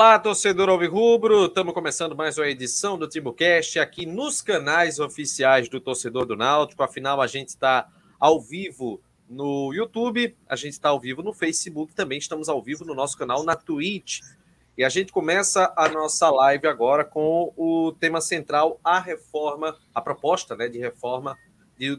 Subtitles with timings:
[0.00, 1.44] Olá, torcedor Alvirrubro.
[1.44, 6.82] Estamos começando mais uma edição do TimbuCast aqui nos canais oficiais do Torcedor do Náutico.
[6.82, 7.86] Afinal, a gente está
[8.18, 12.82] ao vivo no YouTube, a gente está ao vivo no Facebook, também estamos ao vivo
[12.82, 14.20] no nosso canal na Twitch.
[14.74, 20.00] E a gente começa a nossa live agora com o tema central, a reforma, a
[20.00, 21.36] proposta né, de reforma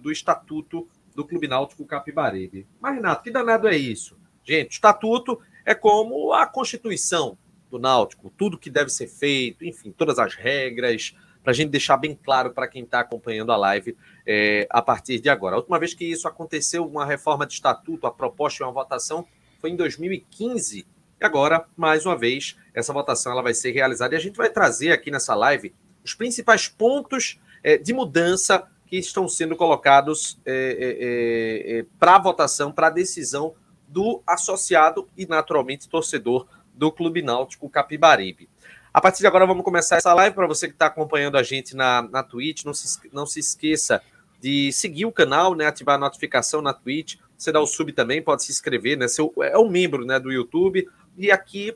[0.02, 2.66] do Estatuto do Clube Náutico Capibaribe.
[2.80, 4.18] Mas, Renato, que danado é isso?
[4.44, 7.38] Gente, o Estatuto é como a Constituição
[7.72, 11.98] do Náutico, tudo que deve ser feito, enfim, todas as regras, para a gente deixar
[11.98, 15.56] bem claro para quem está acompanhando a live é, a partir de agora.
[15.56, 19.26] A última vez que isso aconteceu, uma reforma de estatuto, a proposta e uma votação,
[19.60, 20.86] foi em 2015.
[21.20, 24.50] E agora, mais uma vez, essa votação ela vai ser realizada e a gente vai
[24.50, 30.52] trazer aqui nessa live os principais pontos é, de mudança que estão sendo colocados é,
[30.54, 33.56] é, é, é para votação, para decisão
[33.88, 38.50] do associado e, naturalmente, torcedor do Clube Náutico Capibaribe.
[38.94, 40.36] A partir de agora, vamos começar essa live.
[40.36, 44.02] Para você que está acompanhando a gente na, na Twitch, não se, não se esqueça
[44.42, 47.16] de seguir o canal, né, ativar a notificação na Twitch.
[47.38, 49.08] Você dá o sub também, pode se inscrever, né?
[49.08, 50.88] Seu, é um membro né, do YouTube.
[51.18, 51.74] E aqui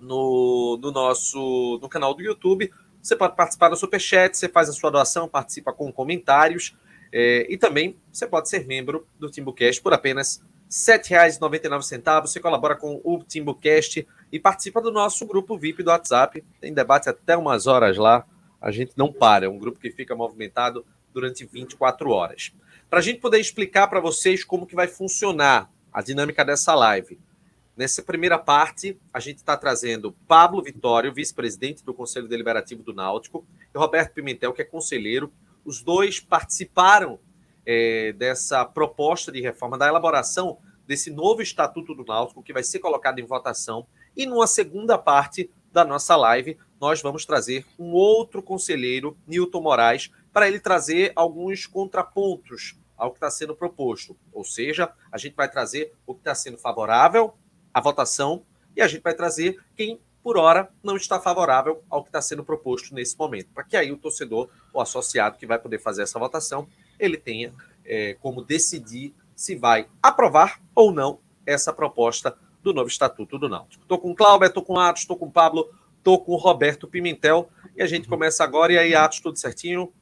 [0.00, 2.70] no, no nosso no canal do YouTube,
[3.00, 6.74] você pode participar do Superchat, você faz a sua doação, participa com comentários.
[7.12, 10.42] É, e também você pode ser membro do TimbuCast por apenas
[10.74, 12.22] 7,99.
[12.22, 16.42] Você colabora com o TimbuCast e participa do nosso grupo VIP do WhatsApp.
[16.60, 18.26] Tem debate até umas horas lá.
[18.60, 22.52] A gente não para, é um grupo que fica movimentado durante 24 horas.
[22.90, 27.20] Para a gente poder explicar para vocês como que vai funcionar a dinâmica dessa live.
[27.76, 33.46] Nessa primeira parte, a gente está trazendo Pablo Vitório, vice-presidente do Conselho Deliberativo do Náutico,
[33.72, 35.32] e Roberto Pimentel, que é conselheiro.
[35.64, 37.20] Os dois participaram
[37.66, 42.78] é, dessa proposta de reforma, da elaboração desse novo Estatuto do Náutico, que vai ser
[42.78, 43.86] colocado em votação.
[44.16, 50.10] E numa segunda parte da nossa live, nós vamos trazer um outro conselheiro, Nilton Moraes,
[50.32, 54.16] para ele trazer alguns contrapontos ao que está sendo proposto.
[54.32, 57.34] Ou seja, a gente vai trazer o que está sendo favorável
[57.72, 58.44] à votação
[58.76, 62.44] e a gente vai trazer quem, por hora, não está favorável ao que está sendo
[62.44, 66.18] proposto nesse momento, para que aí o torcedor, o associado que vai poder fazer essa
[66.18, 67.52] votação, ele tenha
[67.84, 73.82] é, como decidir se vai aprovar ou não essa proposta do novo Estatuto do Náutico.
[73.82, 76.36] Estou com o Cláudio, estou com o Atos, estou com o Pablo, estou com o
[76.36, 78.72] Roberto Pimentel e a gente começa agora.
[78.72, 79.92] E aí, Atos, tudo certinho?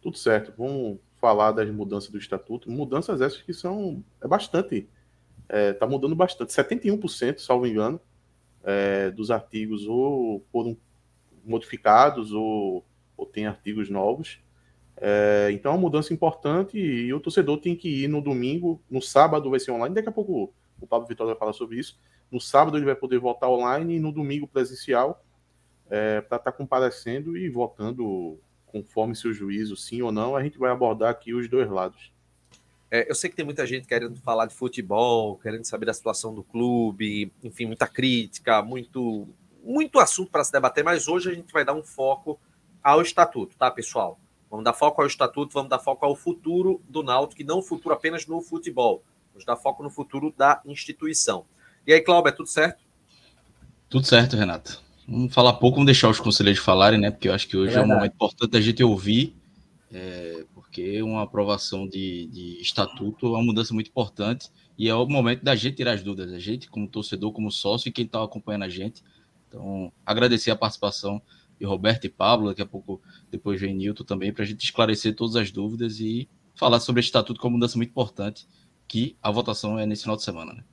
[0.00, 0.52] Tudo certo.
[0.56, 2.70] Vamos falar das mudanças do Estatuto.
[2.70, 4.88] Mudanças essas que são é bastante.
[5.42, 6.52] Está é, tá mudando bastante.
[6.52, 8.00] 71%, salvo engano,
[8.64, 10.76] é, dos artigos ou foram
[11.44, 12.84] modificados ou,
[13.16, 14.40] ou tem artigos novos.
[15.00, 19.00] É, então é uma mudança importante e o torcedor tem que ir no domingo, no
[19.00, 21.98] sábado vai ser online, daqui a pouco o Pablo Vitória vai falar sobre isso.
[22.30, 25.24] No sábado ele vai poder votar online e no domingo presencial
[25.88, 30.36] é, para estar tá comparecendo e votando conforme seu juízo, sim ou não.
[30.36, 32.12] A gente vai abordar aqui os dois lados.
[32.90, 36.34] É, eu sei que tem muita gente querendo falar de futebol, querendo saber da situação
[36.34, 39.28] do clube, enfim, muita crítica, muito,
[39.62, 42.38] muito assunto para se debater, mas hoje a gente vai dar um foco
[42.82, 44.18] ao estatuto, tá, pessoal?
[44.50, 47.62] Vamos dar foco ao estatuto, vamos dar foco ao futuro do Náutico, e não o
[47.62, 49.02] futuro apenas no futebol.
[49.32, 51.44] Vamos dar foco no futuro da instituição.
[51.86, 52.82] E aí, Cláudio, é tudo certo?
[53.88, 54.82] Tudo certo, Renato.
[55.06, 57.10] Vamos falar pouco, vamos deixar os conselheiros falarem, né?
[57.10, 59.34] Porque eu acho que hoje é, é um momento importante a gente ouvir,
[59.90, 65.06] é, porque uma aprovação de, de estatuto é uma mudança muito importante e é o
[65.06, 68.22] momento da gente tirar as dúvidas, a gente como torcedor, como sócio e quem está
[68.22, 69.02] acompanhando a gente.
[69.48, 71.22] Então, agradecer a participação
[71.58, 73.00] de Roberto e Pablo, daqui a pouco
[73.30, 77.08] depois vem Nilton também, para a gente esclarecer todas as dúvidas e falar sobre esse
[77.08, 78.46] estatuto como mudança muito importante,
[78.86, 80.54] que a votação é nesse final de semana.
[80.54, 80.64] Né?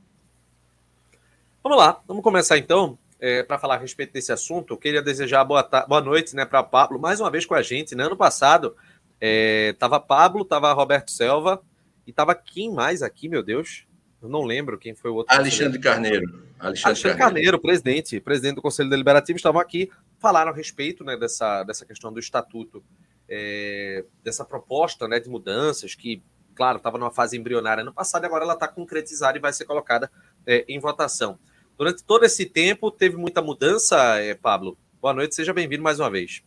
[1.63, 2.97] Vamos lá, vamos começar então.
[3.17, 6.61] É, para falar a respeito desse assunto, eu queria desejar boa, boa noite né, para
[6.61, 7.95] Pablo, mais uma vez com a gente.
[7.95, 8.03] Né?
[8.03, 8.75] Ano passado,
[9.19, 9.73] é,
[10.07, 11.63] Pablo, estava Roberto Selva,
[12.05, 13.87] e estava quem mais aqui, meu Deus?
[14.25, 15.35] Eu não lembro quem foi o outro.
[15.35, 16.43] Alexandre Carneiro.
[16.57, 17.17] Alexandre, Alexandre Carneiro.
[17.17, 19.89] Carneiro, presidente, presidente do Conselho Deliberativo, estavam aqui
[20.25, 22.83] falaram a respeito né, dessa, dessa questão do estatuto,
[23.29, 26.23] é, dessa proposta né, de mudanças que,
[26.55, 29.65] claro, estava numa fase embrionária no passado e agora ela está concretizada e vai ser
[29.65, 30.09] colocada
[30.47, 31.37] é, em votação.
[31.77, 34.75] Durante todo esse tempo, teve muita mudança, é, Pablo?
[34.99, 36.41] Boa noite, seja bem-vindo mais uma vez.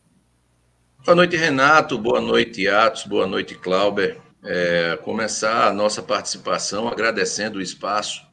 [1.04, 1.96] Boa noite, Renato.
[1.96, 3.04] Boa noite, Atos.
[3.04, 4.18] Boa noite, Clauber.
[4.44, 8.26] É, começar a nossa participação agradecendo o espaço.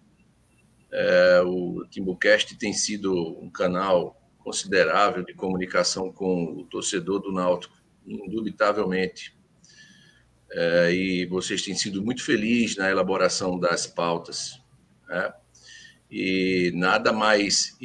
[0.91, 7.75] É, o Timbucast tem sido um canal considerável de comunicação com o torcedor do Náutico,
[8.05, 9.35] indubitavelmente.
[10.51, 14.61] É, e vocês têm sido muito felizes na elaboração das pautas.
[15.07, 15.33] Né?
[16.09, 17.77] e nada mais,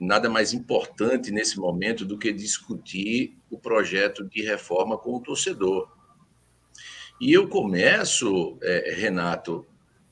[0.00, 5.88] nada mais importante nesse momento do que discutir o projeto de reforma com o torcedor.
[7.20, 9.66] E eu começo, é, Renato,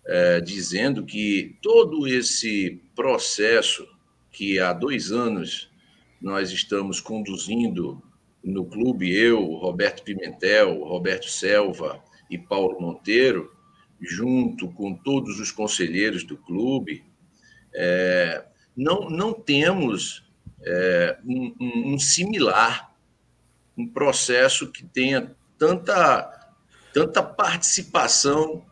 [0.07, 3.87] é, dizendo que todo esse processo
[4.31, 5.71] que há dois anos
[6.21, 8.03] nós estamos conduzindo
[8.43, 13.53] no clube, eu, Roberto Pimentel, Roberto Selva e Paulo Monteiro,
[14.01, 17.05] junto com todos os conselheiros do clube,
[17.75, 18.45] é,
[18.77, 20.25] não, não temos
[20.63, 22.95] é, um, um, um, similar,
[23.77, 26.46] um processo que tenha tanta,
[26.97, 28.65] tanta participação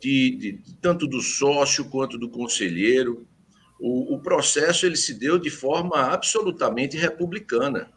[0.00, 3.28] de, de, tanto do sócio quanto do conselheiro.
[3.78, 7.92] O, o processo ele se deu de forma absolutamente republicana.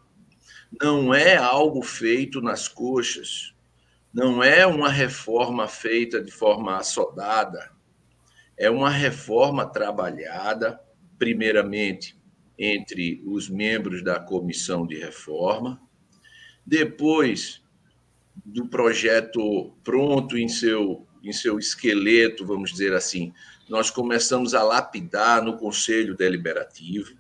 [0.82, 3.56] Não é algo feito nas coxas,
[4.14, 7.72] não é uma reforma feita de forma assodada,
[8.58, 10.78] é uma reforma trabalhada,
[11.18, 12.20] primeiramente,
[12.58, 15.82] entre os membros da comissão de reforma,
[16.66, 17.64] depois
[18.54, 23.32] do projeto pronto em seu, em seu esqueleto, vamos dizer assim,
[23.70, 27.16] nós começamos a lapidar no Conselho Deliberativo,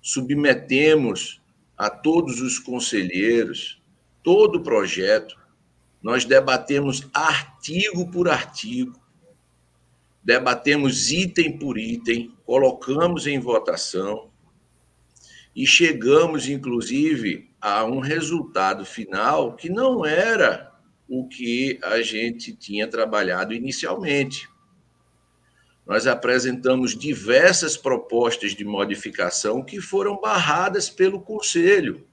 [0.00, 1.40] submetemos
[1.76, 3.82] a todos os conselheiros
[4.22, 5.38] todo o projeto,
[6.02, 8.98] nós debatemos artigo por artigo,
[10.22, 14.30] debatemos item por item, colocamos em votação
[15.54, 20.69] e chegamos, inclusive, a um resultado final que não era
[21.10, 24.48] o que a gente tinha trabalhado inicialmente.
[25.84, 32.06] Nós apresentamos diversas propostas de modificação que foram barradas pelo Conselho,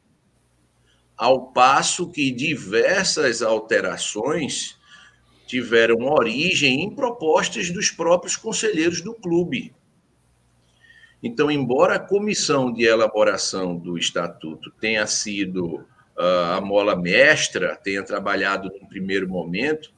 [1.16, 4.80] ao passo que diversas alterações
[5.46, 9.76] tiveram origem em propostas dos próprios conselheiros do clube.
[11.22, 15.86] Então, embora a comissão de elaboração do estatuto tenha sido
[16.18, 19.94] a mola mestra, tenha trabalhado no primeiro momento,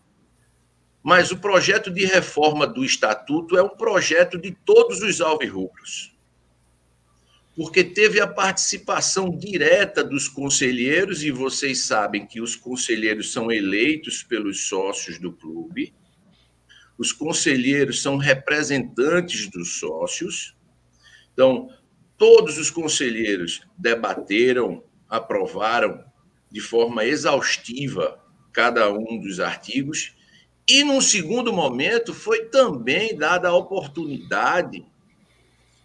[1.01, 6.13] mas o projeto de reforma do estatuto é um projeto de todos os alvirrubros
[7.59, 14.23] porque teve a participação direta dos conselheiros, e vocês sabem que os conselheiros são eleitos
[14.23, 15.93] pelos sócios do clube,
[16.97, 20.55] os conselheiros são representantes dos sócios,
[21.33, 21.69] então,
[22.17, 26.01] todos os conselheiros debateram, aprovaram
[26.51, 28.19] de forma exaustiva
[28.51, 30.15] cada um dos artigos,
[30.67, 34.85] e num segundo momento foi também dada a oportunidade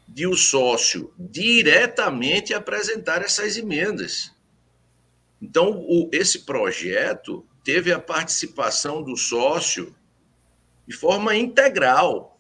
[0.07, 4.33] de o sócio diretamente apresentar essas emendas.
[5.41, 9.95] Então, o, esse projeto teve a participação do sócio
[10.87, 12.39] de forma integral,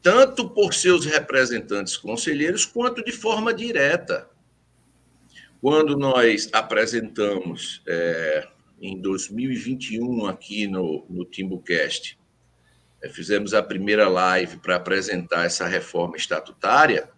[0.00, 4.30] tanto por seus representantes conselheiros, quanto de forma direta.
[5.60, 8.46] Quando nós apresentamos é,
[8.80, 12.18] em 2021 aqui no, no TimbuCast
[13.02, 17.08] é, fizemos a primeira live para apresentar essa reforma estatutária,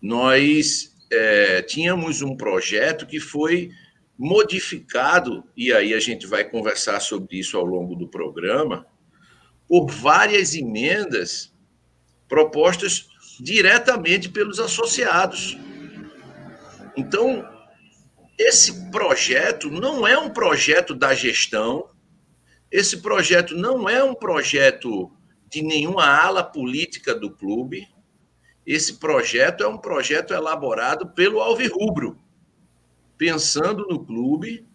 [0.00, 3.70] nós é, tínhamos um projeto que foi
[4.18, 8.86] modificado, e aí a gente vai conversar sobre isso ao longo do programa,
[9.68, 11.52] por várias emendas
[12.28, 13.08] propostas
[13.40, 15.56] diretamente pelos associados.
[16.96, 17.48] Então,
[18.38, 21.90] esse projeto não é um projeto da gestão,
[22.70, 25.12] esse projeto não é um projeto
[25.48, 27.86] de nenhuma ala política do clube.
[28.66, 32.18] Esse projeto é um projeto elaborado pelo Alvirrubro,
[33.18, 34.66] pensando no clube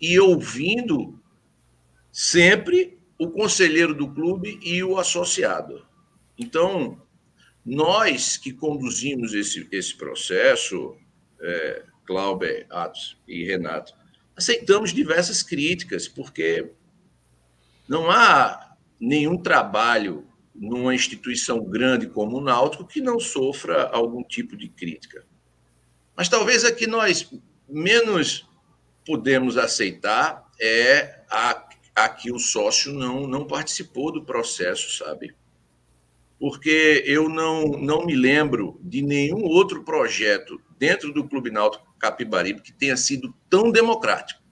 [0.00, 1.20] e ouvindo
[2.10, 5.86] sempre o conselheiro do clube e o associado.
[6.38, 7.02] Então,
[7.64, 10.96] nós que conduzimos esse, esse processo,
[11.40, 13.94] é, Clauber, Atos e Renato,
[14.36, 16.70] aceitamos diversas críticas, porque
[17.88, 24.56] não há nenhum trabalho numa instituição grande como o Náutico que não sofra algum tipo
[24.56, 25.24] de crítica.
[26.16, 27.32] Mas talvez a que nós
[27.68, 28.48] menos
[29.06, 35.34] podemos aceitar é a, a que o sócio não, não participou do processo, sabe?
[36.38, 42.62] Porque eu não, não me lembro de nenhum outro projeto dentro do Clube Náutico Capibaribe
[42.62, 44.42] que tenha sido tão democrático.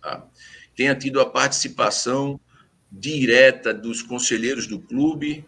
[0.00, 0.28] Tá?
[0.74, 2.38] tenha tido a participação
[2.90, 5.44] direta dos conselheiros do clube,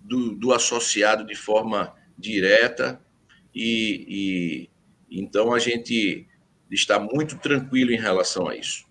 [0.00, 3.00] do, do associado de forma direta,
[3.54, 4.68] e,
[5.10, 6.26] e, então a gente
[6.70, 8.84] está muito tranquilo em relação a isso.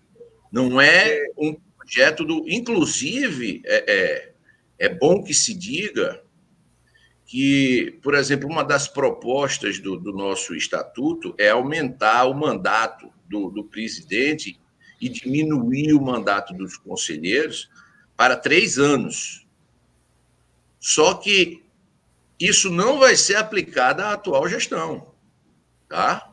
[0.50, 2.44] Não é um projeto do.
[2.48, 4.32] Inclusive, é, é,
[4.78, 6.23] é bom que se diga
[7.26, 13.50] que, por exemplo, uma das propostas do, do nosso estatuto é aumentar o mandato do,
[13.50, 14.60] do presidente
[15.00, 17.70] e diminuir o mandato dos conselheiros
[18.16, 19.46] para três anos.
[20.78, 21.64] Só que
[22.38, 25.14] isso não vai ser aplicado à atual gestão,
[25.88, 26.30] tá?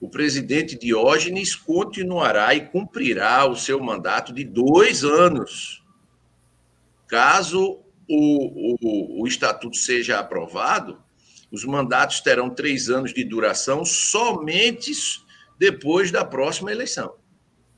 [0.00, 5.82] O presidente Diógenes continuará e cumprirá o seu mandato de dois anos.
[7.06, 11.02] Caso o, o, o estatuto seja aprovado,
[11.50, 14.92] os mandatos terão três anos de duração somente
[15.58, 17.14] depois da próxima eleição.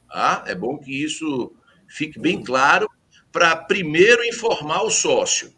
[0.09, 0.45] Tá?
[0.47, 1.55] É bom que isso
[1.89, 2.89] fique bem claro
[3.31, 5.55] para primeiro informar o sócio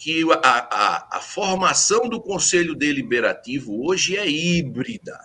[0.00, 5.20] que a, a, a formação do Conselho Deliberativo hoje é híbrida.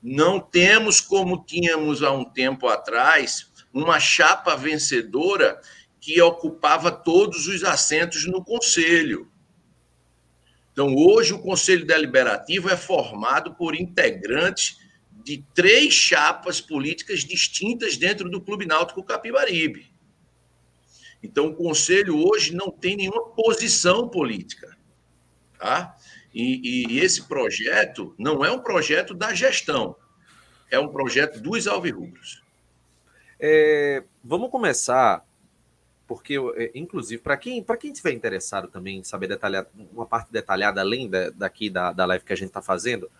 [0.00, 5.60] Não temos, como tínhamos há um tempo atrás, uma chapa vencedora
[6.04, 9.26] que ocupava todos os assentos no Conselho.
[10.70, 14.76] Então, hoje, o Conselho Deliberativo é formado por integrantes
[15.10, 19.90] de três chapas políticas distintas dentro do Clube Náutico Capibaribe.
[21.22, 24.76] Então, o Conselho hoje não tem nenhuma posição política.
[25.58, 25.96] Tá?
[26.34, 29.96] E, e esse projeto não é um projeto da gestão,
[30.70, 32.42] é um projeto dos alvirrubros.
[33.40, 35.23] É, vamos começar
[36.06, 40.30] porque, é, inclusive, para quem para quem estiver interessado também em saber detalhar uma parte
[40.30, 43.10] detalhada além da, daqui da, da live que a gente está fazendo,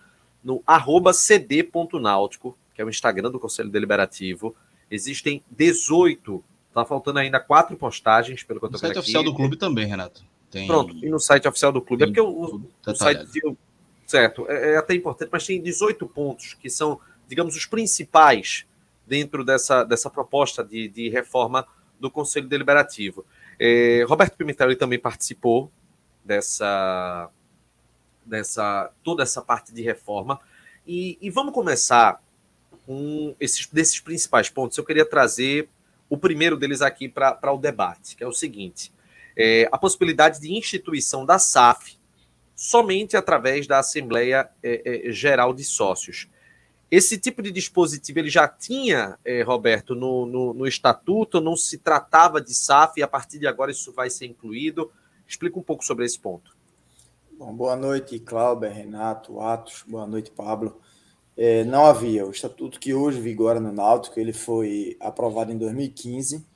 [0.42, 4.54] no arroba cd.náutico, que é o Instagram do Conselho Deliberativo,
[4.90, 8.98] existem 18, tá faltando ainda quatro postagens, pelo que eu tô vendo aqui.
[8.98, 10.22] No site oficial do clube também, Renato.
[10.50, 10.66] Tem...
[10.66, 12.02] Pronto, e no site oficial do clube.
[12.02, 13.26] É tem é porque o, o site...
[14.06, 18.66] Certo, é, é até importante, mas tem 18 pontos que são, digamos, os principais
[19.06, 21.66] dentro dessa, dessa proposta de, de reforma
[21.98, 23.24] do Conselho Deliberativo.
[23.58, 25.70] É, Roberto Pimentel também participou
[26.24, 27.30] dessa,
[28.24, 30.40] dessa toda essa parte de reforma.
[30.86, 32.22] E, e vamos começar
[32.86, 34.76] com esses desses principais pontos.
[34.76, 35.68] Eu queria trazer
[36.08, 38.92] o primeiro deles aqui para o debate, que é o seguinte:
[39.36, 41.98] é, a possibilidade de instituição da SAF
[42.54, 46.28] somente através da Assembleia é, é, Geral de Sócios.
[46.96, 51.78] Esse tipo de dispositivo ele já tinha, eh, Roberto, no, no, no, estatuto, não se
[51.78, 54.92] tratava de SAF e a partir de agora isso vai ser incluído.
[55.26, 56.56] Explica um pouco sobre esse ponto.
[57.36, 60.80] Bom, boa noite, Cláudio, Renato, Atos, boa noite, Pablo.
[61.36, 62.24] É, não havia.
[62.24, 66.46] O estatuto que hoje vigora no Náutico, ele foi aprovado em 2015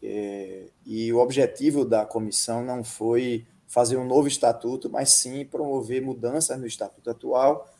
[0.00, 6.00] é, e o objetivo da comissão não foi fazer um novo estatuto, mas sim promover
[6.00, 7.73] mudanças no estatuto atual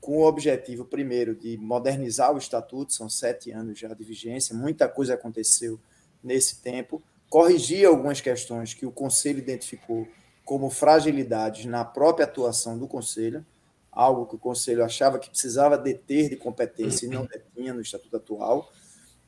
[0.00, 4.88] com o objetivo, primeiro, de modernizar o estatuto, são sete anos já de vigência, muita
[4.88, 5.78] coisa aconteceu
[6.22, 10.08] nesse tempo, corrigir algumas questões que o Conselho identificou
[10.44, 13.44] como fragilidades na própria atuação do Conselho,
[13.92, 18.16] algo que o Conselho achava que precisava deter de competência e não detinha no estatuto
[18.16, 18.72] atual,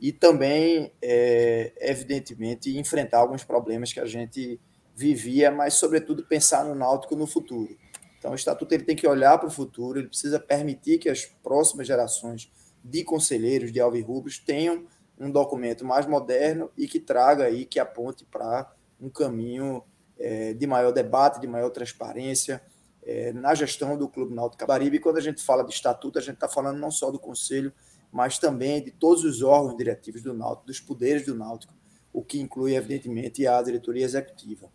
[0.01, 4.61] e também, é, evidentemente, enfrentar alguns problemas que a gente
[4.97, 7.77] vivia, mas, sobretudo, pensar no Náutico no futuro.
[8.23, 11.25] Então, o estatuto ele tem que olhar para o futuro, ele precisa permitir que as
[11.25, 12.53] próximas gerações
[12.85, 14.87] de conselheiros, de alvirrubros, tenham
[15.19, 19.83] um documento mais moderno e que traga aí, que aponte para um caminho
[20.17, 22.63] é, de maior debate, de maior transparência
[23.03, 24.99] é, na gestão do Clube Náutico Cabaribe.
[24.99, 27.73] E quando a gente fala de estatuto, a gente está falando não só do Conselho,
[28.13, 31.75] mas também de todos os órgãos diretivos do Náutico, dos poderes do Náutico,
[32.13, 34.71] o que inclui, evidentemente, a diretoria executiva.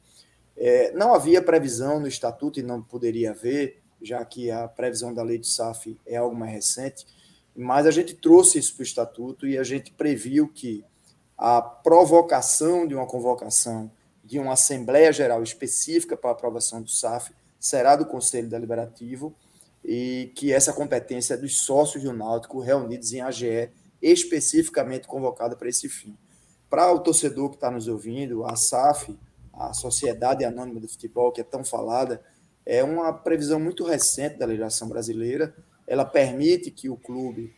[0.58, 5.22] É, não havia previsão no estatuto e não poderia haver, já que a previsão da
[5.22, 7.06] lei de SAF é algo mais recente,
[7.56, 10.84] mas a gente trouxe isso para o estatuto e a gente previu que
[11.38, 13.92] a provocação de uma convocação
[14.24, 19.34] de uma Assembleia Geral específica para a aprovação do SAF será do Conselho Deliberativo
[19.84, 23.70] e que essa competência é dos sócios do Náutico reunidos em AGE
[24.02, 26.16] especificamente convocada para esse fim.
[26.70, 29.18] Para o torcedor que está nos ouvindo, a SAF
[29.58, 32.24] a Sociedade Anônima do Futebol, que é tão falada,
[32.66, 35.56] é uma previsão muito recente da legislação brasileira.
[35.88, 37.54] Ela permite que o clube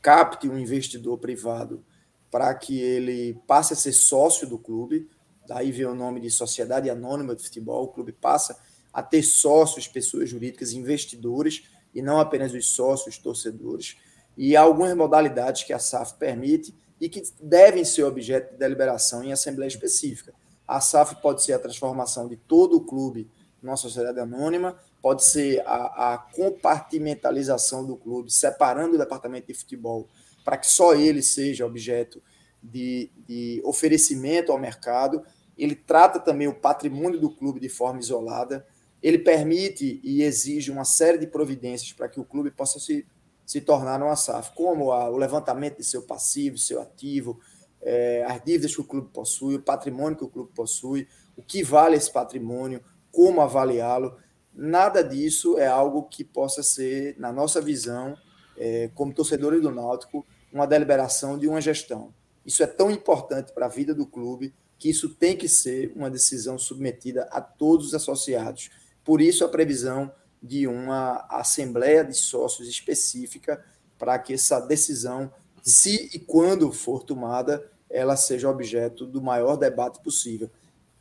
[0.00, 1.84] capte um investidor privado
[2.30, 5.08] para que ele passe a ser sócio do clube.
[5.46, 7.84] Daí vem o nome de Sociedade Anônima do Futebol.
[7.84, 8.56] O clube passa
[8.92, 13.96] a ter sócios, pessoas jurídicas, investidores, e não apenas os sócios, torcedores.
[14.36, 19.24] E há algumas modalidades que a SAF permite e que devem ser objeto de deliberação
[19.24, 20.32] em assembleia específica.
[20.66, 23.30] A SAF pode ser a transformação de todo o clube
[23.62, 30.08] numa sociedade anônima, pode ser a, a compartimentalização do clube, separando o departamento de futebol
[30.44, 32.22] para que só ele seja objeto
[32.62, 35.22] de, de oferecimento ao mercado,
[35.56, 38.66] ele trata também o patrimônio do clube de forma isolada,
[39.02, 43.06] ele permite e exige uma série de providências para que o clube possa se,
[43.44, 47.38] se tornar uma SAF, como a, o levantamento de seu passivo, seu ativo,
[47.84, 51.62] é, as dívidas que o clube possui, o patrimônio que o clube possui, o que
[51.62, 54.16] vale esse patrimônio, como avaliá-lo.
[54.52, 58.16] Nada disso é algo que possa ser, na nossa visão,
[58.56, 62.14] é, como torcedores do Náutico, uma deliberação de uma gestão.
[62.46, 66.10] Isso é tão importante para a vida do clube que isso tem que ser uma
[66.10, 68.70] decisão submetida a todos os associados.
[69.02, 73.64] Por isso, a previsão de uma assembleia de sócios específica
[73.98, 80.02] para que essa decisão, se e quando for tomada, ela seja objeto do maior debate
[80.02, 80.50] possível.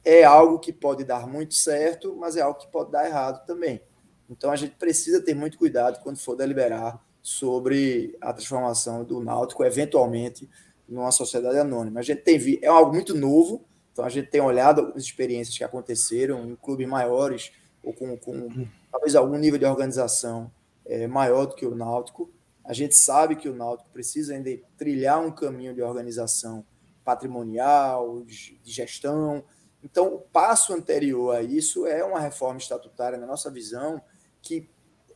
[0.05, 3.81] É algo que pode dar muito certo, mas é algo que pode dar errado também.
[4.29, 9.63] Então a gente precisa ter muito cuidado quando for deliberar sobre a transformação do Náutico,
[9.63, 10.47] eventualmente,
[10.87, 11.99] numa sociedade anônima.
[11.99, 15.63] A gente tem é algo muito novo, então a gente tem olhado algumas experiências que
[15.63, 17.51] aconteceram em clubes maiores
[17.81, 20.51] ou com, com talvez algum nível de organização
[20.85, 22.29] é, maior do que o Náutico.
[22.63, 26.63] A gente sabe que o Náutico precisa ainda trilhar um caminho de organização
[27.03, 29.43] patrimonial, de gestão.
[29.83, 34.01] Então, o passo anterior a isso é uma reforma estatutária, na nossa visão,
[34.41, 34.69] que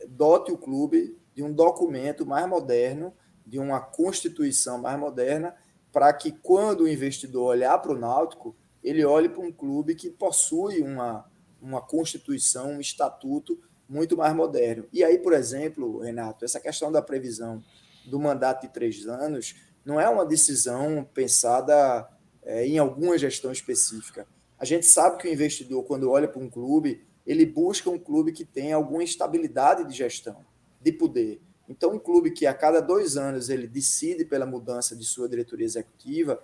[0.08, 3.14] dote o clube de um documento mais moderno,
[3.46, 5.54] de uma constituição mais moderna,
[5.90, 10.10] para que quando o investidor olhar para o Náutico, ele olhe para um clube que
[10.10, 11.24] possui uma,
[11.60, 14.86] uma constituição, um estatuto muito mais moderno.
[14.92, 17.62] E aí, por exemplo, Renato, essa questão da previsão
[18.06, 19.54] do mandato de três anos
[19.88, 22.06] não é uma decisão pensada
[22.42, 24.26] é, em alguma gestão específica.
[24.58, 28.32] A gente sabe que o investidor, quando olha para um clube, ele busca um clube
[28.32, 30.44] que tenha alguma estabilidade de gestão,
[30.78, 31.40] de poder.
[31.66, 35.64] Então, um clube que a cada dois anos ele decide pela mudança de sua diretoria
[35.64, 36.38] executiva,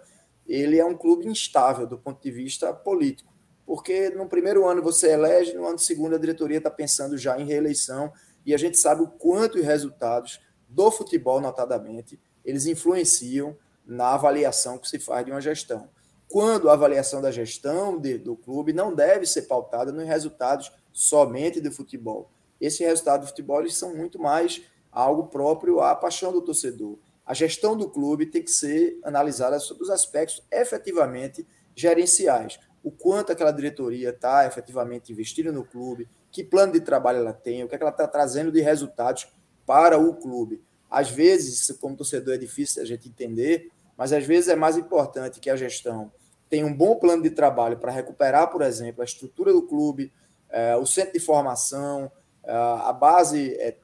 [0.47, 3.31] ele é um clube instável do ponto de vista político.
[3.67, 7.45] Porque no primeiro ano você elege, no ano segundo a diretoria está pensando já em
[7.45, 8.11] reeleição,
[8.47, 14.79] e a gente sabe o quanto os resultados do futebol, notadamente, eles influenciam na avaliação
[14.79, 15.89] que se faz de uma gestão.
[16.29, 21.61] Quando a avaliação da gestão de, do clube não deve ser pautada nos resultados somente
[21.61, 22.31] do futebol.
[22.61, 26.99] Esses resultados do futebol eles são muito mais algo próprio à paixão do torcedor.
[27.27, 32.59] A gestão do clube tem que ser analisada sobre os aspectos efetivamente gerenciais.
[32.83, 37.65] O quanto aquela diretoria está efetivamente investindo no clube, que plano de trabalho ela tem,
[37.65, 39.33] o que, é que ela está trazendo de resultados
[39.65, 40.63] para o clube.
[40.95, 45.41] Às vezes, como torcedor, é difícil a gente entender, mas às vezes é mais importante
[45.41, 46.13] que a gestão
[46.49, 50.13] tenha um bom plano de trabalho para recuperar, por exemplo, a estrutura do clube,
[50.49, 52.13] é, o centro de formação,
[52.45, 53.77] é, a base é,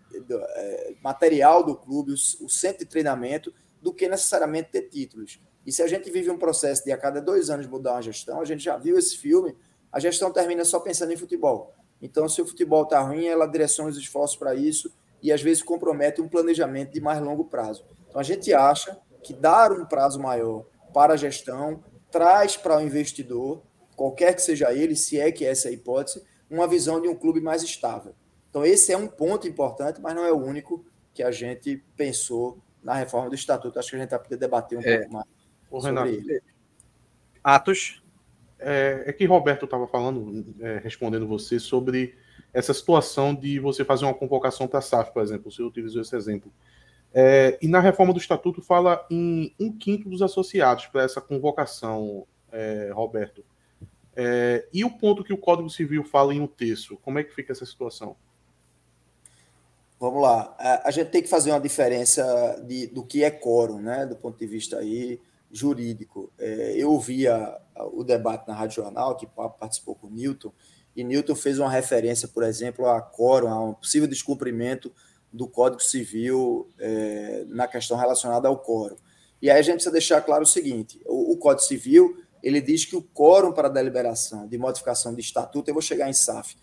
[1.03, 5.41] material do clube, o centro de treinamento, do que necessariamente ter títulos.
[5.67, 8.41] E se a gente vive um processo de a cada dois anos mudar uma gestão,
[8.41, 9.57] a gente já viu esse filme,
[9.91, 11.75] a gestão termina só pensando em futebol.
[12.01, 15.63] Então, se o futebol está ruim, ela direciona os esforços para isso e às vezes
[15.63, 17.85] compromete um planejamento de mais longo prazo.
[18.09, 22.81] Então a gente acha que dar um prazo maior para a gestão traz para o
[22.81, 23.63] investidor,
[23.95, 27.15] qualquer que seja ele, se é que essa é a hipótese, uma visão de um
[27.15, 28.15] clube mais estável.
[28.49, 32.59] Então esse é um ponto importante, mas não é o único que a gente pensou
[32.83, 33.79] na reforma do estatuto.
[33.79, 34.99] Acho que a gente vai poder debater um é.
[34.99, 35.27] pouco mais
[35.69, 36.43] sobre Renato, ele.
[37.43, 38.03] Atos.
[38.63, 42.15] É, é que Roberto estava falando, é, respondendo você sobre
[42.53, 46.15] essa situação de você fazer uma convocação para a SAF, por exemplo, você utilizou esse
[46.17, 46.53] exemplo.
[47.13, 52.27] É, e na reforma do estatuto fala em um quinto dos associados para essa convocação,
[52.53, 53.45] é, Roberto.
[54.15, 57.35] É, e o ponto que o Código Civil fala em um terço, como é que
[57.35, 58.17] fica essa situação?
[59.99, 60.57] Vamos lá.
[60.85, 62.25] A, gente tem que fazer uma diferença
[62.67, 65.21] de, do que é quórum, né, do ponto de vista aí
[65.53, 66.33] jurídico.
[66.39, 67.55] É, eu ouvia
[67.93, 70.53] o debate na Rádio Jornal, que participou com o Newton,
[70.95, 74.93] e Newton fez uma referência, por exemplo, a quórum, a um possível descumprimento
[75.33, 78.97] do Código Civil é, na questão relacionada ao quórum.
[79.41, 82.85] E aí a gente precisa deixar claro o seguinte: o, o Código Civil ele diz
[82.85, 86.57] que o quórum para deliberação de modificação de estatuto, eu vou chegar em SAF,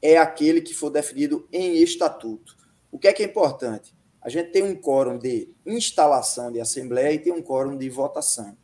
[0.00, 2.56] é aquele que for definido em estatuto.
[2.90, 3.94] O que é que é importante?
[4.22, 8.56] A gente tem um quórum de instalação de assembleia e tem um quórum de votação.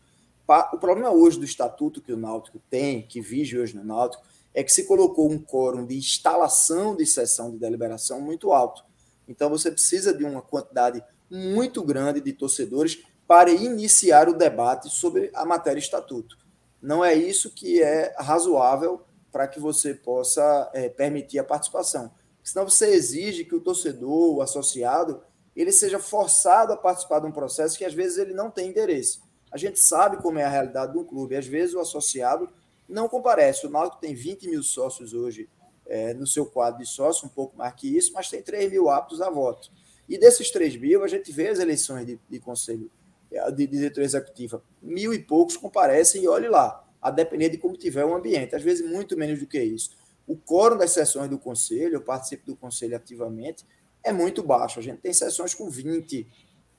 [0.72, 4.62] O problema hoje do estatuto que o Náutico tem, que vige hoje no Náutico, é
[4.62, 8.84] que se colocou um quórum de instalação de sessão de deliberação muito alto.
[9.26, 15.30] Então você precisa de uma quantidade muito grande de torcedores para iniciar o debate sobre
[15.34, 16.36] a matéria estatuto.
[16.80, 22.10] Não é isso que é razoável para que você possa é, permitir a participação.
[22.42, 25.22] Senão você exige que o torcedor, o associado,
[25.54, 29.20] ele seja forçado a participar de um processo que às vezes ele não tem interesse.
[29.50, 31.36] A gente sabe como é a realidade do clube.
[31.36, 32.48] Às vezes o associado
[32.92, 33.66] não comparece.
[33.66, 35.48] O Náutico tem 20 mil sócios hoje
[35.86, 38.88] é, no seu quadro de sócio, um pouco mais que isso, mas tem 3 mil
[38.88, 39.70] aptos a voto.
[40.08, 42.90] E desses 3 mil, a gente vê as eleições de, de conselho
[43.30, 47.76] é, de, diretoria executiva, mil e poucos comparecem e olhe lá, a depender de como
[47.76, 49.90] tiver o ambiente, às vezes muito menos do que isso.
[50.26, 53.66] O quórum das sessões do conselho, eu participo do conselho ativamente,
[54.04, 54.78] é muito baixo.
[54.78, 56.26] A gente tem sessões com 20,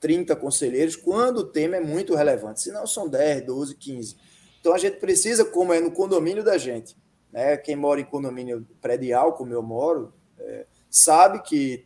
[0.00, 4.16] 30 conselheiros, quando o tema é muito relevante, senão são 10, 12, 15.
[4.64, 6.96] Então a gente precisa, como é no condomínio da gente,
[7.30, 7.54] né?
[7.54, 11.84] Quem mora em condomínio predial, como eu moro, é, sabe que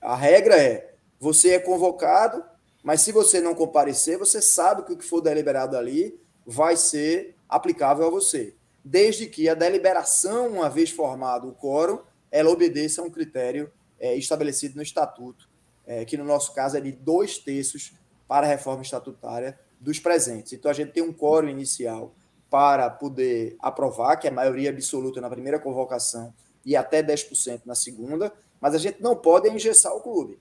[0.00, 2.42] a regra é: você é convocado,
[2.82, 7.36] mas se você não comparecer, você sabe que o que for deliberado ali vai ser
[7.48, 13.04] aplicável a você, desde que a deliberação, uma vez formado o quórum, ela obedeça a
[13.04, 15.48] um critério é, estabelecido no estatuto,
[15.86, 17.92] é, que no nosso caso é de dois terços
[18.26, 20.52] para a reforma estatutária dos presentes.
[20.52, 22.14] Então a gente tem um quórum inicial
[22.50, 26.32] para poder aprovar, que é a maioria absoluta na primeira convocação
[26.64, 30.38] e até 10% na segunda, mas a gente não pode engessar o clube.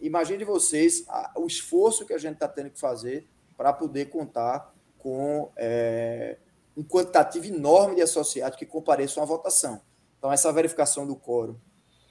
[0.00, 4.74] Imagine vocês a, o esforço que a gente está tendo que fazer para poder contar
[4.98, 6.36] com é,
[6.76, 9.80] um quantitativo enorme de associados que compareçam à votação.
[10.18, 11.56] Então, essa verificação do quórum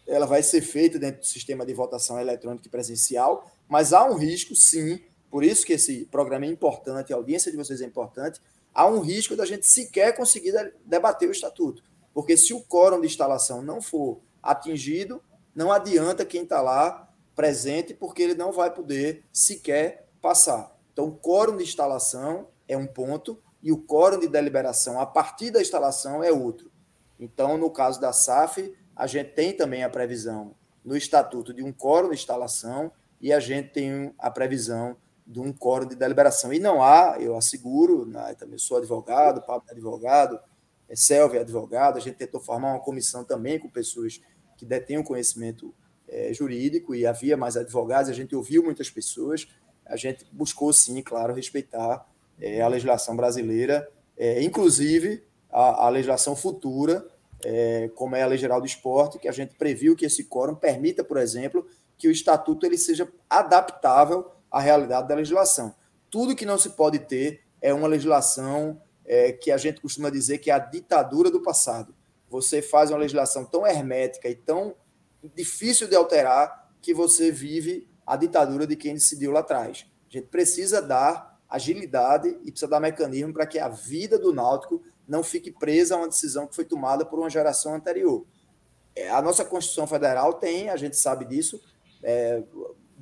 [0.07, 4.15] ela vai ser feita dentro do sistema de votação eletrônica e presencial, mas há um
[4.15, 8.41] risco, sim, por isso que esse programa é importante, a audiência de vocês é importante,
[8.73, 10.53] há um risco da gente sequer conseguir
[10.85, 11.83] debater o estatuto.
[12.13, 15.21] Porque se o quórum de instalação não for atingido,
[15.53, 20.75] não adianta quem está lá presente, porque ele não vai poder sequer passar.
[20.93, 25.51] Então, o quórum de instalação é um ponto e o quórum de deliberação a partir
[25.51, 26.71] da instalação é outro.
[27.19, 31.73] Então, no caso da SAF, a gente tem também a previsão no estatuto de um
[31.73, 36.53] quórum de instalação e a gente tem a previsão de um quórum de deliberação.
[36.53, 40.39] E não há, eu asseguro, né, também sou advogado, Pablo é advogado,
[40.87, 44.21] é Selva é advogado, a gente tentou formar uma comissão também com pessoas
[44.55, 45.73] que detêm o conhecimento
[46.07, 49.47] é, jurídico e havia mais advogados, a gente ouviu muitas pessoas,
[49.85, 52.05] a gente buscou sim, claro, respeitar
[52.39, 57.05] é, a legislação brasileira, é, inclusive a, a, legislação futura,
[57.43, 60.55] é, como é a Lei Geral do Esporte, que a gente previu que esse quórum
[60.55, 65.75] permita, por exemplo, que o estatuto ele seja adaptável a realidade da legislação.
[66.09, 70.39] Tudo que não se pode ter é uma legislação é, que a gente costuma dizer
[70.39, 71.93] que é a ditadura do passado.
[72.29, 74.75] Você faz uma legislação tão hermética e tão
[75.35, 79.85] difícil de alterar que você vive a ditadura de quem decidiu lá atrás.
[80.09, 84.81] A gente precisa dar agilidade e precisa dar mecanismo para que a vida do náutico
[85.07, 88.25] não fique presa a uma decisão que foi tomada por uma geração anterior.
[88.95, 91.61] É, a nossa Constituição Federal tem, a gente sabe disso,
[92.01, 92.43] é,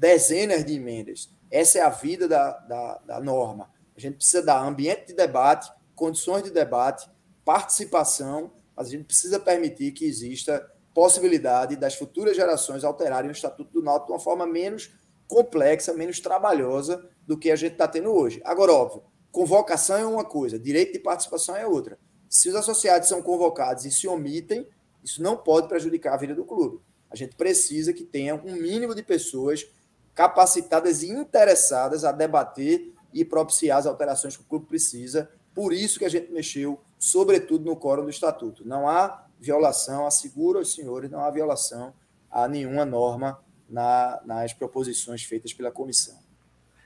[0.03, 1.29] dezenas de emendas.
[1.49, 3.71] Essa é a vida da, da, da norma.
[3.95, 7.09] A gente precisa dar ambiente de debate, condições de debate,
[7.45, 13.71] participação, mas a gente precisa permitir que exista possibilidade das futuras gerações alterarem o Estatuto
[13.71, 14.93] do Náutico de uma forma menos
[15.25, 18.41] complexa, menos trabalhosa do que a gente está tendo hoje.
[18.43, 21.97] Agora, óbvio, convocação é uma coisa, direito de participação é outra.
[22.29, 24.67] Se os associados são convocados e se omitem,
[25.01, 26.81] isso não pode prejudicar a vida do clube.
[27.09, 29.65] A gente precisa que tenha um mínimo de pessoas
[30.15, 35.29] capacitadas e interessadas a debater e propiciar as alterações que o clube precisa.
[35.53, 38.67] Por isso que a gente mexeu, sobretudo no quórum do estatuto.
[38.67, 41.93] Não há violação, asseguro aos senhores, não há violação
[42.31, 46.17] a nenhuma norma na, nas proposições feitas pela comissão.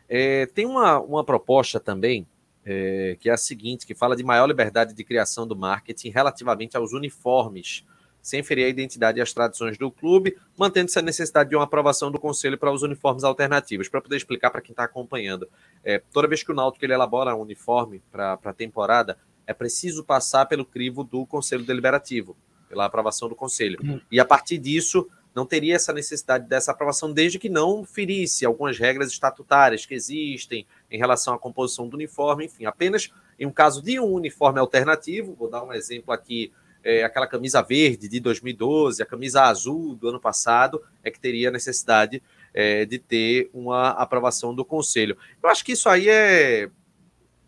[0.09, 2.27] É, tem uma, uma proposta também,
[2.65, 6.75] é, que é a seguinte, que fala de maior liberdade de criação do marketing relativamente
[6.75, 7.85] aos uniformes
[8.27, 12.11] sem ferir a identidade e as tradições do clube, mantendo-se a necessidade de uma aprovação
[12.11, 13.87] do Conselho para os uniformes alternativos.
[13.87, 15.47] Para poder explicar para quem está acompanhando,
[15.81, 20.03] é, toda vez que o Náutico ele elabora um uniforme para a temporada, é preciso
[20.03, 22.35] passar pelo crivo do Conselho Deliberativo,
[22.67, 23.79] pela aprovação do Conselho.
[23.81, 24.01] Uhum.
[24.11, 28.77] E a partir disso, não teria essa necessidade dessa aprovação, desde que não ferisse algumas
[28.77, 33.09] regras estatutárias que existem em relação à composição do uniforme, enfim, apenas
[33.39, 36.51] em um caso de um uniforme alternativo, vou dar um exemplo aqui
[36.87, 41.51] é, aquela camisa verde de 2012, a camisa azul do ano passado, é que teria
[41.51, 42.23] necessidade
[42.53, 45.17] é, de ter uma aprovação do Conselho.
[45.43, 46.69] Eu acho que isso aí é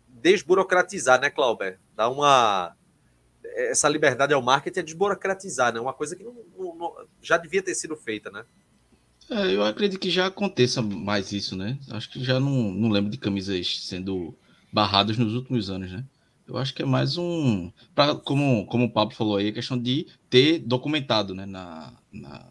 [0.08, 1.78] desburocratizar, né, Clauber?
[1.96, 2.76] Dar uma.
[3.42, 5.80] Essa liberdade ao marketing é desburocratizar, né?
[5.80, 8.44] Uma coisa que não, não, não, já devia ter sido feita, né?
[9.30, 11.78] É, eu acredito que já aconteça mais isso, né?
[11.90, 14.36] Acho que já não, não lembro de camisas sendo
[14.70, 16.04] barradas nos últimos anos, né?
[16.50, 17.70] Eu acho que é mais um.
[17.94, 22.50] Pra, como, como o Pablo falou aí, a questão de ter documentado né, na, na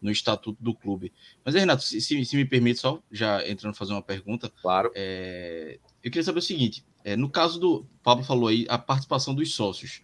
[0.00, 1.12] no estatuto do clube.
[1.44, 4.48] Mas, Renato, se, se, se, me permite, só já entrando fazer uma pergunta.
[4.60, 4.92] Claro.
[4.94, 7.86] É, eu queria saber o seguinte: é, no caso do.
[8.02, 10.02] Pablo falou aí, a participação dos sócios.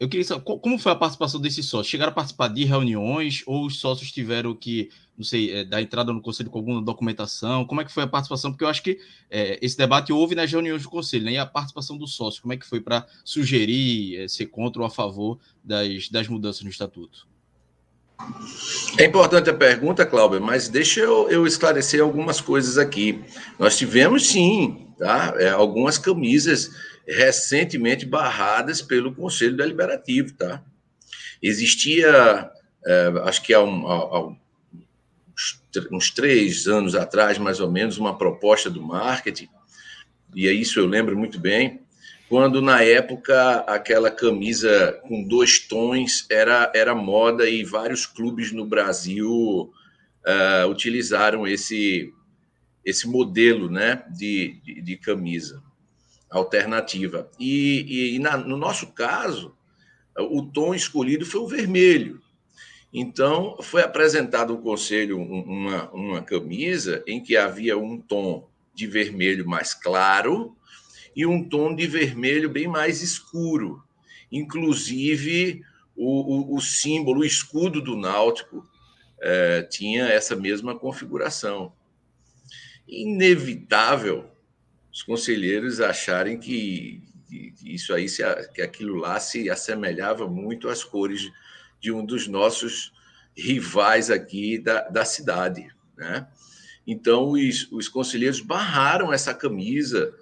[0.00, 1.88] Eu queria saber como foi a participação desses sócios.
[1.88, 6.12] Chegaram a participar de reuniões ou os sócios tiveram que, não sei, é, dar entrada
[6.12, 7.64] no conselho com alguma documentação?
[7.64, 8.52] Como é que foi a participação?
[8.52, 11.32] Porque eu acho que é, esse debate houve nas reuniões do conselho, né?
[11.32, 14.86] E a participação dos sócios, como é que foi para sugerir, é, ser contra ou
[14.86, 17.26] a favor das, das mudanças no estatuto?
[18.98, 23.20] É importante a pergunta, Cláudio, mas deixa eu, eu, esclarecer algumas coisas aqui.
[23.58, 25.34] Nós tivemos sim, tá?
[25.38, 26.70] É, algumas camisas
[27.08, 30.62] recentemente barradas pelo Conselho Deliberativo, tá?
[31.42, 32.50] Existia,
[32.84, 34.36] é, acho que há, um, há,
[35.90, 39.48] uns três anos atrás, mais ou menos, uma proposta do marketing,
[40.34, 41.80] e é isso eu lembro muito bem,
[42.28, 48.66] quando na época aquela camisa com dois tons era, era moda e vários clubes no
[48.66, 52.12] Brasil uh, utilizaram esse,
[52.84, 55.62] esse modelo né, de, de, de camisa
[56.30, 57.30] alternativa.
[57.38, 59.54] E, e, na, no nosso caso,
[60.16, 62.20] o tom escolhido foi o vermelho.
[62.92, 69.46] Então, foi apresentado ao conselho uma, uma camisa em que havia um tom de vermelho
[69.46, 70.56] mais claro
[71.14, 73.82] e um tom de vermelho bem mais escuro.
[74.32, 75.62] Inclusive,
[75.96, 78.66] o, o, o símbolo, o escudo do Náutico
[79.20, 81.72] é, tinha essa mesma configuração.
[82.86, 84.30] Inevitável
[84.98, 87.00] os conselheiros acharem que,
[87.64, 91.30] isso aí, se, que aquilo lá se assemelhava muito às cores
[91.80, 92.92] de um dos nossos
[93.36, 95.68] rivais aqui da, da cidade.
[95.96, 96.26] Né?
[96.84, 100.12] Então, os, os conselheiros barraram essa camisa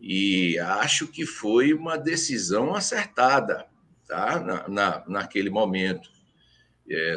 [0.00, 3.66] e acho que foi uma decisão acertada
[4.08, 4.40] tá?
[4.40, 6.08] na, na, naquele momento.
[6.88, 7.14] É,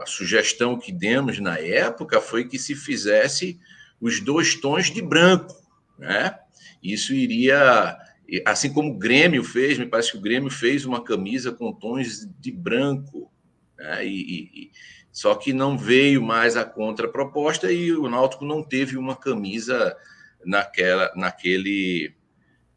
[0.00, 3.60] a sugestão que demos na época foi que se fizesse
[4.00, 5.54] os dois tons de branco.
[5.98, 6.38] Né?
[6.84, 7.96] Isso iria,
[8.44, 12.28] assim como o Grêmio fez, me parece que o Grêmio fez uma camisa com tons
[12.38, 13.32] de branco.
[13.78, 14.06] Né?
[14.06, 14.70] E, e,
[15.10, 19.96] só que não veio mais a contraproposta e o Náutico não teve uma camisa
[20.44, 22.14] naquela, naquele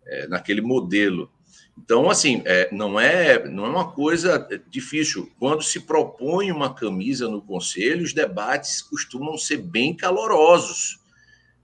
[0.07, 1.29] é, naquele modelo.
[1.77, 5.31] Então, assim, é, não, é, não é uma coisa difícil.
[5.37, 10.99] Quando se propõe uma camisa no conselho, os debates costumam ser bem calorosos.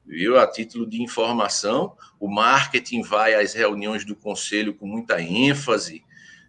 [0.06, 0.38] Viu?
[0.38, 6.04] A título de informação, o marketing vai às reuniões do conselho com muita ênfase,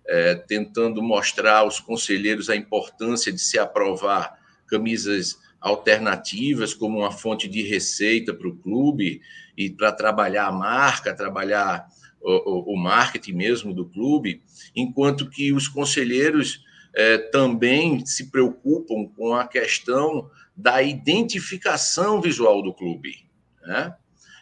[0.06, 7.48] é, tentando mostrar aos conselheiros a importância de se aprovar camisas alternativas como uma fonte
[7.48, 9.22] de receita para o clube
[9.56, 11.88] e para trabalhar a marca, trabalhar
[12.20, 14.42] o, o, marketing mesmo do clube,
[14.74, 16.64] enquanto que os conselheiros
[16.94, 23.23] eh, também se preocupam com a questão da identificação visual do clube,
[23.66, 23.94] né?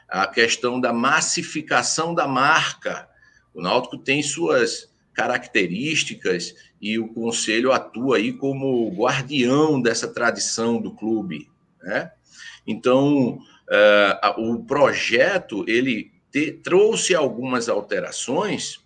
[0.08, 3.08] a questão da massificação da marca.
[3.54, 10.94] O Náutico tem suas características e o conselho atua aí como guardião dessa tradição do
[10.94, 11.50] clube,
[11.82, 12.10] né?
[12.66, 18.80] Então, uh, o projeto ele te, trouxe algumas alterações,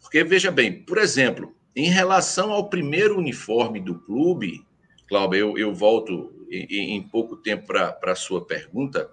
[0.00, 4.64] porque veja bem, por exemplo, em relação ao primeiro uniforme do clube,
[5.08, 9.10] Cláudio, eu, eu volto em, em, pouco tempo para a sua pergunta.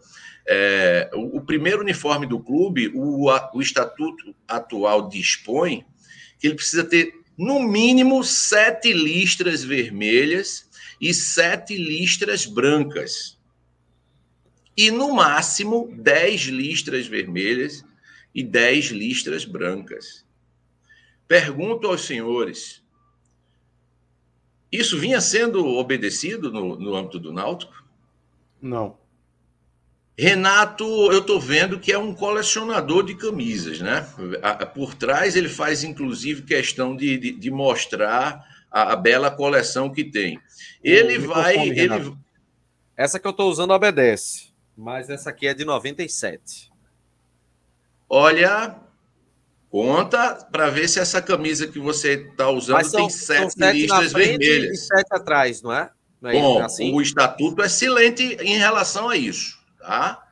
[0.47, 5.83] É, o, o, primeiro uniforme do clube, o, o estatuto atual dispõe
[6.39, 10.69] que ele precisa ter, no mínimo, sete listras vermelhas
[11.01, 13.39] e sete listras brancas.
[14.77, 17.83] E, no máximo, dez listras vermelhas
[18.33, 20.25] e dez listras brancas.
[21.27, 22.83] Pergunto aos senhores:
[24.71, 27.83] isso vinha sendo obedecido no, no âmbito do Náutico?
[28.61, 28.97] Não.
[30.17, 34.07] Renato, eu estou vendo que é um colecionador de camisas, né?
[34.73, 40.05] Por trás ele faz, inclusive, questão de, de, de mostrar a, a, bela coleção que
[40.05, 40.39] tem.
[40.81, 41.57] Ele vai.
[41.57, 42.15] Ele...
[42.95, 46.71] Essa que eu estou usando obedece, mas essa aqui é de 97.
[48.07, 48.73] Olha,
[49.69, 54.13] conta para ver se essa camisa que você está usando são, tem sete, sete listras
[54.13, 54.71] vermelhas.
[54.71, 55.89] E sete atrás, não é?
[56.21, 56.93] Não é Bom, assim?
[56.93, 59.54] o estatuto é silente em relação a isso.
[59.85, 60.27] Tá?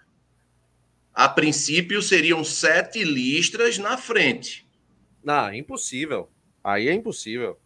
[1.13, 4.67] A princípio seriam sete listras na frente.
[5.23, 6.27] Não, é impossível.
[6.63, 7.59] Aí é impossível.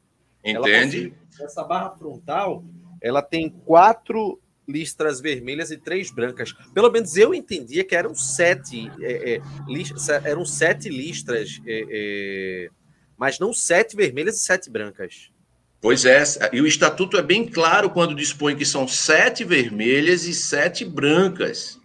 [0.43, 1.13] Entende?
[1.39, 2.65] essa barra frontal,
[3.01, 6.51] ela tem quatro listras vermelhas e três brancas.
[6.73, 9.93] Pelo menos eu entendia que eram sete, é, é, list,
[10.25, 12.69] eram sete listras, é, é,
[13.15, 15.31] mas não sete vermelhas e sete brancas.
[15.79, 20.33] Pois é, e o estatuto é bem claro quando dispõe que são sete vermelhas e
[20.33, 21.79] sete brancas.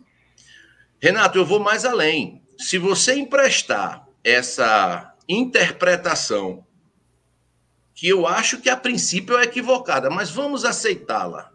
[1.01, 2.43] Renato, eu vou mais além.
[2.59, 6.65] Se você emprestar essa interpretação
[7.95, 11.51] que eu acho que a princípio é equivocada, mas vamos aceitá-la.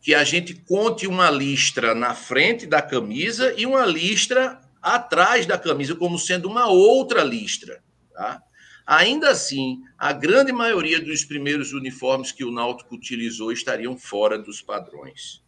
[0.00, 5.58] Que a gente conte uma listra na frente da camisa e uma listra atrás da
[5.58, 7.82] camisa, como sendo uma outra listra.
[8.12, 8.40] Tá?
[8.86, 14.60] Ainda assim, a grande maioria dos primeiros uniformes que o Náutico utilizou estariam fora dos
[14.60, 15.40] padrões.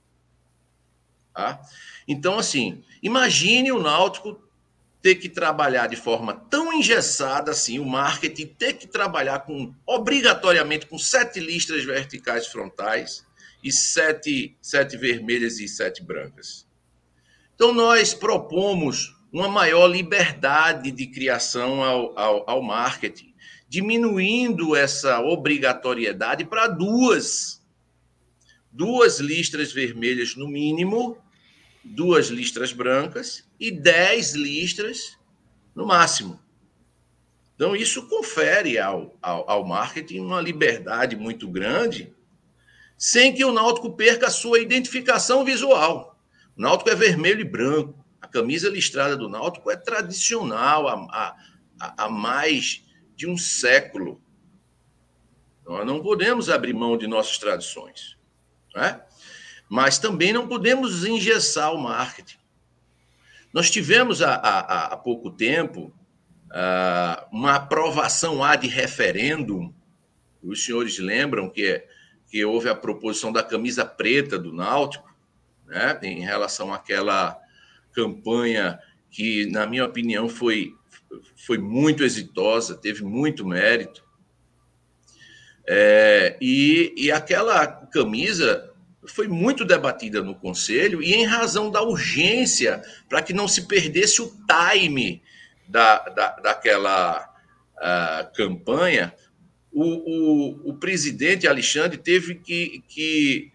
[1.35, 1.61] Tá?
[2.07, 4.41] Então, assim, imagine o Náutico
[5.03, 10.87] ter que trabalhar de forma tão engessada assim, o marketing ter que trabalhar com obrigatoriamente
[10.87, 13.27] com sete listras verticais frontais
[13.61, 16.65] e sete, sete vermelhas e sete brancas.
[17.57, 23.34] Então, nós propomos uma maior liberdade de criação ao, ao, ao marketing,
[23.75, 27.61] diminuindo essa obrigatoriedade para duas.
[28.71, 31.19] Duas listras vermelhas no mínimo,
[31.83, 35.19] duas listras brancas e dez listras
[35.75, 36.39] no máximo.
[37.57, 42.15] Então, isso confere ao, ao, ao, marketing uma liberdade muito grande,
[42.97, 46.17] sem que o Náutico perca a sua identificação visual.
[46.57, 48.05] O Náutico é vermelho e branco.
[48.23, 51.37] A camisa listrada do Náutico é tradicional há,
[51.81, 52.84] há, há mais
[53.17, 54.21] de um século.
[55.67, 58.17] Nós não podemos abrir mão de nossas tradições.
[58.75, 59.01] Né?
[59.69, 62.39] Mas também não podemos engessar o marketing.
[63.53, 65.93] Nós tivemos há, há, há pouco tempo
[66.51, 69.73] uh, uma aprovação ad referendum.
[70.43, 71.85] Os senhores lembram que,
[72.29, 75.09] que houve a proposição da camisa preta do Náutico,
[75.67, 77.41] né, em relação àquela
[77.93, 78.79] campanha
[79.11, 80.75] que, na minha opinião, foi,
[81.37, 84.05] foi muito exitosa, teve muito mérito.
[85.67, 88.71] É, e, e aquela camisa
[89.07, 94.23] foi muito debatida no Conselho e em razão da urgência, para que não se perdesse
[94.23, 95.23] o time
[95.69, 97.31] da, da, daquela
[97.77, 99.15] uh, campanha,
[99.73, 103.51] o, o, o, presidente Alexandre teve que, que,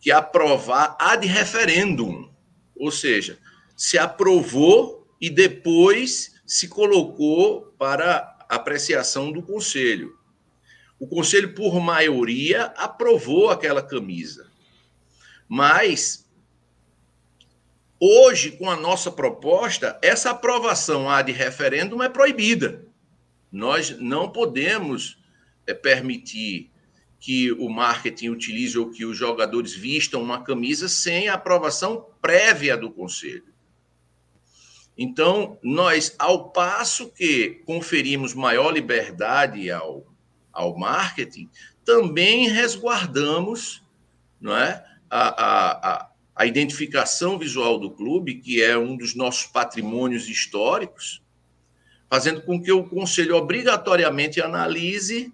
[0.00, 2.30] que aprovar ad referendum,
[2.74, 3.38] ou seja,
[3.76, 10.18] se aprovou e depois se colocou para apreciação do Conselho.
[11.00, 14.50] O Conselho, por maioria, aprovou aquela camisa.
[15.48, 16.28] Mas,
[17.98, 22.84] hoje, com a nossa proposta, essa aprovação ad referêndum é proibida.
[23.50, 25.18] Nós não podemos
[25.66, 26.70] é, permitir
[27.18, 32.76] que o marketing utilize ou que os jogadores vistam uma camisa sem a aprovação prévia
[32.76, 33.51] do Conselho.
[35.02, 40.06] Então, nós, ao passo que conferimos maior liberdade ao,
[40.52, 41.50] ao marketing,
[41.84, 43.82] também resguardamos
[44.40, 50.28] não é, a, a, a identificação visual do clube, que é um dos nossos patrimônios
[50.28, 51.20] históricos,
[52.08, 55.32] fazendo com que o conselho obrigatoriamente analise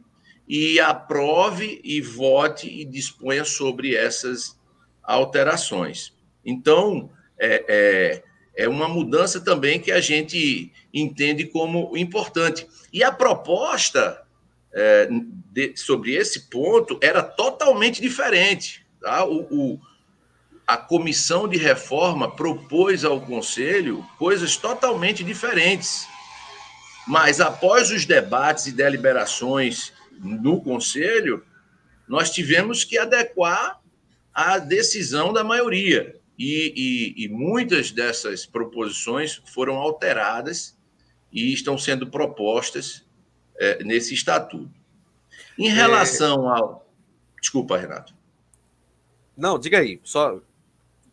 [0.48, 4.58] e aprove e vote e disponha sobre essas
[5.02, 6.14] alterações.
[6.42, 8.27] Então, é, é,
[8.58, 12.66] é uma mudança também que a gente entende como importante.
[12.92, 14.20] E a proposta
[14.74, 15.08] é,
[15.52, 18.84] de, sobre esse ponto era totalmente diferente.
[19.00, 19.24] Tá?
[19.24, 19.80] O, o,
[20.66, 26.08] a comissão de reforma propôs ao Conselho coisas totalmente diferentes.
[27.06, 31.44] Mas após os debates e deliberações no Conselho,
[32.08, 33.80] nós tivemos que adequar
[34.34, 36.17] a decisão da maioria.
[36.38, 36.72] E,
[37.16, 40.78] e, e, muitas dessas proposições foram alteradas
[41.32, 43.04] e estão sendo propostas
[43.58, 44.70] é, nesse estatuto.
[45.58, 45.72] Em é.
[45.72, 46.60] relação é...
[46.60, 46.88] ao.
[47.40, 48.14] Desculpa, Renato.
[49.36, 50.40] Não, diga aí, só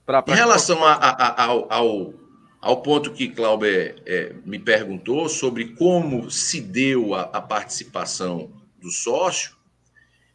[0.06, 0.24] para.
[0.28, 2.14] Em relação a, a, ao, ao,
[2.62, 8.92] ao, ponto que Clauber é, me perguntou sobre como se deu a, a participação do
[8.92, 9.56] sócio,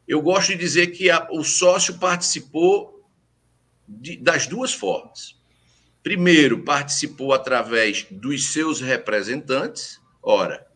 [0.06, 2.99] eu gosto de dizer que o sócio participou
[3.98, 5.36] de, das duas formas.
[6.02, 10.00] Primeiro, participou através dos seus representantes.
[10.22, 10.66] Ora,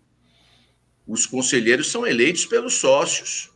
[1.06, 3.50] os conselheiros são eleitos pelos sócios.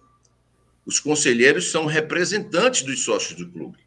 [0.86, 3.78] Os conselheiros são representantes dos sócios do clube.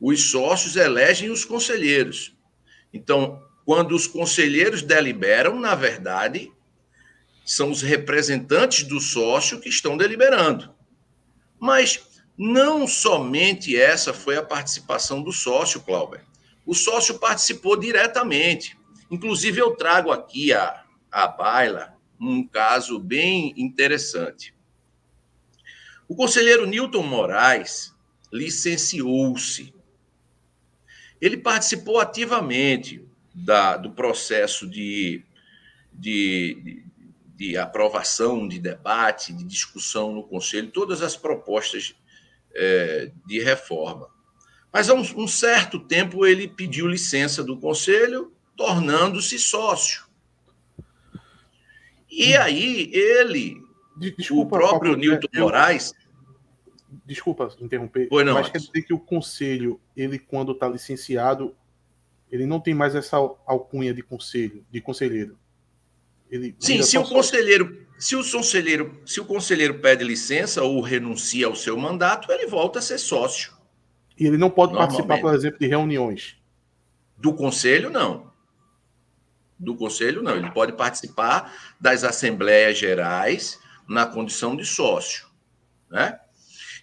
[0.00, 2.34] Os sócios elegem os conselheiros.
[2.92, 6.52] Então, quando os conselheiros deliberam, na verdade,
[7.44, 10.74] são os representantes do sócio que estão deliberando.
[11.58, 16.20] Mas não somente essa foi a participação do sócio, Cláudio.
[16.66, 18.76] O sócio participou diretamente.
[19.10, 24.54] Inclusive, eu trago aqui a, a baila um caso bem interessante.
[26.08, 27.94] O conselheiro Newton Moraes
[28.32, 29.74] licenciou-se.
[31.20, 33.04] Ele participou ativamente
[33.34, 35.22] da, do processo de,
[35.92, 36.82] de,
[37.36, 41.94] de aprovação, de debate, de discussão no Conselho, todas as propostas
[42.54, 44.08] é, de reforma.
[44.72, 50.04] Mas há um, um certo tempo ele pediu licença do Conselho, tornando-se sócio.
[52.10, 52.40] E hum.
[52.40, 53.62] aí ele,
[54.16, 55.92] desculpa, o próprio Paulo, Newton eu, Moraes.
[57.04, 61.54] Desculpa interromper, Foi não, mas quer dizer que o conselho, ele quando está licenciado,
[62.30, 65.38] ele não tem mais essa alcunha de conselho, de conselheiro.
[66.30, 71.46] Ele Sim, se o conselheiro, se o conselheiro, se o conselheiro pede licença ou renuncia
[71.46, 73.52] ao seu mandato, ele volta a ser sócio.
[74.18, 76.36] E ele não pode participar, por exemplo, de reuniões.
[77.16, 78.32] Do conselho, não.
[79.58, 80.36] Do conselho, não.
[80.36, 83.58] Ele pode participar das assembleias gerais
[83.88, 85.26] na condição de sócio,
[85.90, 86.18] né?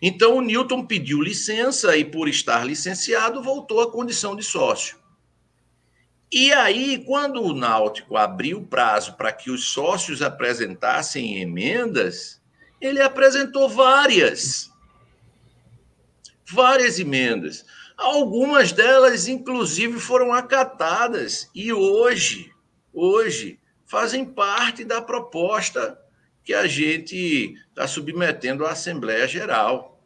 [0.01, 4.97] Então o Newton pediu licença e por estar licenciado voltou à condição de sócio.
[6.31, 12.41] E aí, quando o Náutico abriu o prazo para que os sócios apresentassem emendas,
[12.79, 14.71] ele apresentou várias.
[16.49, 17.65] Várias emendas.
[17.97, 22.51] Algumas delas, inclusive, foram acatadas e hoje,
[22.93, 25.99] hoje, fazem parte da proposta
[26.45, 30.01] que a gente está submetendo à Assembleia Geral.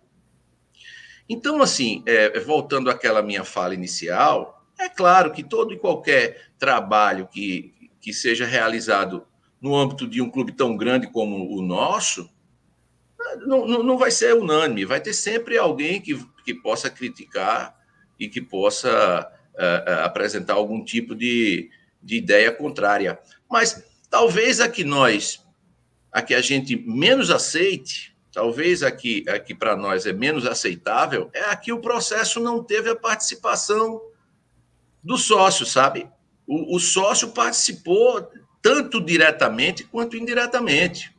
[1.29, 7.27] Então, assim, é, voltando àquela minha fala inicial, é claro que todo e qualquer trabalho
[7.27, 9.25] que, que seja realizado
[9.61, 12.29] no âmbito de um clube tão grande como o nosso,
[13.45, 17.75] não, não, vai ser unânime, vai ter sempre alguém que, que possa criticar
[18.19, 21.69] e que possa uh, uh, apresentar algum tipo de,
[22.01, 23.19] de ideia contrária.
[23.49, 25.43] Mas talvez a que nós,
[26.11, 30.45] a que a gente menos aceite, talvez a que, a que para nós é menos
[30.45, 34.01] aceitável, é a que o processo não teve a participação
[35.05, 36.07] do sócio, sabe?
[36.47, 38.27] O, o sócio participou
[38.61, 41.13] tanto diretamente quanto indiretamente.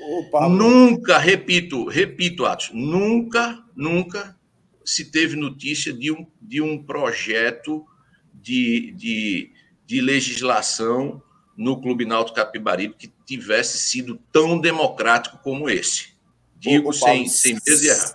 [0.00, 4.36] Opa, nunca, repito, repito, Atos, nunca, nunca
[4.84, 7.84] se teve notícia de um, de um projeto
[8.32, 9.50] de, de,
[9.84, 11.20] de legislação
[11.56, 16.14] no Clube Náutico Capibaribe que tivesse sido tão democrático como esse.
[16.56, 18.14] Digo Ô, sem, sem medo de errar.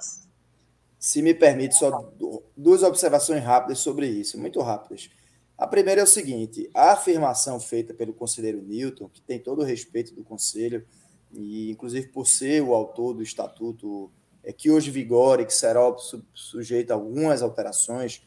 [1.09, 2.13] Se me permite, só
[2.55, 5.09] duas observações rápidas sobre isso, muito rápidas.
[5.57, 9.65] A primeira é o seguinte: a afirmação feita pelo conselheiro Newton, que tem todo o
[9.65, 10.85] respeito do conselho,
[11.33, 14.11] e inclusive por ser o autor do estatuto
[14.43, 15.81] é, que hoje vigora e que será
[16.31, 18.21] sujeito a algumas alterações,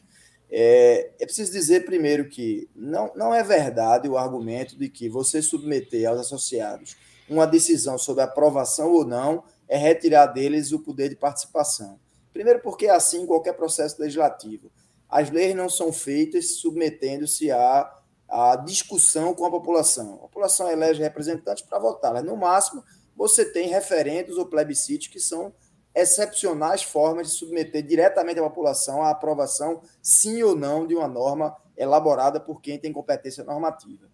[0.51, 5.41] é, é preciso dizer primeiro que não, não é verdade o argumento de que você
[5.41, 6.97] submeter aos associados
[7.29, 12.02] uma decisão sobre aprovação ou não é retirar deles o poder de participação.
[12.33, 14.71] Primeiro, porque é assim qualquer processo legislativo.
[15.07, 17.95] As leis não são feitas submetendo-se à,
[18.27, 20.15] à discussão com a população.
[20.15, 22.21] A população elege representantes para votar.
[22.23, 22.83] No máximo,
[23.15, 25.53] você tem referendos ou plebiscitos que são
[25.93, 31.55] excepcionais formas de submeter diretamente a população à aprovação, sim ou não, de uma norma
[31.77, 34.07] elaborada por quem tem competência normativa.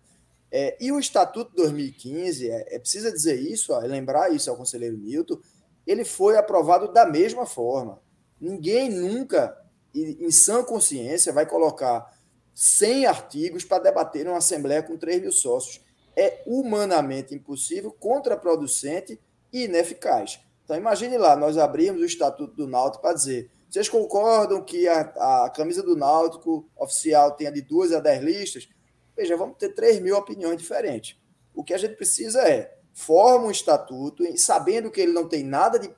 [0.52, 4.98] É, e o Estatuto 2015, é, é precisa dizer isso, ó, lembrar isso ao conselheiro
[4.98, 5.40] Milton,
[5.86, 8.02] ele foi aprovado da mesma forma.
[8.40, 9.58] Ninguém nunca,
[9.94, 12.14] em sã consciência, vai colocar
[12.54, 15.82] 100 artigos para debater numa Assembleia com 3 mil sócios.
[16.16, 19.20] É humanamente impossível, contraproducente
[19.52, 20.40] e ineficaz.
[20.64, 25.02] Então, imagine lá, nós abrimos o Estatuto do Náutico para dizer: vocês concordam que a,
[25.46, 28.70] a camisa do Náutico oficial tenha de duas a dez listas?
[29.16, 31.18] Veja, vamos ter 3 mil opiniões diferentes.
[31.54, 35.78] O que a gente precisa é forma um estatuto, sabendo que ele não tem nada
[35.78, 35.90] de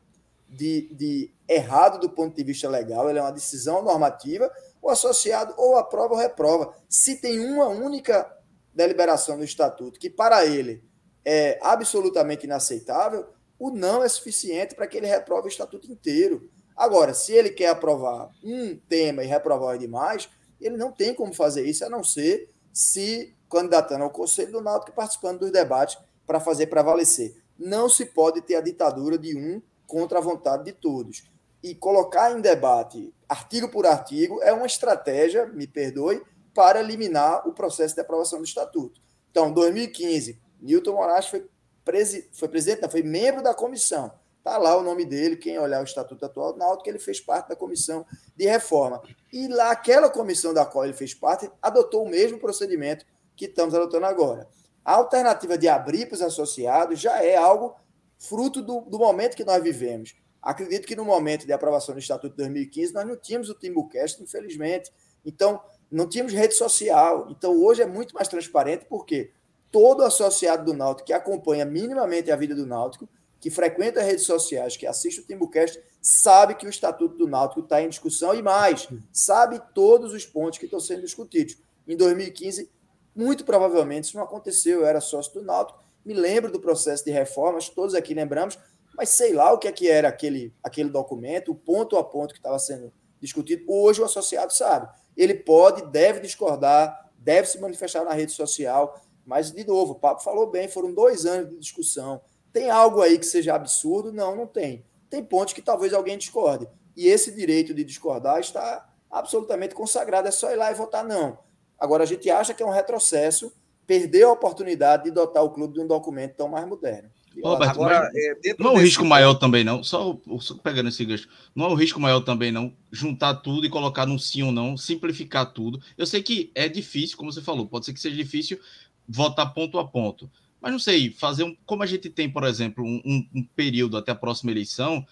[0.51, 5.53] de, de errado do ponto de vista legal, ele é uma decisão normativa, o associado
[5.57, 6.75] ou aprova ou reprova.
[6.89, 8.29] Se tem uma única
[8.73, 10.83] deliberação no estatuto que para ele
[11.23, 13.27] é absolutamente inaceitável,
[13.57, 16.49] o não é suficiente para que ele reprove o estatuto inteiro.
[16.75, 20.29] Agora, se ele quer aprovar um tema e reprovar demais,
[20.59, 24.91] ele não tem como fazer isso, a não ser se candidatando ao Conselho do Náutico
[24.91, 27.35] e participando dos debates para fazer prevalecer.
[27.57, 29.61] Não se pode ter a ditadura de um
[29.91, 31.29] contra a vontade de todos.
[31.61, 36.23] E colocar em debate, artigo por artigo, é uma estratégia, me perdoe,
[36.53, 39.01] para eliminar o processo de aprovação do Estatuto.
[39.29, 41.45] Então, 2015, Newton Moraes foi,
[41.83, 44.13] presi foi presidente, não, foi membro da comissão.
[44.37, 47.49] Está lá o nome dele, quem olhar o Estatuto atual do que ele fez parte
[47.49, 49.01] da comissão de reforma.
[49.31, 53.75] E lá, aquela comissão da qual ele fez parte, adotou o mesmo procedimento que estamos
[53.75, 54.47] adotando agora.
[54.85, 57.75] A alternativa de abrir para os associados já é algo
[58.21, 60.15] fruto do, do momento que nós vivemos.
[60.41, 64.21] Acredito que no momento de aprovação do Estatuto de 2015, nós não tínhamos o Timbucast,
[64.21, 64.91] infelizmente.
[65.25, 67.27] Então, não tínhamos rede social.
[67.29, 69.31] Então, hoje é muito mais transparente, porque
[69.71, 73.09] todo associado do Náutico que acompanha minimamente a vida do Náutico,
[73.39, 77.81] que frequenta redes sociais, que assiste o Timbucast, sabe que o Estatuto do Náutico está
[77.81, 81.57] em discussão e mais, sabe todos os pontos que estão sendo discutidos.
[81.87, 82.69] Em 2015,
[83.15, 87.11] muito provavelmente isso não aconteceu, eu era sócio do Náutico, me lembro do processo de
[87.11, 88.57] reformas, todos aqui lembramos,
[88.95, 92.33] mas sei lá o que, é que era aquele, aquele documento, o ponto a ponto
[92.33, 93.63] que estava sendo discutido.
[93.67, 94.89] Hoje o associado sabe.
[95.15, 100.23] Ele pode, deve discordar, deve se manifestar na rede social, mas, de novo, o Papo
[100.23, 102.21] falou bem, foram dois anos de discussão.
[102.51, 104.11] Tem algo aí que seja absurdo?
[104.11, 104.85] Não, não tem.
[105.09, 106.67] Tem pontos que talvez alguém discorde.
[106.95, 110.27] E esse direito de discordar está absolutamente consagrado.
[110.27, 111.37] É só ir lá e votar não.
[111.79, 113.53] Agora, a gente acha que é um retrocesso,
[113.85, 117.09] perdeu a oportunidade de dotar o clube de um documento tão mais moderno.
[117.41, 119.81] Roberto, Agora, é, não é um risco maior também, não.
[119.83, 122.73] Só, só, pegando esse gancho, não é um risco maior também, não.
[122.91, 125.81] Juntar tudo e colocar num sim ou não, simplificar tudo.
[125.97, 128.59] Eu sei que é difícil, como você falou, pode ser que seja difícil
[129.07, 130.29] votar ponto a ponto.
[130.59, 131.55] Mas não sei, fazer um.
[131.65, 135.05] Como a gente tem, por exemplo, um, um período até a próxima eleição,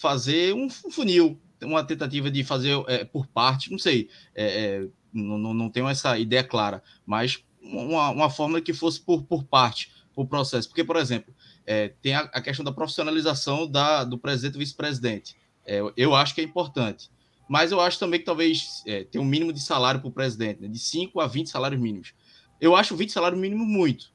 [0.00, 5.38] fazer um funil, uma tentativa de fazer é, por parte, não sei, é, é, não,
[5.38, 7.42] não, não tenho essa ideia clara, mas
[7.72, 10.68] uma, uma forma que fosse por, por parte, por processo.
[10.68, 11.34] Porque, por exemplo,
[11.66, 15.36] é, tem a, a, questão da profissionalização da, do presidente e vice-presidente.
[15.64, 17.10] É, eu acho que é importante.
[17.48, 20.68] Mas eu acho também que talvez é, um mínimo de salário para o presidente, né,
[20.68, 22.12] de 5 a 20 salários mínimos.
[22.60, 24.12] Eu acho 20 salários mínimos muito.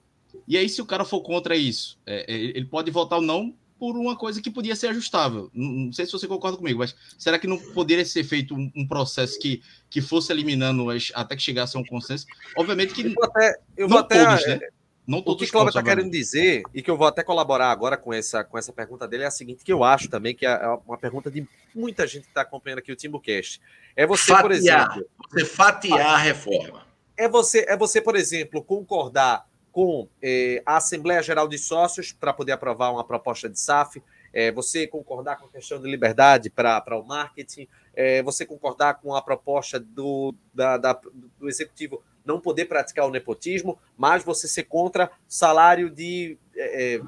[0.47, 3.53] E aí, se o cara for contra isso, é, é, ele pode votar ou não
[3.81, 5.49] por uma coisa que podia ser ajustável.
[5.51, 8.87] Não, sei se você concorda comigo, mas será que não poderia ser feito um, um
[8.87, 12.27] processo que, que fosse eliminando as, até que chegasse a um consenso?
[12.55, 13.01] Obviamente que.
[13.01, 13.59] Eu vou até.
[13.75, 14.59] Eu vou até todos, né?
[15.07, 17.97] Não o que o Cláudio está querendo dizer, e que eu vou até colaborar agora
[17.97, 20.51] com essa, com essa pergunta dele, é a seguinte, que eu acho também que é,
[20.51, 23.59] é uma pergunta de muita gente que está acompanhando aqui o Timbucast.
[23.95, 25.09] É você, fatiar, por exemplo.
[25.27, 26.85] Você fatiar a reforma.
[27.17, 32.33] É você, é você, por exemplo, concordar com eh, a Assembleia Geral de Sócios para
[32.33, 34.01] poder aprovar uma proposta de SAF,
[34.33, 39.15] é, você concordar com a questão de liberdade para o marketing, é, você concordar com
[39.15, 40.93] a proposta do, da, da,
[41.37, 47.01] do Executivo não poder praticar o nepotismo, mas você ser contra salário de é,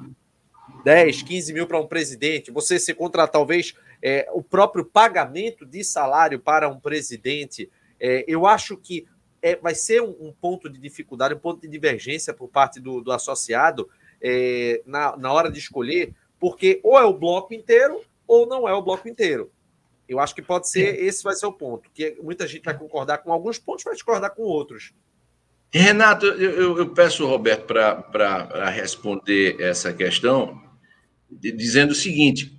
[0.84, 5.64] 10, é, 15 mil para um presidente, você ser contra talvez é, o próprio pagamento
[5.64, 7.70] de salário para um presidente.
[7.98, 9.06] É, eu acho que
[9.44, 13.02] é, vai ser um, um, ponto de dificuldade, um ponto de divergência por parte do,
[13.02, 18.46] do associado é, na, na hora de escolher, porque ou é o bloco inteiro ou
[18.46, 19.52] não é o bloco inteiro.
[20.08, 23.18] Eu acho que pode ser, esse vai ser o ponto, que muita gente vai concordar
[23.18, 24.94] com alguns pontos, vai discordar com outros.
[25.70, 30.58] Renato, eu, eu peço, Roberto, para responder essa questão,
[31.30, 32.58] dizendo o seguinte: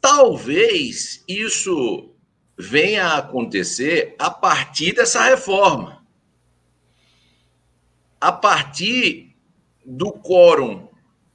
[0.00, 2.13] talvez isso
[2.58, 6.04] venha a acontecer a partir dessa reforma.
[8.20, 9.36] A partir
[9.84, 10.88] do quórum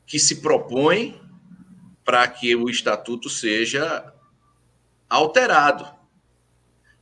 [0.05, 1.19] que se propõe
[2.03, 4.11] para que o estatuto seja
[5.07, 5.87] alterado.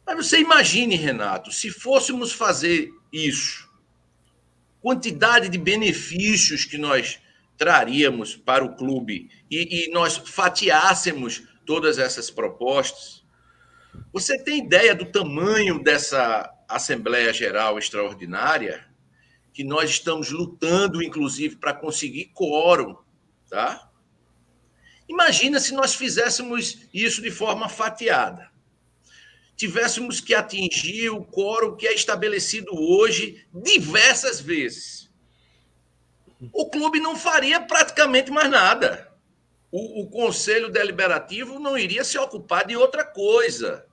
[0.06, 3.70] Mas você imagine, Renato, se fôssemos fazer isso,
[4.82, 7.20] quantidade de benefícios que nós
[7.58, 13.17] traríamos para o clube e, e nós fatiássemos todas essas propostas.
[14.14, 18.86] Você tem ideia do tamanho dessa Assembleia Geral Extraordinária?
[19.54, 22.96] Que nós estamos lutando, inclusive, para conseguir quórum,
[23.50, 23.90] tá?
[25.10, 28.52] Imagina se nós fizéssemos isso de forma fatiada
[29.58, 35.10] tivéssemos que atingir o quórum que é estabelecido hoje diversas vezes.
[36.54, 39.07] O clube não faria praticamente mais nada.
[39.72, 43.86] O, o conselho deliberativo não iria se ocupar de outra coisa.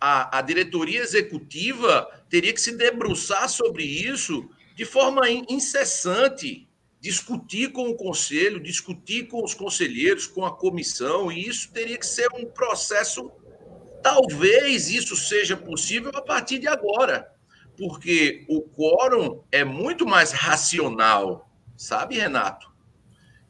[0.00, 6.68] A, a diretoria executiva teria que se debruçar sobre isso de forma incessante
[7.00, 12.06] discutir com o conselho, discutir com os conselheiros, com a comissão, e isso teria que
[12.06, 13.30] ser um processo
[14.06, 17.28] Talvez isso seja possível a partir de agora,
[17.76, 22.72] porque o quórum é muito mais racional, sabe, Renato?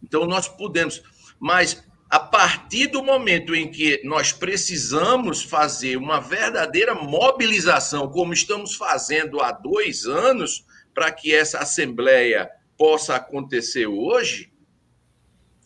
[0.02, 1.02] Então nós podemos,
[1.38, 8.74] mas a partir do momento em que nós precisamos fazer uma verdadeira mobilização, como estamos
[8.74, 14.52] fazendo há dois anos, para que essa assembleia possa acontecer hoje,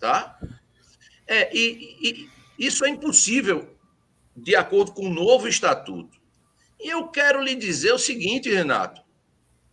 [0.01, 0.39] tá?
[1.26, 3.76] É, e, e isso é impossível
[4.37, 6.18] de acordo com o novo estatuto.
[6.81, 9.03] E eu quero lhe dizer o seguinte, Renato: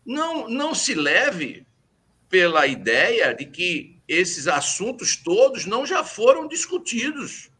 [0.05, 1.65] não, não se leve
[2.29, 7.51] pela ideia de que esses assuntos todos não já foram discutidos.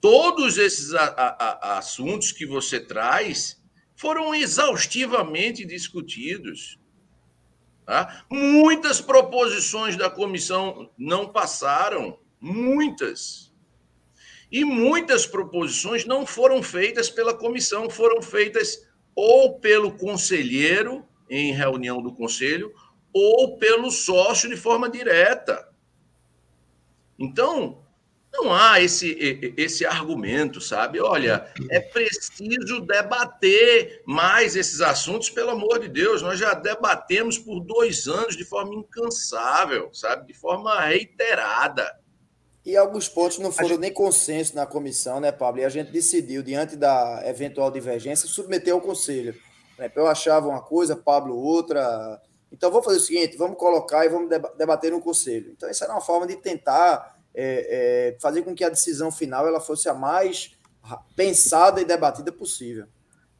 [0.00, 3.60] Todos esses a, a, a, assuntos que você traz
[3.94, 6.78] foram exaustivamente discutidos.
[7.84, 8.24] Tá?
[8.30, 13.52] Muitas proposições da comissão não passaram, muitas.
[14.50, 22.00] E muitas proposições não foram feitas pela comissão, foram feitas ou pelo conselheiro em reunião
[22.00, 22.72] do conselho
[23.18, 25.68] ou pelo sócio de forma direta.
[27.18, 27.82] Então,
[28.32, 31.00] não há esse, esse argumento, sabe?
[31.00, 36.22] Olha, é preciso debater mais esses assuntos, pelo amor de Deus.
[36.22, 40.32] Nós já debatemos por dois anos de forma incansável, sabe?
[40.32, 41.98] De forma reiterada.
[42.64, 43.80] E alguns pontos não foram gente...
[43.80, 45.62] nem consenso na comissão, né, Pablo?
[45.62, 49.34] E a gente decidiu, diante da eventual divergência, submeter ao conselho.
[49.94, 52.20] Eu achava uma coisa, Pablo outra.
[52.52, 55.52] Então, vamos fazer o seguinte: vamos colocar e vamos debater no conselho.
[55.56, 59.46] Então, essa era uma forma de tentar é, é, fazer com que a decisão final
[59.46, 60.56] ela fosse a mais
[61.14, 62.86] pensada e debatida possível.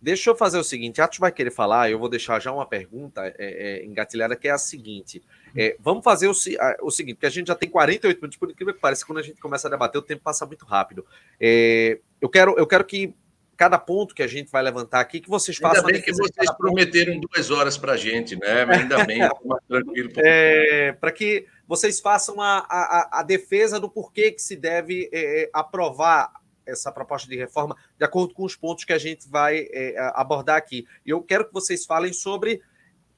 [0.01, 3.27] Deixa eu fazer o seguinte, Atos vai querer falar, eu vou deixar já uma pergunta
[3.27, 5.21] é, é, engatilhada, que é a seguinte.
[5.57, 6.35] É, vamos fazer o,
[6.83, 9.23] o, seguinte, porque a gente já tem 48 minutos, por incrível que pareça, quando a
[9.23, 11.05] gente começa a debater, o tempo passa muito rápido.
[11.41, 13.13] É, eu, quero, eu quero que
[13.59, 15.85] cada ponto que a gente vai levantar aqui, que vocês façam.
[15.85, 18.63] Ainda bem que vocês prometeram duas horas para a gente, né?
[18.63, 20.13] Ainda bem, mais tranquilo.
[20.17, 25.43] É, para que vocês façam a, a, a, defesa do porquê que se deve é,
[25.43, 26.33] é, aprovar
[26.65, 30.57] essa proposta de reforma, de acordo com os pontos que a gente vai é, abordar
[30.57, 30.87] aqui.
[31.05, 32.63] E eu quero que vocês falem sobre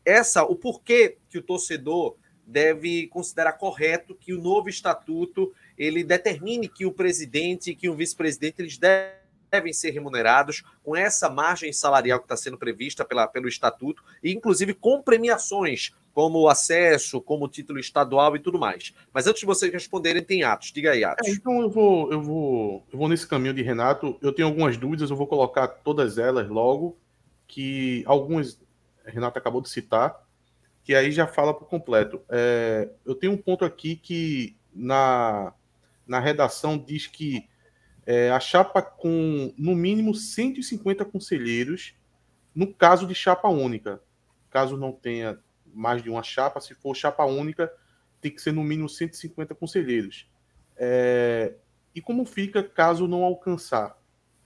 [0.07, 2.17] essa, o porquê que o torcedor
[2.47, 7.95] deve considerar correto que o novo estatuto ele determine que o presidente e que o
[7.95, 9.20] vice-presidente eles devem
[9.51, 14.33] devem ser remunerados com essa margem salarial que está sendo prevista pela, pelo estatuto, e
[14.33, 18.93] inclusive com premiações, como acesso, como título estadual e tudo mais.
[19.13, 20.73] Mas antes de vocês responderem, tem Atos.
[20.73, 21.29] Diga aí, Atos.
[21.29, 24.19] É, então eu vou, eu vou, eu vou nesse caminho de Renato.
[24.21, 26.97] Eu tenho algumas dúvidas, eu vou colocar todas elas logo,
[27.47, 28.59] que algumas
[29.05, 30.25] Renato acabou de citar,
[30.85, 32.21] que aí já fala por completo.
[32.29, 35.53] É, eu tenho um ponto aqui que na,
[36.07, 37.49] na redação diz que
[38.07, 41.95] é, a chapa com no mínimo 150 conselheiros,
[42.55, 44.01] no caso de chapa única.
[44.51, 45.39] Caso não tenha
[45.73, 47.73] mais de uma chapa, se for chapa única,
[48.21, 50.29] tem que ser no mínimo 150 conselheiros.
[50.77, 51.55] É,
[51.95, 53.97] e como fica caso não alcançar?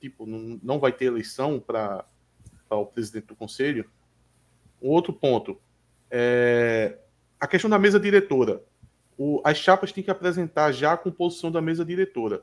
[0.01, 2.05] Tipo, não, não vai ter eleição para
[2.71, 3.89] o presidente do conselho?
[4.83, 5.59] Um outro ponto.
[6.11, 6.99] É,
[7.41, 8.63] a questão da mesa diretora.
[9.17, 12.43] O, as chapas têm que apresentar já a composição da mesa diretora.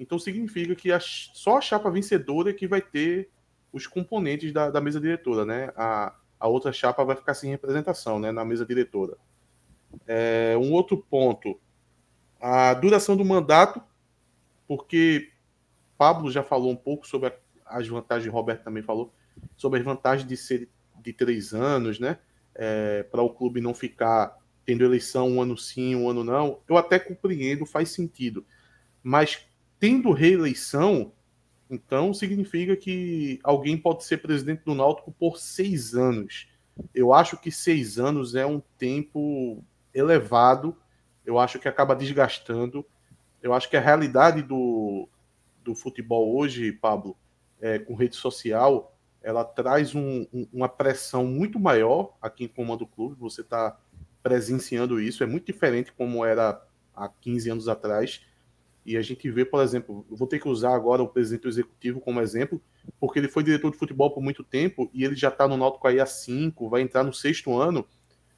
[0.00, 3.28] Então significa que a, só a chapa vencedora é que vai ter
[3.70, 5.70] os componentes da, da mesa diretora, né?
[5.76, 8.32] A, a outra chapa vai ficar sem representação, né?
[8.32, 9.18] Na mesa diretora.
[10.06, 11.60] É, um outro ponto,
[12.40, 13.82] a duração do mandato,
[14.66, 15.30] porque
[15.98, 17.34] Pablo já falou um pouco sobre a,
[17.66, 19.12] as vantagens, Roberto também falou
[19.54, 20.70] sobre as vantagens de ser
[21.02, 22.18] de três anos, né?
[22.54, 24.34] É, para o clube não ficar
[24.64, 26.60] tendo eleição um ano sim, um ano não.
[26.66, 28.46] Eu até compreendo, faz sentido.
[29.02, 29.49] Mas
[29.80, 31.12] tendo reeleição,
[31.70, 36.48] então significa que alguém pode ser presidente do Náutico por seis anos.
[36.94, 39.64] Eu acho que seis anos é um tempo
[39.94, 40.76] elevado.
[41.24, 42.84] Eu acho que acaba desgastando.
[43.42, 45.08] Eu acho que a realidade do,
[45.64, 47.16] do futebol hoje, Pablo,
[47.60, 52.80] é, com rede social, ela traz um, um, uma pressão muito maior aqui em comando
[52.80, 53.16] do clube.
[53.18, 53.78] Você está
[54.22, 55.22] presenciando isso.
[55.22, 56.62] É muito diferente como era
[56.94, 58.22] há 15 anos atrás.
[58.84, 62.20] E a gente vê, por exemplo, vou ter que usar agora o presidente executivo como
[62.20, 62.60] exemplo,
[62.98, 65.86] porque ele foi diretor de futebol por muito tempo e ele já está no Náutico
[65.86, 67.86] aí há cinco, vai entrar no sexto ano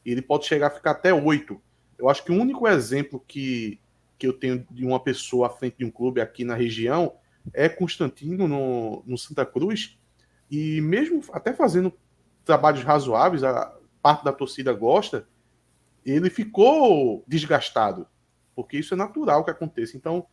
[0.04, 1.60] e ele pode chegar a ficar até oito.
[1.96, 3.78] Eu acho que o único exemplo que,
[4.18, 7.14] que eu tenho de uma pessoa à frente de um clube aqui na região
[7.54, 9.96] é Constantino no, no Santa Cruz
[10.50, 11.92] e mesmo até fazendo
[12.44, 15.26] trabalhos razoáveis, a parte da torcida gosta,
[16.04, 18.06] ele ficou desgastado
[18.54, 19.96] porque isso é natural que aconteça.
[19.96, 20.26] Então,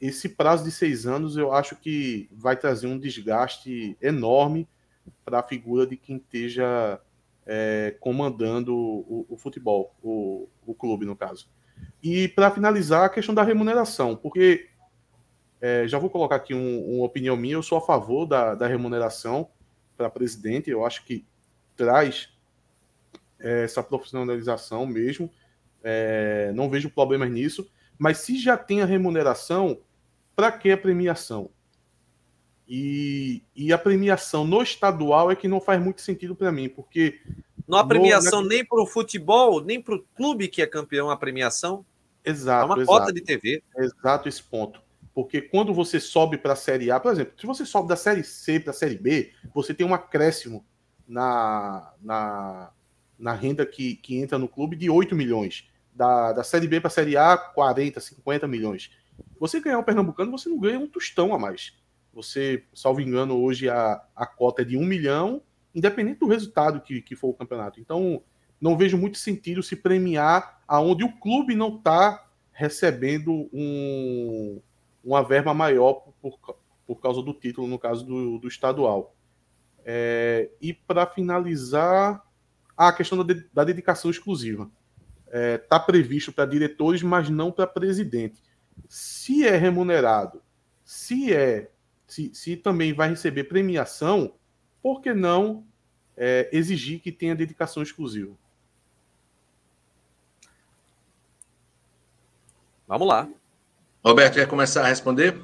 [0.00, 4.68] esse prazo de seis anos eu acho que vai trazer um desgaste enorme
[5.24, 7.00] para a figura de quem esteja
[7.46, 11.48] é, comandando o, o futebol, o, o, clube, no caso.
[12.02, 14.68] E para finalizar, a questão da remuneração, porque
[15.60, 18.66] é, já vou colocar aqui um, uma opinião minha, eu sou a favor da, da
[18.66, 19.48] remuneração
[19.96, 21.26] para presidente, eu acho que
[21.76, 22.30] traz
[23.38, 25.30] é, essa profissionalização mesmo.
[25.84, 27.70] É, não vejo problemas nisso.
[27.98, 29.78] Mas se já tem a remuneração,
[30.34, 31.50] para que a premiação?
[32.66, 37.20] E, e a premiação no estadual é que não faz muito sentido para mim, porque.
[37.68, 41.10] Não há premiação no, nem para o futebol, nem para o clube que é campeão,
[41.10, 41.84] a premiação.
[42.24, 42.62] Exato.
[42.62, 43.62] É uma exato, cota de TV.
[43.76, 44.82] Exato, esse ponto.
[45.14, 48.24] Porque quando você sobe para a Série A, por exemplo, se você sobe da Série
[48.24, 50.64] C para a Série B, você tem um acréscimo
[51.06, 52.70] na, na,
[53.18, 55.68] na renda que, que entra no clube de 8 milhões.
[55.94, 58.90] Da, da Série B para a Série A, 40, 50 milhões.
[59.38, 61.76] Você ganhar o Pernambucano, você não ganha um tostão a mais.
[62.12, 65.42] Você, salvo engano, hoje a, a cota é de 1 milhão,
[65.74, 67.80] independente do resultado que, que for o campeonato.
[67.80, 68.22] Então,
[68.60, 74.60] não vejo muito sentido se premiar aonde o clube não está recebendo um,
[75.04, 76.38] uma verba maior por,
[76.86, 79.14] por causa do título, no caso do, do estadual.
[79.84, 82.24] É, e para finalizar,
[82.76, 84.70] a questão da, da dedicação exclusiva.
[85.26, 88.42] Está é, tá previsto para diretores, mas não para presidente.
[88.88, 90.42] Se é remunerado,
[90.84, 91.70] se é,
[92.06, 94.34] se, se também vai receber premiação,
[94.82, 95.66] por que não
[96.16, 98.36] é, exigir que tenha dedicação exclusiva?
[102.86, 103.28] Vamos lá.
[104.04, 105.40] Roberto, quer começar a responder?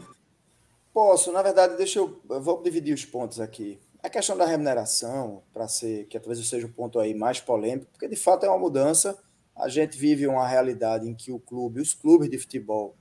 [0.93, 3.81] Posso, na verdade, deixa eu, eu vou dividir os pontos aqui.
[4.03, 8.09] A questão da remuneração, para ser que talvez seja o ponto aí mais polêmico, porque
[8.09, 9.18] de fato é uma mudança.
[9.57, 12.96] A gente vive uma realidade em que o clube, os clubes de futebol,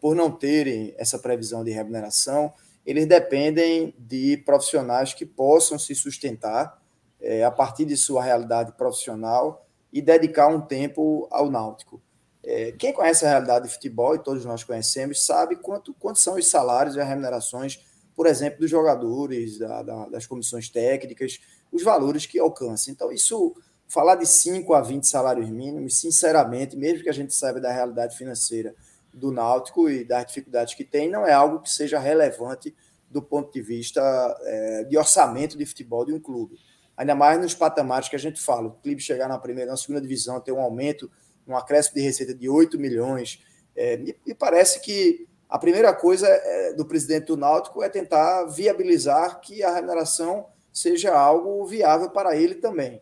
[0.00, 2.52] por não terem essa previsão de remuneração,
[2.84, 6.82] eles dependem de profissionais que possam se sustentar
[7.20, 12.02] é, a partir de sua realidade profissional e dedicar um tempo ao náutico.
[12.42, 16.34] É, quem conhece a realidade de futebol, e todos nós conhecemos, sabe quanto, quantos são
[16.36, 17.80] os salários e as remunerações
[18.18, 21.38] por exemplo, dos jogadores, da, da, das comissões técnicas,
[21.70, 22.90] os valores que alcança.
[22.90, 23.54] Então, isso,
[23.88, 28.16] falar de 5 a 20 salários mínimos, sinceramente, mesmo que a gente saiba da realidade
[28.16, 28.74] financeira
[29.12, 32.74] do Náutico e das dificuldades que tem, não é algo que seja relevante
[33.10, 34.00] do ponto de vista
[34.42, 36.58] é, de orçamento de futebol de um clube.
[36.94, 38.68] Ainda mais nos patamares que a gente fala.
[38.68, 41.10] O clube chegar na primeira, na segunda divisão, ter um aumento,
[41.46, 43.42] um acréscimo de receita de 8 milhões.
[43.74, 48.44] É, me, me parece que a primeira coisa é, do presidente do Náutico é tentar
[48.44, 53.00] viabilizar que a remuneração seja algo viável para ele também.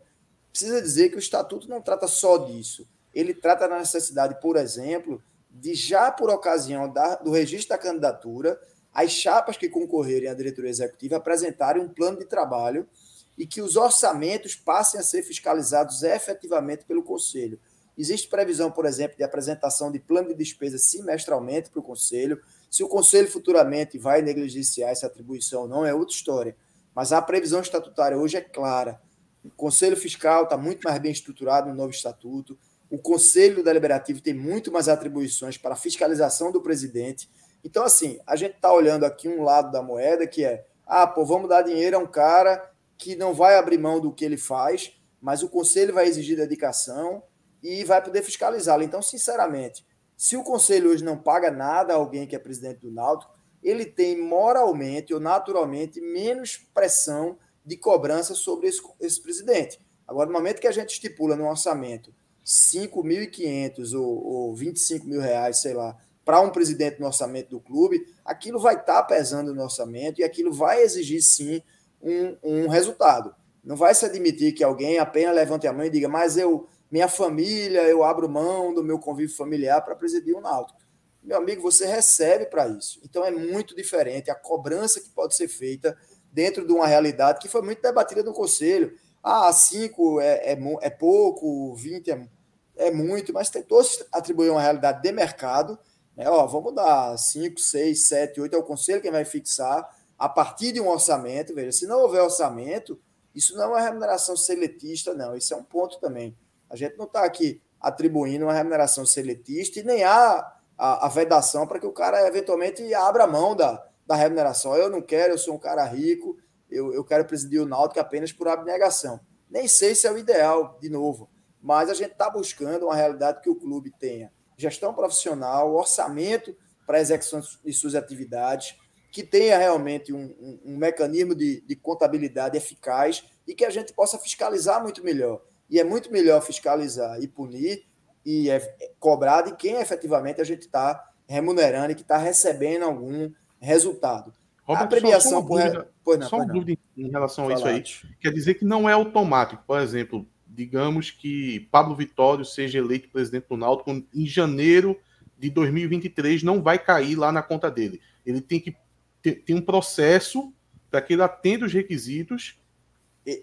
[0.57, 2.87] Precisa dizer que o estatuto não trata só disso.
[3.13, 8.59] Ele trata da necessidade, por exemplo, de já por ocasião da, do registro da candidatura,
[8.91, 12.89] as chapas que concorrerem à diretoria executiva apresentarem um plano de trabalho
[13.37, 17.59] e que os orçamentos passem a ser fiscalizados efetivamente pelo conselho.
[17.95, 22.41] Existe previsão, por exemplo, de apresentação de plano de despesa semestralmente para o Conselho.
[22.67, 26.55] Se o Conselho futuramente vai negligenciar essa atribuição, não é outra história.
[26.95, 28.99] Mas a previsão estatutária hoje é clara.
[29.47, 32.57] O Conselho Fiscal está muito mais bem estruturado no novo estatuto.
[32.89, 37.29] O Conselho Deliberativo tem muito mais atribuições para fiscalização do presidente.
[37.63, 41.25] Então, assim, a gente está olhando aqui um lado da moeda que é: ah, pô,
[41.25, 44.93] vamos dar dinheiro a um cara que não vai abrir mão do que ele faz,
[45.21, 47.23] mas o Conselho vai exigir dedicação
[47.63, 48.83] e vai poder fiscalizá-lo.
[48.83, 49.85] Então, sinceramente,
[50.15, 53.31] se o conselho hoje não paga nada a alguém que é presidente do Náutico,
[53.61, 57.37] ele tem moralmente ou naturalmente menos pressão
[57.67, 59.77] de cobrança sobre esse, esse presidente.
[60.07, 62.13] Agora, no momento que a gente estipula no orçamento
[62.45, 68.07] 5.500 ou, ou 25 mil reais, sei lá, para um presidente no orçamento do clube,
[68.23, 71.61] aquilo vai estar tá pesando no orçamento e aquilo vai exigir sim
[72.01, 73.35] um, um resultado.
[73.61, 77.09] Não vai se admitir que alguém apenas levante a mão e diga, mas eu minha
[77.09, 80.79] família, eu abro mão do meu convívio familiar para presidir o Náutico.
[81.21, 83.01] Meu amigo, você recebe para isso.
[83.03, 85.97] Então é muito diferente a cobrança que pode ser feita
[86.37, 88.95] dentro de uma realidade que foi muito debatida no Conselho.
[89.23, 92.27] Ah, 5 é, é, é, pouco, 20 é,
[92.75, 93.81] é muito, mas tentou
[94.11, 95.79] atribuir uma realidade de mercado.
[96.15, 96.29] Né?
[96.29, 100.73] Ó, vamos dar 5, 6, 7, 8, é o Conselho quem vai fixar a partir
[100.73, 101.55] de um orçamento.
[101.55, 103.01] Veja, se não houver orçamento,
[103.33, 105.35] isso não é uma remuneração seletista, não.
[105.35, 106.37] Isso é um ponto também.
[106.69, 111.65] A gente não está aqui atribuindo uma remuneração seletista e nem há a, a vedação
[111.65, 114.75] para que o cara eventualmente abra mão da, da remuneração.
[114.75, 116.37] Eu não quero, eu sou um cara rico,
[116.71, 119.19] eu, eu quero presidir o Náutico apenas por abnegação.
[119.49, 121.29] Nem sei se é o ideal, de novo,
[121.61, 126.55] mas a gente está buscando uma realidade que o clube tenha gestão profissional, orçamento
[126.85, 128.75] para execução de suas atividades,
[129.11, 133.93] que tenha realmente um, um, um mecanismo de, de contabilidade eficaz e que a gente
[133.93, 135.41] possa fiscalizar muito melhor.
[135.69, 137.85] E é muito melhor fiscalizar e punir
[138.25, 138.59] e é
[138.99, 144.33] cobrar de quem efetivamente a gente está remunerando e que está recebendo algum resultado.
[144.63, 145.61] Robert, a premiação só, por.
[145.61, 147.83] Dúvida, pois não, só uma dúvida em relação a isso aí.
[148.19, 149.63] Quer dizer que não é automático.
[149.65, 154.99] Por exemplo, digamos que Pablo Vitório seja eleito presidente do Náutico em janeiro
[155.37, 158.01] de 2023, não vai cair lá na conta dele.
[158.25, 158.75] Ele tem que
[159.21, 160.51] ter, ter um processo
[160.89, 162.57] para que ele atenda os requisitos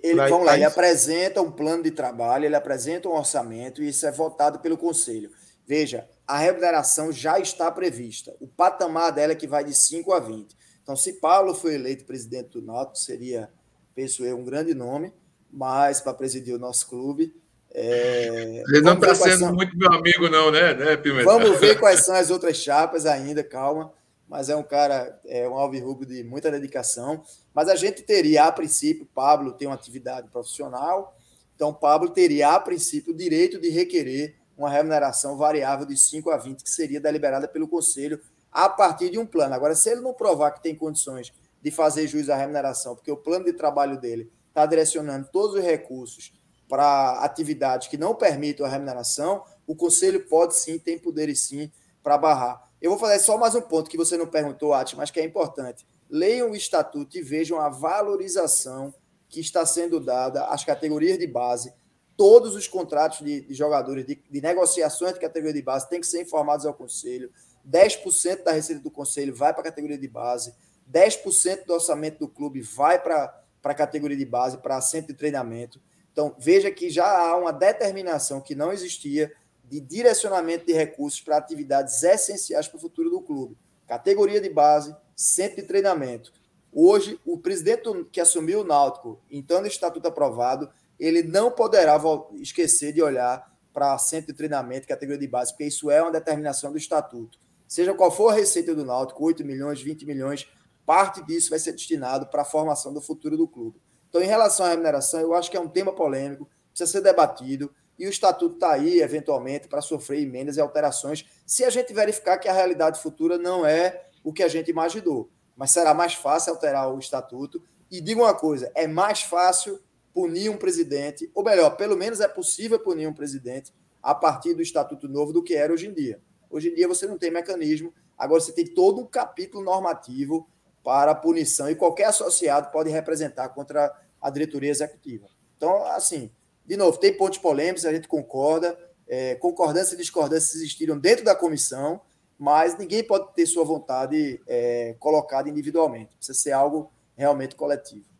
[0.02, 4.06] ele, vamos lá, ele apresenta um plano de trabalho, ele apresenta um orçamento e isso
[4.06, 5.30] é votado pelo conselho.
[5.66, 8.34] Veja, a remuneração já está prevista.
[8.40, 10.56] O patamar dela é que vai de 5 a 20.
[10.82, 13.50] Então, se Paulo foi eleito presidente do Náutico, seria,
[13.94, 15.12] penso eu, um grande nome,
[15.50, 17.34] mas para presidir o nosso clube.
[17.72, 18.62] É...
[18.68, 19.54] Ele não está sendo são...
[19.54, 23.92] muito meu amigo, não, né, né Vamos ver quais são as outras chapas ainda, calma.
[24.28, 27.22] Mas é um cara, é um alvirrubro de muita dedicação.
[27.52, 31.16] Mas a gente teria, a princípio, Pablo tem uma atividade profissional,
[31.54, 36.36] então Pablo teria, a princípio, o direito de requerer uma remuneração variável de 5 a
[36.36, 39.54] 20, que seria deliberada pelo Conselho a partir de um plano.
[39.54, 43.16] Agora, se ele não provar que tem condições de fazer juiz à remuneração, porque o
[43.16, 46.32] plano de trabalho dele está direcionando todos os recursos
[46.68, 51.70] para atividades que não permitam a remuneração, o Conselho pode sim, tem poderes sim
[52.02, 52.68] para barrar.
[52.80, 55.24] Eu vou fazer só mais um ponto que você não perguntou, Ati, mas que é
[55.24, 55.86] importante.
[56.08, 58.94] Leiam o estatuto e vejam a valorização
[59.28, 61.72] que está sendo dada às categorias de base.
[62.16, 66.06] Todos os contratos de, de jogadores, de, de, negociações de categoria de base, têm que
[66.06, 67.30] ser informados ao Conselho.
[67.68, 70.54] 10% da receita do Conselho vai para a categoria de base.
[70.90, 75.80] 10% do orçamento do clube vai para a categoria de base, para centro de treinamento.
[76.12, 79.32] Então, veja que já há uma determinação que não existia
[79.64, 83.56] de direcionamento de recursos para atividades essenciais para o futuro do clube.
[83.88, 86.32] Categoria de base, centro de treinamento.
[86.72, 92.00] Hoje, o presidente que assumiu o Náutico, então o estatuto aprovado, ele não poderá
[92.34, 96.70] esquecer de olhar para centro de treinamento, categoria de base, porque isso é uma determinação
[96.70, 97.38] do estatuto.
[97.66, 100.48] Seja qual for a receita do Náutico, 8 milhões, 20 milhões,
[100.86, 103.80] parte disso vai ser destinado para a formação do futuro do clube.
[104.08, 107.74] Então, em relação à remuneração, eu acho que é um tema polêmico, precisa ser debatido,
[107.98, 112.38] e o estatuto está aí, eventualmente, para sofrer emendas e alterações, se a gente verificar
[112.38, 115.30] que a realidade futura não é o que a gente imaginou.
[115.56, 117.62] Mas será mais fácil alterar o estatuto.
[117.90, 119.80] E digo uma coisa: é mais fácil
[120.14, 124.62] punir um presidente, ou melhor, pelo menos é possível punir um presidente a partir do
[124.62, 126.20] estatuto novo do que era hoje em dia.
[126.48, 130.48] Hoje em dia você não tem mecanismo, agora você tem todo um capítulo normativo
[130.84, 135.26] para punição e qualquer associado pode representar contra a diretoria executiva.
[135.56, 136.30] Então, assim,
[136.64, 141.34] de novo, tem pontos polêmicos, a gente concorda, é, concordância e discordância existiram dentro da
[141.34, 142.00] comissão,
[142.38, 146.14] mas ninguém pode ter sua vontade é, colocada individualmente.
[146.16, 148.13] Precisa ser algo realmente coletivo.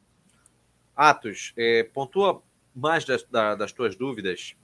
[0.97, 2.43] Atos, é, pontua
[2.75, 4.55] mais das, das tuas dúvidas.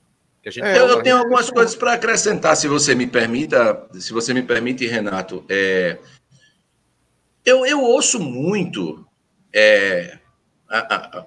[0.42, 4.12] Que a gente é, eu tenho algumas coisas para acrescentar, se você me permita, se
[4.12, 5.44] você me permite, Renato.
[5.48, 5.98] É,
[7.44, 9.06] eu, eu ouço muito
[9.52, 10.18] é,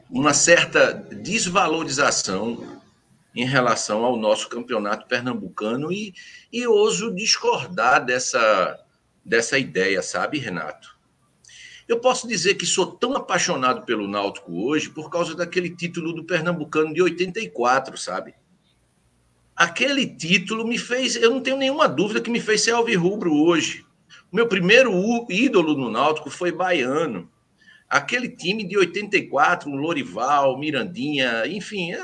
[0.09, 2.81] uma certa desvalorização
[3.35, 6.13] em relação ao nosso campeonato pernambucano e,
[6.51, 8.79] e ouso discordar dessa,
[9.25, 10.92] dessa ideia, sabe, Renato?
[11.93, 16.23] Eu posso dizer que sou tão apaixonado pelo Náutico hoje por causa daquele título do
[16.23, 18.33] Pernambucano de 84, sabe?
[19.55, 23.85] Aquele título me fez, eu não tenho nenhuma dúvida que me fez ser alvirrubro hoje.
[24.31, 24.91] O meu primeiro
[25.29, 27.29] ídolo no Náutico foi baiano.
[27.87, 31.99] Aquele time de 84, Lorival, Mirandinha, enfim, é,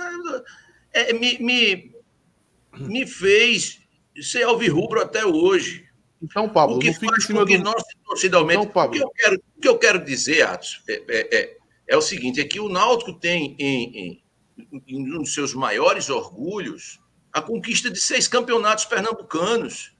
[0.93, 1.91] é, me, me,
[2.77, 3.81] me fez
[4.21, 5.88] ser alvirrubro até hoje.
[6.21, 7.63] Então, Pablo, o que faz com que do...
[7.63, 8.95] nós, torcida, então, Pablo...
[8.95, 11.57] o, que eu quero, o que eu quero dizer, Atos, é, é, é,
[11.87, 16.09] é o seguinte, é que o Náutico tem em, em, em um dos seus maiores
[16.09, 16.99] orgulhos
[17.31, 19.93] a conquista de seis campeonatos pernambucanos,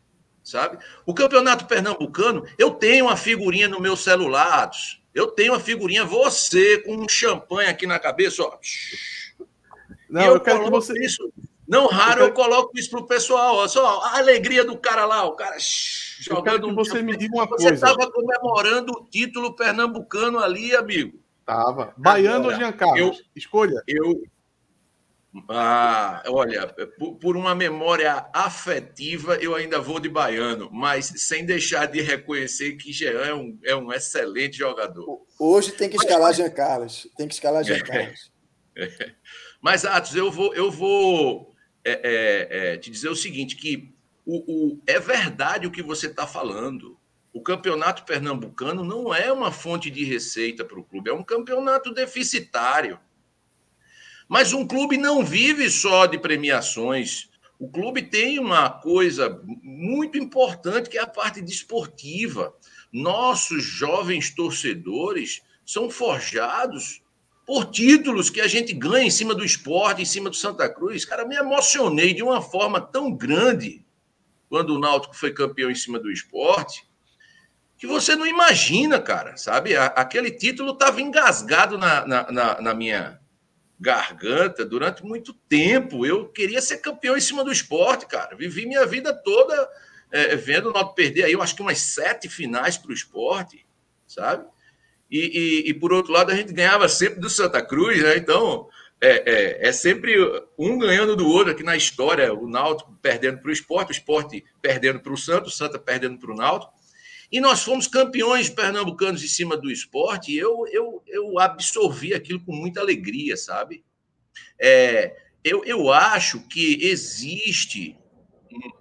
[0.43, 0.83] sabe?
[1.05, 6.03] O campeonato pernambucano, eu tenho uma figurinha no meu celular, Atos, eu tenho uma figurinha,
[6.03, 8.57] você com um champanhe aqui na cabeça, ó.
[10.09, 10.93] Não, eu, eu, quero que você.
[11.03, 11.31] Isso,
[11.67, 12.29] não raro eu, quero...
[12.29, 15.55] eu coloco isso pro pessoal, ó, só a alegria do cara lá, o cara
[16.23, 16.37] jogando.
[16.37, 17.69] Eu quero que você me diga uma você coisa.
[17.69, 21.19] Você estava comemorando o título pernambucano ali, amigo.
[21.45, 21.93] Tava.
[21.97, 23.17] Baiano Agora, ou Jean Carlos?
[23.17, 23.81] Eu, Escolha.
[23.87, 24.23] Eu,
[25.47, 26.67] ah, olha,
[26.97, 32.73] por, por, uma memória afetiva, eu ainda vou de baiano, mas sem deixar de reconhecer
[32.77, 35.25] que Jean é um, é um excelente jogador.
[35.39, 37.07] Hoje tem que escalar Jean Carlos.
[37.15, 38.31] Tem que escalar Jean Carlos.
[38.75, 39.11] É,
[39.61, 41.53] Mas, Atos, eu vou, eu vou
[41.83, 43.93] é, é, é, te dizer o seguinte: que
[44.29, 46.97] o, o é verdade o que você está falando.
[47.33, 51.91] O campeonato pernambucano não é uma fonte de receita para o clube, é um campeonato
[51.91, 52.99] deficitário.
[54.27, 57.29] Mas um clube não vive só de premiações.
[57.57, 62.55] O clube tem uma coisa muito importante que é a parte desportiva.
[62.93, 67.01] Nossos jovens torcedores são forjados
[67.47, 71.03] por títulos que a gente ganha em cima do esporte, em cima do Santa Cruz.
[71.03, 73.83] Cara, me emocionei de uma forma tão grande
[74.49, 76.87] quando o Náutico foi campeão em cima do esporte,
[77.77, 79.77] que você não imagina, cara, sabe?
[79.77, 83.19] Aquele título estava engasgado na, na, na, na minha
[83.79, 86.05] garganta durante muito tempo.
[86.05, 88.35] Eu queria ser campeão em cima do esporte, cara.
[88.35, 89.69] Vivi minha vida toda
[90.11, 93.65] é, vendo o Náutico perder aí, eu acho que umas sete finais para o esporte,
[94.07, 94.45] sabe?
[95.09, 98.17] E, e, e, por outro lado, a gente ganhava sempre do Santa Cruz, né?
[98.17, 98.67] Então,
[99.01, 100.13] é, é, é, sempre
[100.57, 102.33] um ganhando do outro aqui na história.
[102.33, 106.17] O Náutico perdendo para o esporte, o esporte perdendo para o Santos, o Santa perdendo
[106.19, 106.73] para o Náutico.
[107.31, 110.33] E nós fomos campeões pernambucanos em cima do esporte.
[110.33, 113.85] E eu, eu, eu absorvi aquilo com muita alegria, sabe?
[114.59, 117.97] É, eu, eu acho que existe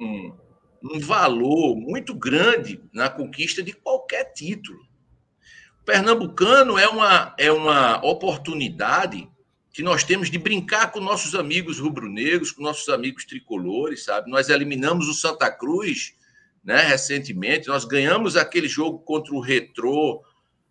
[0.01, 0.35] um,
[0.83, 4.81] um, valor muito grande na conquista de qualquer título.
[5.81, 9.29] O pernambucano é uma, é uma oportunidade
[9.79, 14.29] que nós temos de brincar com nossos amigos rubro-negros, com nossos amigos tricolores, sabe?
[14.29, 16.17] Nós eliminamos o Santa Cruz,
[16.65, 20.21] né, recentemente, nós ganhamos aquele jogo contra o Retrô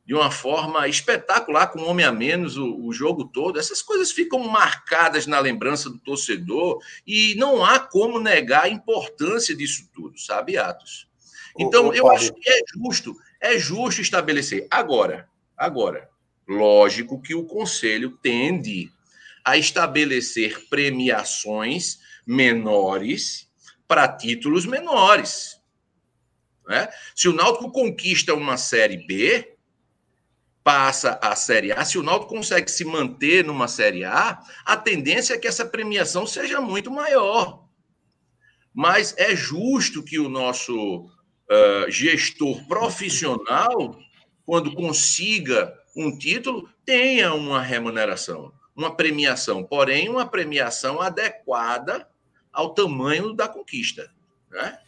[0.05, 3.58] de uma forma espetacular, com um homem a menos o, o, jogo todo.
[3.58, 9.55] Essas coisas ficam marcadas na lembrança do torcedor e não há como negar a importância
[9.55, 11.08] disso tudo, sabe, Atos?
[11.58, 14.68] Então, eu acho que é justo, é justo estabelecer.
[14.70, 16.10] Agora, agora,
[16.47, 18.89] Lógico que o conselho tende
[19.48, 23.48] a estabelecer premiações menores
[23.88, 25.58] para títulos menores.
[26.68, 26.89] Né?
[27.16, 29.56] Se o Náutico conquista uma Série B,
[30.66, 31.86] passa a Série A.
[31.86, 36.28] Se o Náutico consegue se manter numa Série A, a tendência é que essa premiação
[36.28, 37.64] seja muito maior.
[38.74, 43.98] Mas é justo que o nosso uh, gestor profissional,
[44.45, 52.07] quando consiga um título tenha uma remuneração, uma premiação, porém uma premiação adequada
[52.53, 54.07] ao tamanho da conquista.
[54.51, 54.80] Né?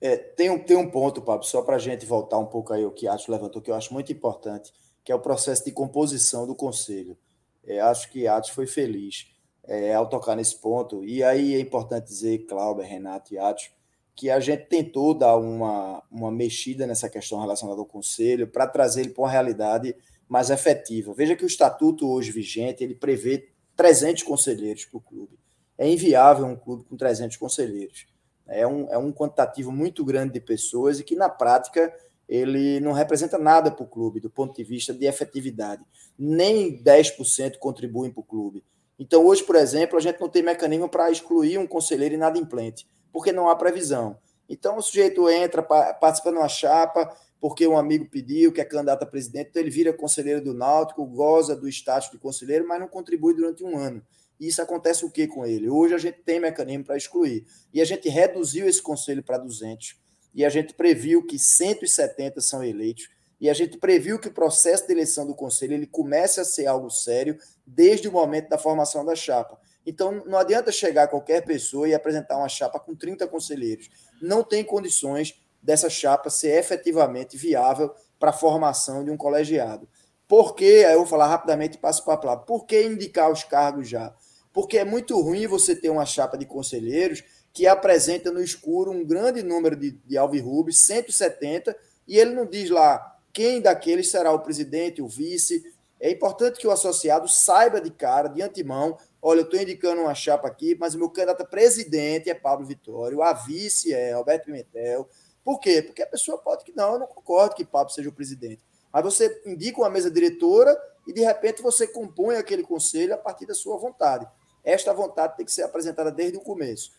[0.00, 2.86] É, tem, um, tem um ponto, Pablo, só para a gente voltar um pouco aí
[2.86, 4.72] o que Atos levantou, que eu acho muito importante,
[5.04, 7.18] que é o processo de composição do conselho.
[7.66, 9.26] É, acho que Atos foi feliz
[9.64, 11.04] é, ao tocar nesse ponto.
[11.04, 13.70] E aí é importante dizer, Cláudio, Renato e Atos,
[14.16, 19.02] que a gente tentou dar uma, uma mexida nessa questão relacionada ao conselho para trazer
[19.02, 19.94] ele para uma realidade
[20.28, 21.12] mais efetiva.
[21.14, 25.38] Veja que o estatuto hoje vigente ele prevê 300 conselheiros para o clube.
[25.76, 28.06] É inviável um clube com 300 conselheiros.
[28.46, 31.92] É um, é um quantitativo muito grande de pessoas e que, na prática,
[32.28, 35.82] ele não representa nada para o clube do ponto de vista de efetividade.
[36.18, 38.62] Nem 10% contribuem para o clube.
[38.98, 43.32] Então, hoje, por exemplo, a gente não tem mecanismo para excluir um conselheiro inadimplente, porque
[43.32, 44.16] não há previsão.
[44.48, 49.02] Então, o sujeito entra, participa de uma chapa, porque um amigo pediu, que é candidato
[49.02, 52.88] a presidente, então ele vira conselheiro do Náutico, goza do status de conselheiro, mas não
[52.88, 54.02] contribui durante um ano.
[54.40, 55.68] E isso acontece o que com ele?
[55.68, 57.44] Hoje a gente tem mecanismo para excluir.
[57.70, 59.94] E a gente reduziu esse conselho para 200.
[60.34, 63.10] E a gente previu que 170 são eleitos.
[63.38, 66.66] E a gente previu que o processo de eleição do conselho ele comece a ser
[66.66, 67.36] algo sério
[67.66, 69.60] desde o momento da formação da chapa.
[69.84, 73.90] Então, não adianta chegar qualquer pessoa e apresentar uma chapa com 30 conselheiros.
[74.18, 79.88] Não tem condições dessa chapa ser efetivamente viável para a formação de um colegiado.
[80.28, 83.44] Por que, aí eu vou falar rapidamente e passo para lá, por que indicar os
[83.44, 84.14] cargos já?
[84.52, 89.04] Porque é muito ruim você ter uma chapa de conselheiros que apresenta no escuro um
[89.04, 91.74] grande número de, de alvirrubes, 170,
[92.06, 95.64] e ele não diz lá quem daqueles será o presidente, o vice.
[96.00, 100.14] É importante que o associado saiba de cara, de antemão, olha, eu estou indicando uma
[100.14, 104.46] chapa aqui, mas o meu candidato a presidente é Pablo Vitório, a vice é Alberto
[104.46, 105.08] Pimentel,
[105.44, 105.82] por quê?
[105.82, 108.64] Porque a pessoa pode que não, eu não concordo que Pablo seja o presidente.
[108.90, 110.74] Mas você indica uma mesa diretora
[111.06, 114.26] e, de repente, você compõe aquele conselho a partir da sua vontade.
[114.64, 116.92] Esta vontade tem que ser apresentada desde o começo.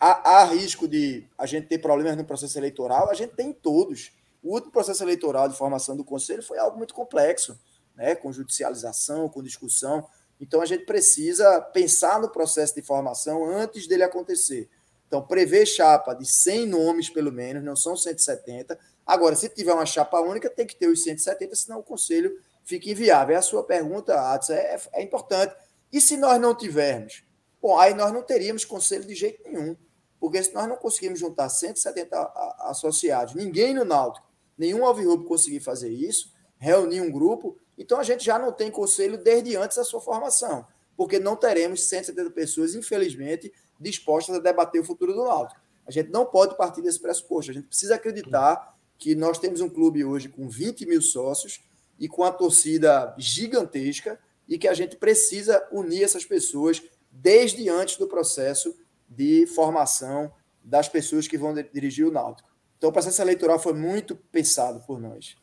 [0.00, 3.10] Há, há risco de a gente ter problemas no processo eleitoral?
[3.10, 4.12] A gente tem todos.
[4.42, 7.58] O último processo eleitoral de formação do conselho foi algo muito complexo,
[7.94, 8.14] né?
[8.14, 10.06] com judicialização, com discussão.
[10.40, 14.70] Então, a gente precisa pensar no processo de formação antes dele acontecer.
[15.06, 18.78] Então, prevê chapa de 100 nomes, pelo menos, não são 170.
[19.06, 22.90] Agora, se tiver uma chapa única, tem que ter os 170, senão o conselho fica
[22.90, 23.34] inviável.
[23.34, 25.54] É a sua pergunta, Atos, é, é importante.
[25.92, 27.24] E se nós não tivermos?
[27.62, 29.76] Bom, aí nós não teríamos conselho de jeito nenhum.
[30.18, 32.16] Porque se nós não conseguimos juntar 170
[32.60, 34.26] associados, ninguém no Náutico,
[34.56, 39.18] nenhum Alvirrubro conseguir fazer isso, reunir um grupo, então a gente já não tem conselho
[39.18, 40.66] desde antes da sua formação.
[40.96, 45.60] Porque não teremos 170 pessoas, infelizmente, dispostas a debater o futuro do Náutico.
[45.86, 47.50] A gente não pode partir desse pressuposto.
[47.50, 51.60] A gente precisa acreditar que nós temos um clube hoje com 20 mil sócios
[51.98, 54.18] e com a torcida gigantesca
[54.48, 58.76] e que a gente precisa unir essas pessoas desde antes do processo
[59.08, 62.48] de formação das pessoas que vão dirigir o Náutico.
[62.76, 65.36] Então, o processo eleitoral foi muito pensado por nós.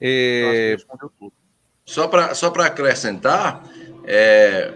[0.00, 0.76] E...
[1.84, 3.64] Só para só acrescentar,
[4.04, 4.74] é,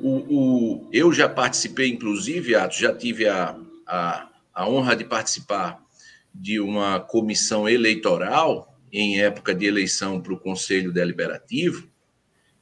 [0.00, 5.80] o, o, eu já participei, inclusive, Atos, já tive a, a, a honra de participar
[6.34, 11.88] de uma comissão eleitoral em época de eleição para o Conselho Deliberativo,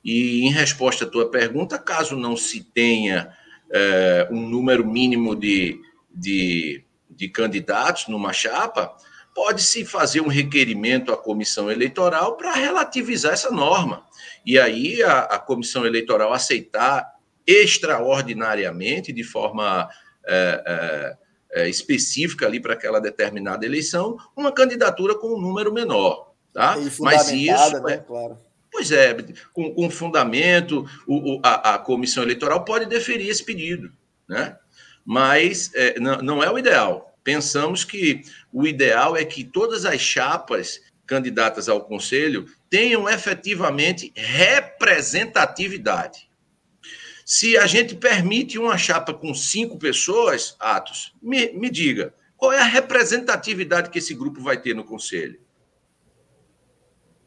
[0.05, 3.33] E em resposta à tua pergunta, caso não se tenha
[3.71, 5.81] é, um número mínimo de,
[6.15, 8.95] de, de candidatos numa chapa,
[9.35, 14.05] pode-se fazer um requerimento à comissão eleitoral para relativizar essa norma.
[14.45, 17.18] E aí a, a comissão eleitoral aceitar
[17.49, 19.89] extraordinariamente, de forma
[20.27, 21.17] é,
[21.53, 26.35] é, é específica ali para aquela determinada eleição, uma candidatura com um número menor.
[26.53, 26.77] Tá?
[27.01, 27.83] Mas isso.
[27.83, 27.95] Né?
[27.95, 28.37] É, claro.
[28.71, 29.17] Pois é,
[29.55, 33.91] com, com fundamento, o, o, a, a, comissão eleitoral pode deferir esse pedido,
[34.29, 34.59] né?
[35.05, 37.15] Mas é, não, não é o ideal.
[37.25, 38.23] Pensamos que
[38.53, 46.28] o ideal é que todas as chapas candidatas ao conselho tenham efetivamente representatividade.
[47.29, 52.59] Se a gente permite uma chapa com cinco pessoas, Atos, me, me diga, qual é
[52.59, 55.39] a representatividade que esse grupo vai ter no conselho?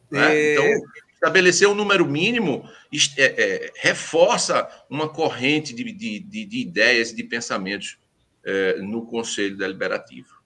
[0.09, 0.35] Né?
[0.35, 0.53] É...
[0.53, 2.67] Então, estabelecer um número mínimo
[3.15, 7.99] é, é, reforça uma corrente de, de, de, de ideias e de pensamentos
[8.43, 10.41] é, no Conselho Deliberativo.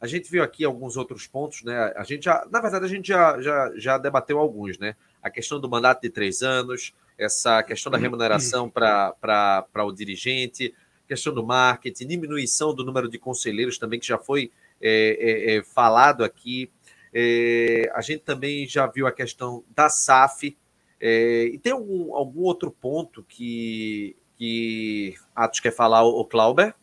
[0.00, 1.92] A gente viu aqui alguns outros pontos, né?
[1.94, 4.96] A gente já, na verdade, a gente já, já, já debateu alguns, né?
[5.22, 10.72] A questão do mandato de três anos, essa questão da remuneração para o dirigente,
[11.06, 15.62] questão do marketing, diminuição do número de conselheiros também, que já foi é, é, é
[15.62, 16.70] falado aqui.
[17.12, 20.56] É, a gente também já viu a questão da SAF.
[21.00, 26.74] É, e tem algum, algum outro ponto que, que Atos quer falar, o Clauber?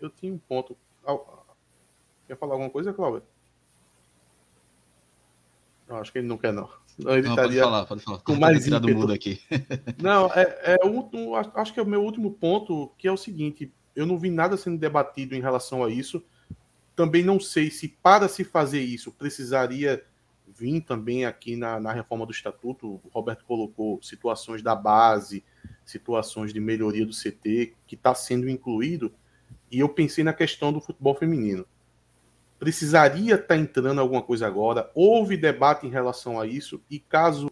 [0.00, 0.76] Eu tinha um ponto.
[2.26, 3.22] Quer falar alguma coisa, Cláudio?
[5.88, 6.70] Não, acho que ele não quer, não.
[7.04, 8.18] Não ele não, pode falar, pode falar.
[8.18, 9.40] Com mais do mudo aqui.
[10.00, 13.72] não, é, é o, acho que é o meu último ponto, que é o seguinte:
[13.94, 16.22] eu não vi nada sendo debatido em relação a isso.
[16.94, 20.04] Também não sei se para se fazer isso precisaria
[20.46, 23.00] vir também aqui na, na reforma do estatuto.
[23.02, 25.42] O Roberto colocou situações da base,
[25.84, 29.12] situações de melhoria do CT, que está sendo incluído.
[29.70, 31.66] E eu pensei na questão do futebol feminino
[32.60, 34.90] precisaria estar tá entrando alguma coisa agora.
[34.94, 37.50] Houve debate em relação a isso, e caso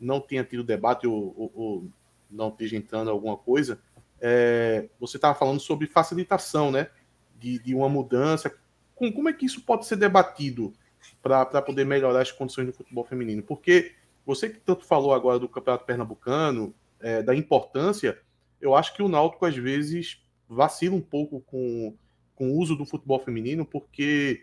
[0.00, 1.88] não tenha tido debate ou, ou, ou
[2.30, 3.78] não esteja entrando alguma coisa,
[4.18, 6.88] é, você estava falando sobre facilitação né,
[7.38, 8.52] de, de uma mudança.
[8.94, 10.72] Com, como é que isso pode ser debatido
[11.22, 13.42] para poder melhorar as condições do futebol feminino?
[13.42, 13.92] Porque
[14.24, 18.18] você que tanto falou agora do Campeonato Pernambucano, é, da importância,
[18.58, 21.94] eu acho que o Náutico às vezes vacila um pouco com
[22.36, 24.42] com o uso do futebol feminino, porque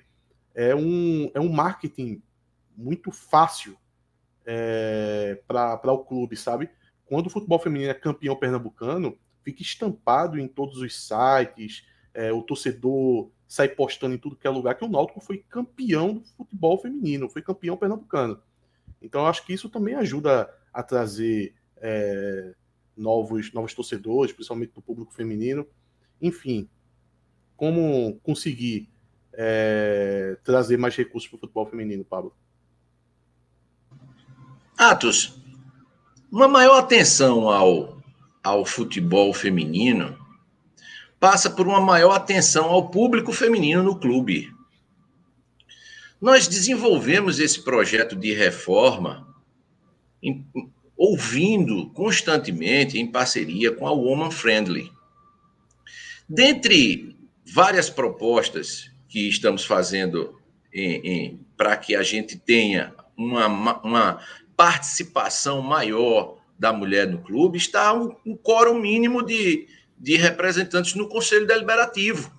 [0.54, 2.22] é um, é um marketing
[2.76, 3.78] muito fácil
[4.46, 6.70] é, para o clube, sabe?
[7.06, 12.42] Quando o futebol feminino é campeão pernambucano, fica estampado em todos os sites, é, o
[12.42, 16.78] torcedor sai postando em tudo que é lugar que o Náutico foi campeão do futebol
[16.78, 18.42] feminino, foi campeão pernambucano.
[19.02, 22.54] Então, acho que isso também ajuda a trazer é,
[22.96, 25.68] novos, novos torcedores, principalmente do público feminino.
[26.22, 26.70] Enfim,
[27.56, 28.90] como conseguir
[29.34, 32.34] é, trazer mais recursos para o futebol feminino, Pablo?
[34.78, 35.40] Atos,
[36.32, 38.02] uma maior atenção ao,
[38.44, 40.18] ao futebol feminino
[41.20, 44.54] passa por uma maior atenção ao público feminino no clube.
[46.20, 49.28] Nós desenvolvemos esse projeto de reforma
[50.22, 50.46] em,
[50.98, 54.92] ouvindo constantemente em parceria com a Woman Friendly.
[56.28, 57.16] Dentre
[57.46, 60.42] várias propostas que estamos fazendo
[61.56, 63.46] para que a gente tenha uma,
[63.84, 64.20] uma
[64.58, 69.68] participação maior da mulher no clube, está um, um quórum mínimo de,
[70.00, 72.34] de representantes no Conselho Deliberativo.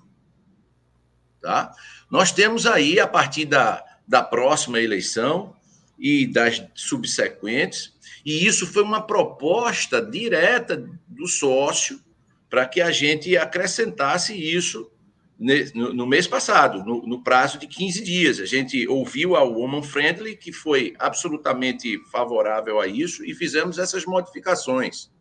[1.41, 1.71] Tá?
[2.11, 5.55] Nós temos aí, a partir da, da próxima eleição
[5.97, 7.93] e das subsequentes,
[8.25, 12.01] e isso foi uma proposta direta do sócio
[12.49, 14.91] para que a gente acrescentasse isso
[15.37, 18.39] no, mês passado, no, no, prazo de 15 dias.
[18.39, 24.05] A gente ouviu a Woman Friendly, que foi absolutamente favorável a isso, e fizemos essas
[24.05, 25.11] modificações.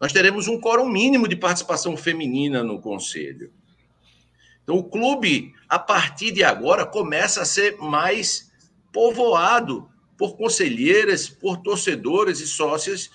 [0.00, 3.52] Nós teremos um quórum mínimo de participação feminina no conselho.
[4.62, 8.50] Então, o clube, a partir de agora, começa a ser mais
[8.92, 13.10] povoado por conselheiras, por torcedoras e sócias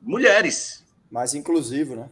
[0.00, 0.84] mulheres.
[1.10, 2.08] Mais inclusivo, né?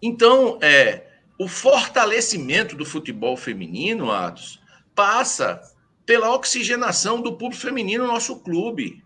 [0.00, 1.05] Então, é,
[1.38, 4.60] o fortalecimento do futebol feminino, Atos,
[4.94, 5.60] passa
[6.04, 9.04] pela oxigenação do público feminino no nosso clube,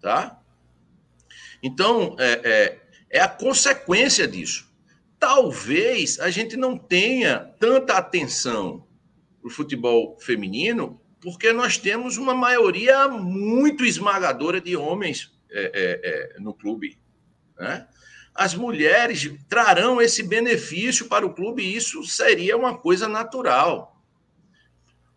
[0.00, 0.40] tá?
[1.62, 2.80] Então, é, é,
[3.10, 4.72] é a consequência disso.
[5.18, 8.86] Talvez a gente não tenha tanta atenção
[9.40, 16.36] para o futebol feminino porque nós temos uma maioria muito esmagadora de homens é, é,
[16.36, 16.96] é, no clube.
[17.58, 17.86] Né?
[18.38, 24.00] As mulheres trarão esse benefício para o clube e isso seria uma coisa natural.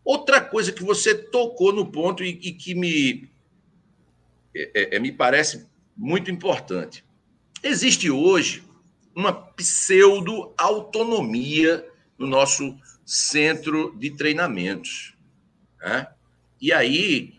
[0.03, 3.29] Outra coisa que você tocou no ponto e, e que me,
[4.55, 7.05] é, é, é, me parece muito importante.
[7.61, 8.63] Existe hoje
[9.15, 11.87] uma pseudo-autonomia
[12.17, 12.75] no nosso
[13.05, 15.13] centro de treinamentos.
[15.79, 16.07] Né?
[16.59, 17.35] E aí,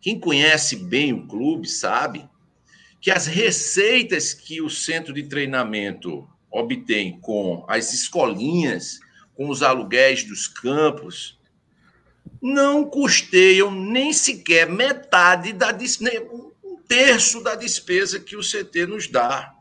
[0.00, 2.26] quem conhece bem o clube sabe
[3.06, 8.98] que as receitas que o centro de treinamento obtém com as escolinhas,
[9.32, 11.38] com os aluguéis dos campos,
[12.42, 15.72] não custeiam nem sequer metade da
[16.32, 19.54] um terço da despesa que o CT nos dá.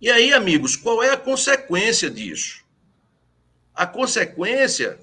[0.00, 2.64] E aí, amigos, qual é a consequência disso?
[3.74, 4.98] A consequência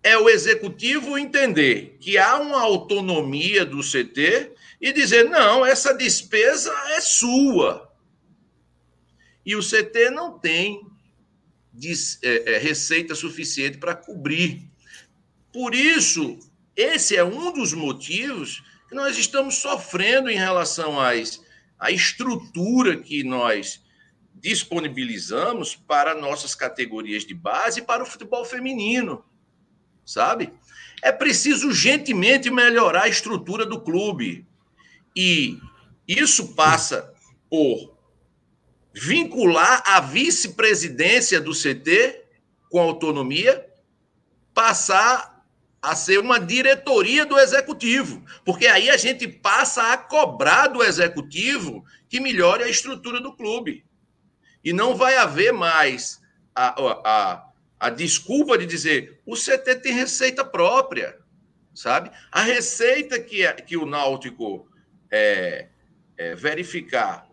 [0.00, 6.70] é o executivo entender que há uma autonomia do CT e dizer: não, essa despesa
[6.90, 7.90] é sua.
[9.46, 10.84] E o CT não tem
[12.22, 14.68] é, é, receita suficiente para cobrir.
[15.50, 16.38] Por isso,
[16.76, 21.40] esse é um dos motivos que nós estamos sofrendo em relação às,
[21.78, 23.82] à estrutura que nós
[24.34, 29.24] disponibilizamos para nossas categorias de base e para o futebol feminino
[30.04, 30.52] sabe?
[31.02, 34.46] É preciso urgentemente melhorar a estrutura do clube.
[35.14, 35.58] E
[36.06, 37.12] isso passa
[37.50, 37.92] por
[38.94, 42.24] vincular a vice-presidência do CT
[42.70, 43.66] com autonomia,
[44.54, 45.32] passar
[45.80, 51.84] a ser uma diretoria do executivo, porque aí a gente passa a cobrar do executivo
[52.08, 53.84] que melhore a estrutura do clube.
[54.64, 56.20] E não vai haver mais
[56.54, 56.74] a,
[57.04, 61.18] a, a desculpa de dizer o CT tem receita própria,
[61.74, 62.10] sabe?
[62.30, 64.68] A receita que, é, que o Náutico
[65.12, 65.68] é,
[66.16, 67.30] é, verificar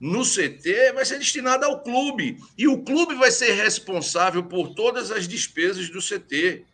[0.00, 2.38] no CT vai ser destinada ao clube.
[2.56, 6.64] E o clube vai ser responsável por todas as despesas do CT.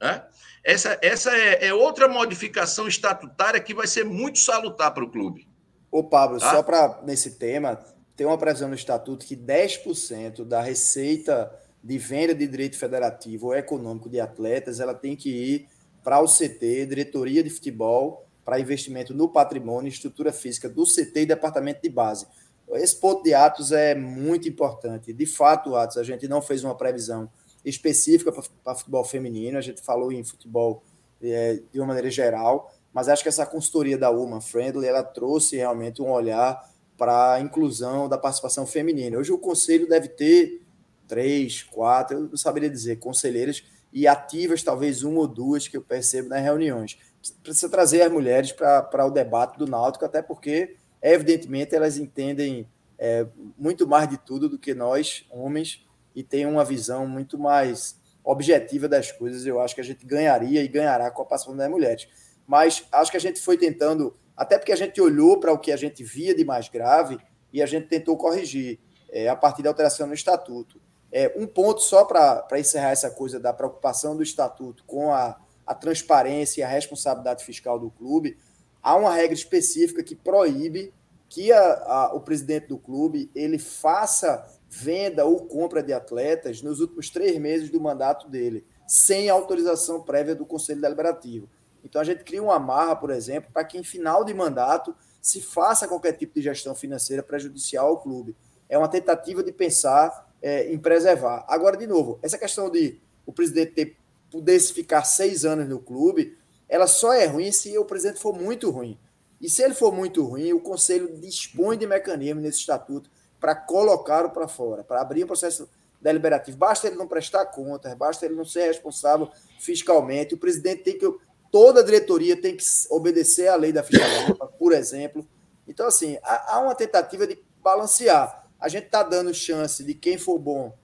[0.00, 0.22] Né?
[0.62, 5.48] Essa, essa é, é, outra modificação estatutária que vai ser muito salutar para o clube.
[5.90, 6.50] Ô, Pablo, tá?
[6.50, 7.82] só para nesse tema,
[8.14, 11.50] tem uma previsão no estatuto que 10% da receita
[11.82, 15.68] de venda de direito federativo ou econômico de atletas, ela tem que ir
[16.04, 21.26] para o CT, diretoria de futebol, para investimento no patrimônio, estrutura física do CT e
[21.26, 22.26] departamento de base.
[22.70, 25.12] Esse ponto de Atos é muito importante.
[25.12, 27.30] De fato, Atos, a gente não fez uma previsão
[27.62, 28.32] específica
[28.64, 30.82] para futebol feminino, a gente falou em futebol
[31.22, 35.56] é, de uma maneira geral, mas acho que essa consultoria da Woman Friendly ela trouxe
[35.56, 36.58] realmente um olhar
[36.96, 39.18] para a inclusão da participação feminina.
[39.18, 40.62] Hoje o conselho deve ter
[41.06, 43.62] três, quatro, eu não saberia dizer, conselheiras
[43.92, 46.98] e ativas, talvez uma ou duas que eu percebo nas reuniões.
[47.42, 52.68] Precisa trazer as mulheres para o debate do Náutico, até porque, evidentemente, elas entendem
[52.98, 53.26] é,
[53.56, 58.88] muito mais de tudo do que nós, homens, e têm uma visão muito mais objetiva
[58.88, 59.46] das coisas.
[59.46, 62.08] Eu acho que a gente ganharia e ganhará com a participação das mulheres.
[62.46, 65.70] Mas acho que a gente foi tentando, até porque a gente olhou para o que
[65.70, 67.18] a gente via de mais grave
[67.52, 68.78] e a gente tentou corrigir
[69.10, 70.80] é, a partir da alteração no estatuto.
[71.10, 75.38] É, um ponto só para encerrar essa coisa da preocupação do estatuto com a,
[75.68, 78.38] a transparência e a responsabilidade fiscal do clube.
[78.82, 80.94] Há uma regra específica que proíbe
[81.28, 86.80] que a, a, o presidente do clube ele faça venda ou compra de atletas nos
[86.80, 91.48] últimos três meses do mandato dele, sem autorização prévia do Conselho Deliberativo.
[91.84, 95.42] Então a gente cria uma amarra, por exemplo, para que em final de mandato se
[95.42, 98.34] faça qualquer tipo de gestão financeira prejudicial ao clube.
[98.70, 101.44] É uma tentativa de pensar é, em preservar.
[101.46, 103.96] Agora, de novo, essa questão de o presidente ter,
[104.30, 106.36] pudesse ficar seis anos no clube,
[106.68, 108.98] ela só é ruim se o presidente for muito ruim.
[109.40, 114.30] E se ele for muito ruim, o conselho dispõe de mecanismos nesse estatuto para colocá-lo
[114.30, 115.68] para fora, para abrir um processo
[116.00, 116.56] deliberativo.
[116.56, 119.30] Basta ele não prestar contas, basta ele não ser responsável
[119.60, 120.34] fiscalmente.
[120.34, 121.06] O presidente tem que.
[121.50, 125.26] Toda a diretoria tem que obedecer à lei da fiscalidade, por exemplo.
[125.66, 130.38] Então, assim, há uma tentativa de balancear a gente está dando chance de quem for
[130.38, 130.76] bom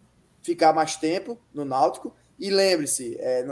[0.43, 2.15] ficar mais tempo no Náutico.
[2.39, 3.47] E lembre-se, é,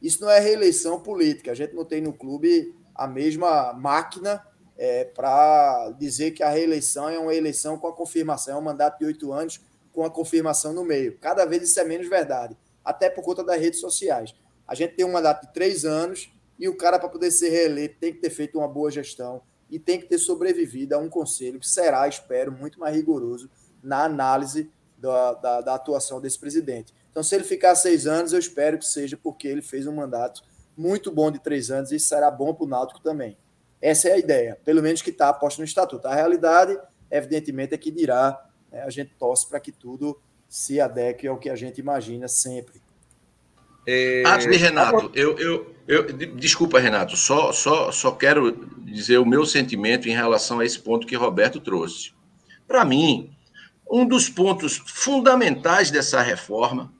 [0.00, 1.52] isso não é reeleição política.
[1.52, 4.44] A gente não tem no clube a mesma máquina
[4.76, 8.98] é, para dizer que a reeleição é uma eleição com a confirmação, é um mandato
[8.98, 9.60] de oito anos
[9.92, 11.18] com a confirmação no meio.
[11.18, 14.34] Cada vez isso é menos verdade, até por conta das redes sociais.
[14.68, 17.96] A gente tem um mandato de três anos e o cara, para poder ser reeleito,
[17.98, 21.58] tem que ter feito uma boa gestão e tem que ter sobrevivido a um conselho
[21.58, 23.50] que será, espero, muito mais rigoroso
[23.82, 26.94] na análise da, da, da atuação desse presidente.
[27.16, 30.42] Então, se ele ficar seis anos, eu espero que seja porque ele fez um mandato
[30.76, 33.38] muito bom de três anos e isso será bom para o Náutico também.
[33.80, 36.06] Essa é a ideia, pelo menos que está posto no estatuto.
[36.06, 36.78] A realidade,
[37.10, 38.38] evidentemente, é que dirá,
[38.70, 42.82] né, a gente torce para que tudo se adeque ao que a gente imagina sempre.
[43.86, 44.22] É...
[44.26, 48.52] Antes de Renato, eu, eu, eu, desculpa, Renato, só, só, só quero
[48.84, 52.12] dizer o meu sentimento em relação a esse ponto que Roberto trouxe.
[52.68, 53.34] Para mim,
[53.90, 56.94] um dos pontos fundamentais dessa reforma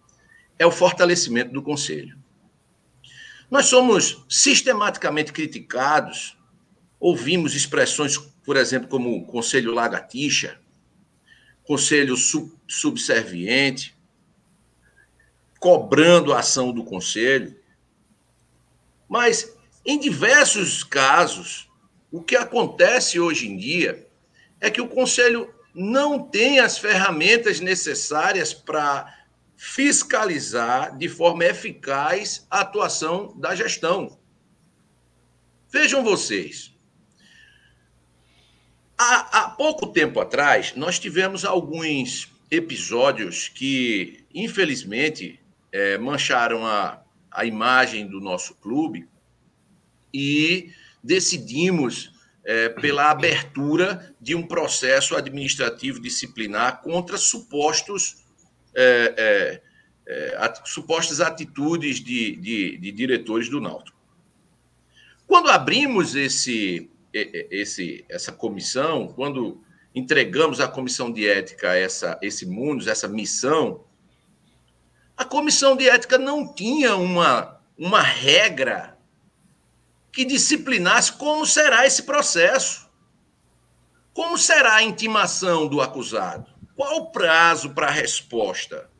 [0.58, 2.16] é o fortalecimento do Conselho.
[3.50, 6.36] Nós somos sistematicamente criticados,
[6.98, 10.58] ouvimos expressões, por exemplo, como Conselho Lagartixa,
[11.62, 13.96] Conselho sub Subserviente,
[15.60, 17.56] cobrando a ação do Conselho.
[19.08, 21.70] Mas, em diversos casos,
[22.10, 24.06] o que acontece hoje em dia
[24.60, 29.25] é que o Conselho não tem as ferramentas necessárias para
[29.56, 34.18] fiscalizar de forma eficaz a atuação da gestão.
[35.70, 36.74] Vejam vocês.
[38.98, 45.40] Há, há pouco tempo atrás, nós tivemos alguns episódios que, infelizmente,
[45.72, 49.08] é, mancharam a, a imagem do nosso clube
[50.12, 50.70] e
[51.02, 52.12] decidimos
[52.44, 58.25] é, pela abertura de um processo administrativo disciplinar contra supostos
[58.76, 59.62] é, é,
[60.06, 63.96] é at, supostas atitudes de, de, de, diretores do Náutico.
[65.26, 69.60] Quando abrimos esse, esse, essa comissão, quando
[69.94, 73.84] entregamos à comissão de ética essa, esse mundo, essa missão,
[75.16, 78.96] a comissão de ética não tinha uma, uma regra
[80.12, 82.86] que disciplinasse como será esse processo.
[84.12, 86.55] Como será a intimação do acusado?
[86.76, 88.90] Qual o prazo para a resposta?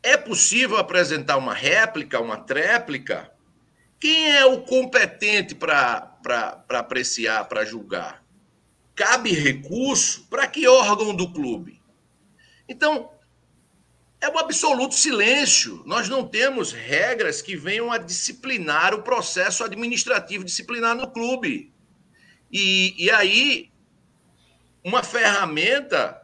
[0.00, 3.32] É possível apresentar uma réplica, uma tréplica?
[3.98, 6.16] Quem é o competente para
[6.68, 8.24] apreciar, para julgar?
[8.94, 11.82] Cabe recurso para que órgão do clube?
[12.68, 13.10] Então,
[14.20, 15.82] é o absoluto silêncio.
[15.84, 21.72] Nós não temos regras que venham a disciplinar o processo administrativo disciplinar no clube.
[22.52, 23.70] E, e aí,
[24.88, 26.18] uma ferramenta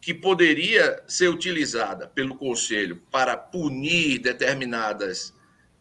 [0.00, 5.32] que poderia ser utilizada pelo Conselho para punir determinadas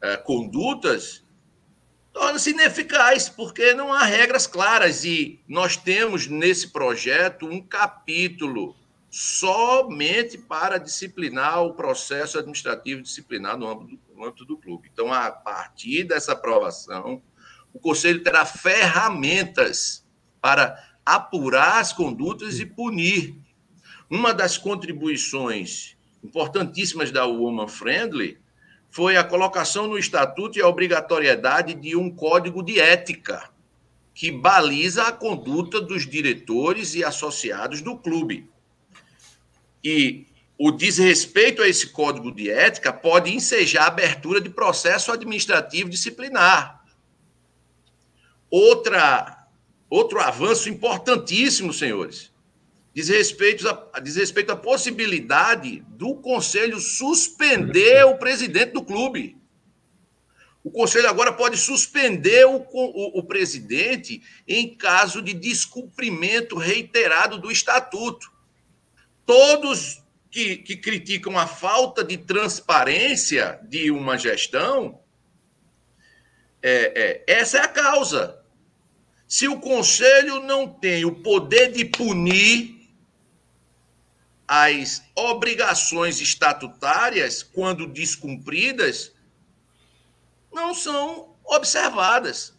[0.03, 1.23] uh, condutas
[2.13, 5.03] torna-se ineficaz, porque não há regras claras.
[5.03, 8.75] E nós temos nesse projeto um capítulo
[9.09, 14.89] somente para disciplinar o processo administrativo disciplinar no âmbito, no âmbito do clube.
[14.91, 17.21] Então, a partir dessa aprovação,
[17.73, 20.05] o Conselho terá ferramentas
[20.41, 23.35] para apurar as condutas e punir.
[24.09, 28.37] Uma das contribuições importantíssimas da Woman Friendly
[28.89, 33.49] foi a colocação no estatuto e a obrigatoriedade de um código de ética
[34.13, 38.49] que baliza a conduta dos diretores e associados do clube.
[39.83, 40.25] E
[40.57, 46.83] o desrespeito a esse código de ética pode ensejar a abertura de processo administrativo disciplinar.
[48.49, 49.36] Outra,
[49.89, 52.31] outro avanço importantíssimo, senhores,
[52.93, 59.37] diz respeito, a, diz respeito à possibilidade do conselho suspender o presidente do clube.
[60.63, 67.49] O conselho agora pode suspender o, o, o presidente em caso de descumprimento reiterado do
[67.49, 68.35] estatuto
[69.27, 70.01] todos
[70.31, 75.01] que, que criticam a falta de transparência de uma gestão,
[76.63, 78.36] é, é, essa é a causa.
[79.27, 82.77] Se o conselho não tem o poder de punir
[84.47, 89.11] as obrigações estatutárias, quando descumpridas,
[90.53, 92.53] não são observadas.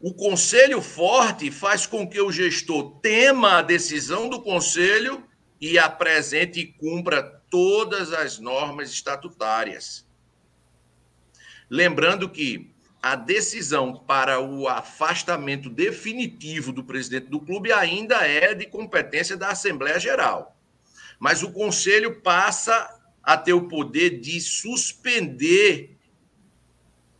[0.00, 5.24] O conselho forte faz com que o gestor tema a decisão do conselho
[5.60, 10.04] e apresente e cumpra todas as normas estatutárias.
[11.70, 12.73] Lembrando que
[13.04, 19.50] a decisão para o afastamento definitivo do presidente do clube ainda é de competência da
[19.50, 20.56] Assembleia Geral.
[21.18, 25.98] Mas o conselho passa a ter o poder de suspender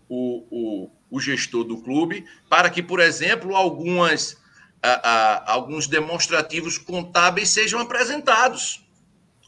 [0.09, 4.43] o, o, o gestor do clube para que, por exemplo, algumas
[4.83, 8.89] a, a, alguns demonstrativos contábeis sejam apresentados.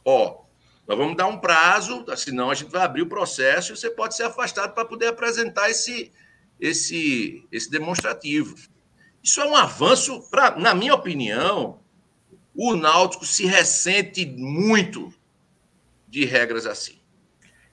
[0.05, 0.45] Ó,
[0.87, 4.15] nós vamos dar um prazo, senão a gente vai abrir o processo e você pode
[4.15, 6.13] ser afastado para poder apresentar esse,
[6.61, 8.57] esse, esse demonstrativo.
[9.23, 11.81] Isso é um avanço, pra, na minha opinião,
[12.55, 15.13] o Náutico se ressente muito
[16.09, 16.99] de regras assim.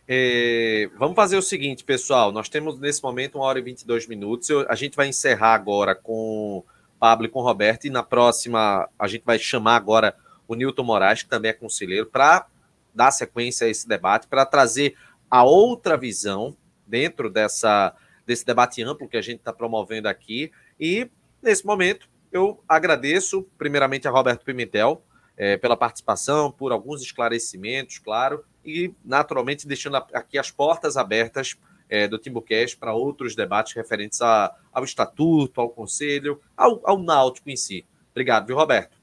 [0.07, 2.31] É, vamos fazer o seguinte, pessoal.
[2.31, 4.49] Nós temos nesse momento uma hora e 22 minutos.
[4.49, 6.63] Eu, a gente vai encerrar agora com
[6.99, 7.85] Pablo e com Roberto.
[7.85, 10.15] E na próxima, a gente vai chamar agora
[10.47, 12.47] o Newton Moraes, que também é conselheiro, para
[12.93, 14.95] dar sequência a esse debate, para trazer
[15.29, 16.55] a outra visão
[16.85, 20.51] dentro dessa, desse debate amplo que a gente está promovendo aqui.
[20.79, 21.09] E,
[21.41, 25.03] nesse momento, eu agradeço, primeiramente, a Roberto Pimentel
[25.37, 31.57] é, pela participação, por alguns esclarecimentos, claro, e, naturalmente, deixando aqui as portas abertas
[31.89, 37.49] é, do Timbucast para outros debates referentes a, ao estatuto, ao conselho, ao, ao Náutico
[37.49, 37.85] em si.
[38.11, 38.97] Obrigado, viu, Roberto?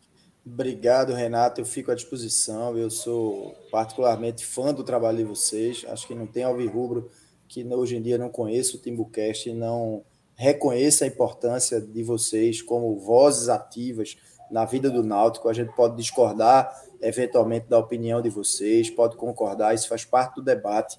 [0.45, 1.61] Obrigado, Renato.
[1.61, 2.77] Eu fico à disposição.
[2.77, 5.85] Eu sou particularmente fã do trabalho de vocês.
[5.89, 7.11] Acho que não tem alvirrubro
[7.51, 10.05] que hoje em dia não conheça o Timbucast e não
[10.37, 14.17] reconheça a importância de vocês como vozes ativas
[14.49, 15.49] na vida do Náutico.
[15.49, 16.73] A gente pode discordar
[17.03, 20.97] eventualmente da opinião de vocês, pode concordar, isso faz parte do debate.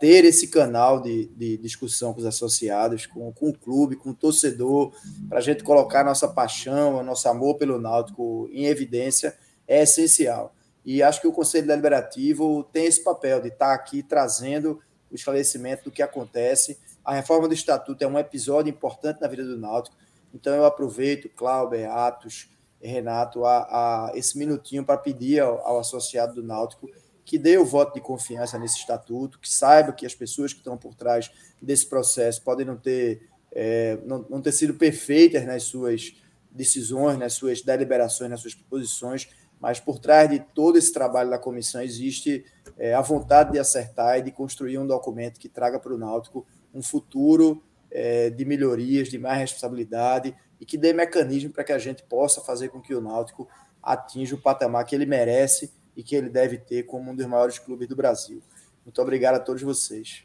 [0.00, 4.14] Ter esse canal de, de discussão com os associados, com, com o clube, com o
[4.14, 4.94] torcedor,
[5.28, 9.36] para a gente colocar nossa paixão, nosso amor pelo Náutico em evidência,
[9.68, 10.54] é essencial.
[10.82, 14.80] E acho que o Conselho Deliberativo tem esse papel de estar aqui trazendo
[15.10, 16.78] o esclarecimento do que acontece.
[17.04, 19.96] A reforma do Estatuto é um episódio importante na vida do Náutico,
[20.32, 22.48] então eu aproveito, Cláudio, Atos,
[22.80, 26.88] Renato, a, a esse minutinho para pedir ao, ao, associado do Náutico
[27.24, 30.76] que dê o voto de confiança nesse estatuto, que saiba que as pessoas que estão
[30.76, 31.30] por trás
[31.62, 36.16] desse processo podem não ter, é, não, não ter sido perfeitas nas suas
[36.50, 39.28] decisões, nas suas deliberações, nas suas proposições,
[39.60, 42.44] mas por trás de todo esse trabalho da comissão existe
[42.78, 46.46] é, a vontade de acertar e de construir um documento que traga para o Náutico
[46.72, 51.78] um futuro é, de melhorias, de mais responsabilidade e que dê mecanismo para que a
[51.78, 53.48] gente possa fazer com que o Náutico
[53.82, 57.58] atinja o patamar que ele merece e que ele deve ter como um dos maiores
[57.58, 58.42] clubes do Brasil.
[58.84, 60.24] Muito obrigado a todos vocês.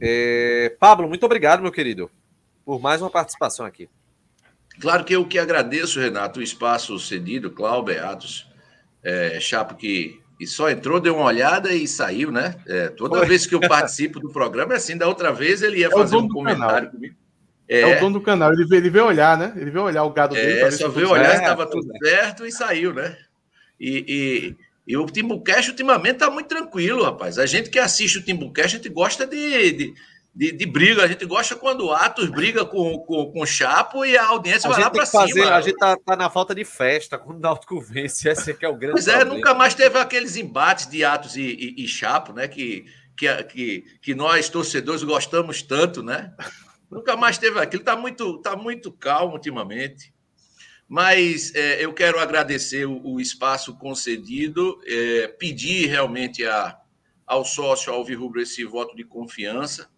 [0.00, 2.10] É, Pablo, muito obrigado, meu querido,
[2.64, 3.88] por mais uma participação aqui.
[4.80, 8.50] Claro que eu que agradeço, Renato, o espaço cedido, Cláudio, Atos,
[9.02, 12.56] é, Chapo que e só entrou, deu uma olhada e saiu, né?
[12.66, 13.28] É, toda Foi.
[13.28, 14.96] vez que eu participo do programa é assim.
[14.96, 17.14] Da outra vez ele ia é fazer um comentário comigo.
[17.68, 17.82] É.
[17.82, 17.96] é.
[17.96, 19.52] o dono do canal, ele vê, ele vê olhar, né?
[19.56, 20.60] Ele vê olhar o gado dele.
[20.60, 23.16] É, só vê olhar se estava tudo certo e saiu, né?
[23.78, 27.38] E, e, e o Timbucast ultimamente está muito tranquilo, rapaz.
[27.38, 29.94] A gente que assiste o Timbucast, a gente gosta de, de
[30.34, 31.04] de, de, briga.
[31.04, 34.68] A gente gosta quando o Atos briga com, com, com o Chapo e a audiência
[34.68, 35.50] a vai lá para cima.
[35.50, 38.28] A gente tá, tá, na falta de festa quando o Náutico vence.
[38.28, 41.42] Esse é é o grande Pois é, nunca mais teve aqueles embates de Atos e,
[41.42, 42.48] e, e Chapo, né?
[42.48, 42.86] Que,
[43.16, 46.32] que, que, que nós, torcedores, gostamos tanto, né?
[46.90, 47.84] nunca mais teve aquilo.
[47.84, 50.14] Tá muito, tá muito calmo ultimamente.
[50.88, 56.78] Mas é, eu quero agradecer o, o espaço concedido, é, pedir realmente a,
[57.26, 59.91] ao sócio Alvirrubro esse voto de confiança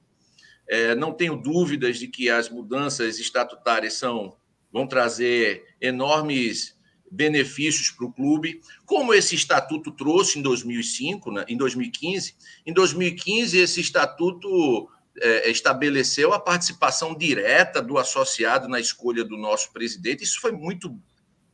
[0.68, 4.36] é, não tenho dúvidas de que as mudanças estatutárias são,
[4.72, 6.74] vão trazer enormes
[7.10, 12.34] benefícios para o clube, como esse estatuto trouxe em 2005, né, em 2015.
[12.66, 14.88] Em 2015, esse estatuto
[15.20, 20.24] é, estabeleceu a participação direta do associado na escolha do nosso presidente.
[20.24, 20.98] Isso foi muito,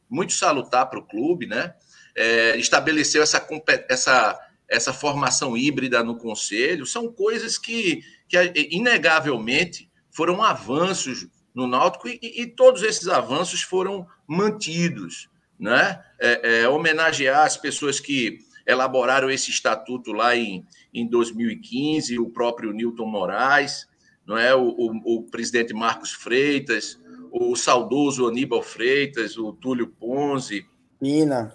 [0.09, 1.75] muito salutar para o clube, né?
[2.17, 3.47] É, estabeleceu essa,
[3.89, 6.87] essa, essa formação híbrida no conselho.
[6.87, 14.07] São coisas que que inegavelmente foram avanços no Náutico e, e, todos esses avanços foram
[14.27, 15.29] mantidos,
[15.59, 16.01] né?
[16.21, 22.73] É, é, homenagear as pessoas que elaboraram esse estatuto lá em, em 2015, o próprio
[22.73, 23.89] Newton Moraes,
[24.25, 24.55] não é?
[24.55, 27.01] O, o, o presidente Marcos Freitas,
[27.33, 30.65] o saudoso Aníbal Freitas, o Túlio Ponzi,
[31.01, 31.53] Pina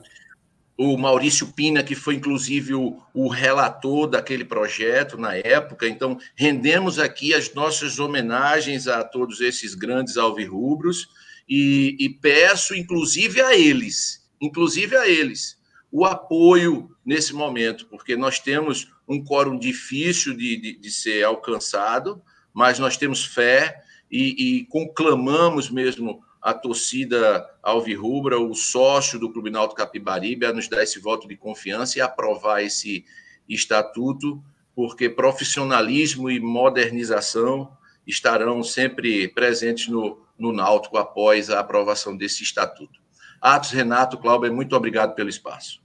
[0.78, 5.88] o Maurício Pina, que foi inclusive o, o, relator daquele projeto na época.
[5.88, 11.08] Então, rendemos aqui as nossas homenagens a todos esses grandes alvirrubros
[11.48, 15.58] e, e peço, inclusive, a eles, inclusive a eles,
[15.92, 22.22] o apoio nesse momento, porque nós temos um quórum difícil de, de, de ser alcançado,
[22.54, 23.82] mas nós temos fé
[24.12, 30.68] e, e conclamamos mesmo a torcida alvirrubra, o sócio do Clube Náutico Capibaribe, a nos
[30.68, 33.04] dar esse voto de confiança e aprovar esse
[33.50, 34.44] estatuto,
[34.76, 43.02] porque profissionalismo e modernização estarão sempre presentes no, no Náutico após a aprovação desse estatuto.
[43.42, 45.82] Atos, Renato, Cláudio, muito obrigado pelo espaço.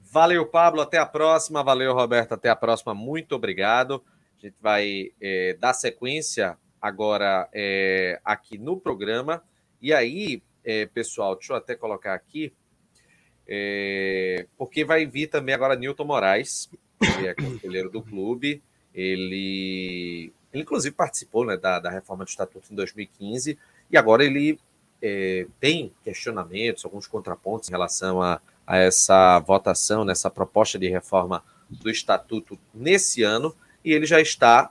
[0.00, 1.62] Valeu, Pablo, até a próxima.
[1.62, 2.94] Valeu, Roberto, até a próxima.
[2.94, 4.02] Muito obrigado.
[4.38, 9.42] A gente vai é, dar sequência agora é, aqui no programa.
[9.80, 12.52] E aí, é, pessoal, deixa eu até colocar aqui,
[13.48, 16.70] é, porque vai vir também agora Newton Moraes,
[17.00, 18.62] ele é conselheiro do clube,
[18.94, 23.58] ele, ele inclusive participou né, da, da reforma do estatuto em 2015
[23.90, 24.58] e agora ele
[25.02, 31.42] é, tem questionamentos, alguns contrapontos em relação a, a essa votação, nessa proposta de reforma
[31.68, 33.54] do estatuto nesse ano,
[33.84, 34.70] e ele já está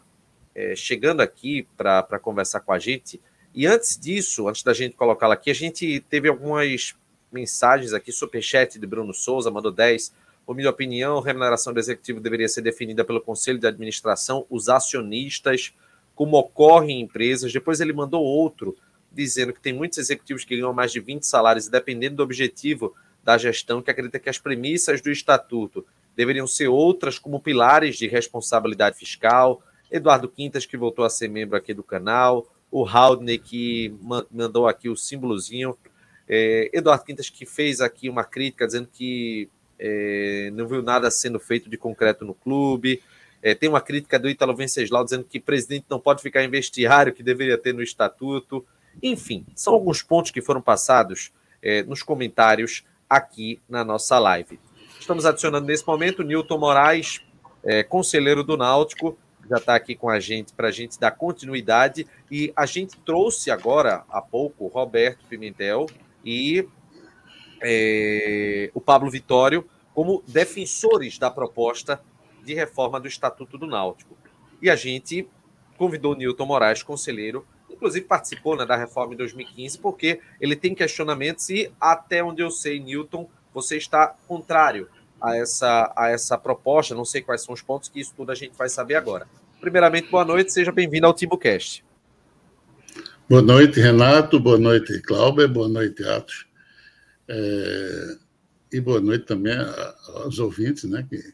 [0.54, 3.20] é, chegando aqui para conversar com a gente.
[3.54, 6.96] E antes disso, antes da gente colocá-la aqui, a gente teve algumas
[7.32, 10.14] mensagens aqui, superchat de Bruno Souza, mandou 10.
[10.46, 15.74] Por minha opinião, remuneração do executivo deveria ser definida pelo Conselho de Administração, os acionistas,
[16.16, 17.54] como ocorre em empresas.
[17.54, 18.76] Depois ele mandou outro,
[19.12, 22.96] dizendo que tem muitos executivos que ganham mais de 20 salários, e dependendo do objetivo
[23.24, 25.86] da gestão, que acredita que as premissas do estatuto
[26.16, 29.62] deveriam ser outras, como pilares de responsabilidade fiscal.
[29.92, 33.96] Eduardo Quintas, que voltou a ser membro aqui do canal, o Haldney, que
[34.32, 35.78] mandou aqui o símbolozinho,
[36.28, 41.40] é, Eduardo Quintas, que fez aqui uma crítica dizendo que é, não viu nada sendo
[41.40, 43.02] feito de concreto no clube.
[43.42, 47.14] É, tem uma crítica do Italo Venceslau dizendo que presidente não pode ficar em vestiário,
[47.14, 48.64] que deveria ter no estatuto.
[49.02, 51.32] Enfim, são alguns pontos que foram passados
[51.62, 54.60] é, nos comentários aqui na nossa live.
[55.00, 57.22] Estamos adicionando nesse momento Newton Moraes,
[57.64, 59.18] é, conselheiro do Náutico,
[59.50, 62.06] já está aqui com a gente para a gente dar continuidade.
[62.30, 65.88] E a gente trouxe agora, há pouco, Roberto Pimentel
[66.24, 66.68] e
[67.62, 72.02] é, o Pablo Vitório como defensores da proposta
[72.44, 74.16] de reforma do Estatuto do Náutico.
[74.62, 75.28] E a gente
[75.78, 81.50] convidou Newton Moraes, conselheiro, inclusive participou né, da reforma em 2015, porque ele tem questionamentos
[81.50, 84.90] e, até onde eu sei, Newton, você está contrário
[85.22, 86.96] a essa, a essa proposta.
[86.96, 89.28] Não sei quais são os pontos, que isso tudo a gente vai saber agora.
[89.60, 91.84] Primeiramente, boa noite, seja bem-vindo ao TimbuCast.
[93.30, 94.40] Boa noite, Renato.
[94.40, 95.50] Boa noite, Cláudio.
[95.50, 96.48] Boa noite, Atos.
[97.28, 98.18] É...
[98.72, 99.56] E boa noite também
[100.16, 101.06] aos ouvintes, né?
[101.10, 101.34] Que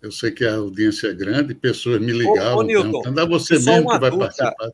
[0.00, 2.56] eu sei que a audiência é grande, pessoas me ligavam.
[2.56, 4.18] Ô, ô Nilton, então, você mesmo que vai dúvida.
[4.18, 4.70] participar.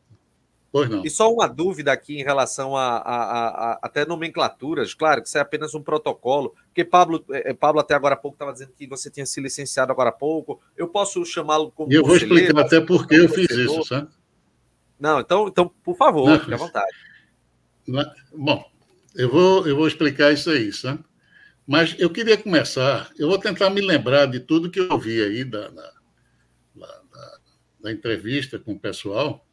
[0.71, 1.05] Pois não.
[1.05, 4.93] E só uma dúvida aqui em relação a, a, a, a, até nomenclaturas.
[4.93, 8.17] Claro que isso é apenas um protocolo, porque Pablo, é, é, Pablo até agora há
[8.17, 10.61] pouco estava dizendo que você tinha se licenciado agora há pouco.
[10.77, 11.91] Eu posso chamá-lo como.
[11.91, 14.07] E eu vou explicar até por que eu fiz isso, sabe?
[14.97, 16.91] Não, então, então por favor, não, fique à vontade.
[17.85, 18.63] Não, bom,
[19.15, 21.03] eu vou, eu vou explicar isso aí, sabe?
[21.67, 25.43] Mas eu queria começar, eu vou tentar me lembrar de tudo que eu vi aí
[25.43, 25.91] da, da,
[26.75, 27.01] da,
[27.81, 29.45] da entrevista com o pessoal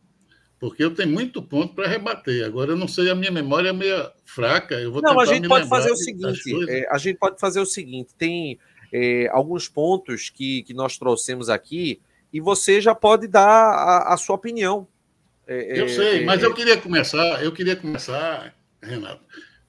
[0.59, 2.45] porque eu tenho muito ponto para rebater.
[2.45, 4.75] Agora, eu não sei, a minha memória é meio fraca.
[4.75, 7.67] Eu vou não, a gente pode fazer o seguinte: é, a gente pode fazer o
[7.67, 8.59] seguinte: tem
[8.93, 12.01] é, alguns pontos que, que nós trouxemos aqui
[12.33, 14.87] e você já pode dar a, a sua opinião.
[15.47, 19.23] É, eu é, sei, mas é, eu queria começar, eu queria começar, Renato,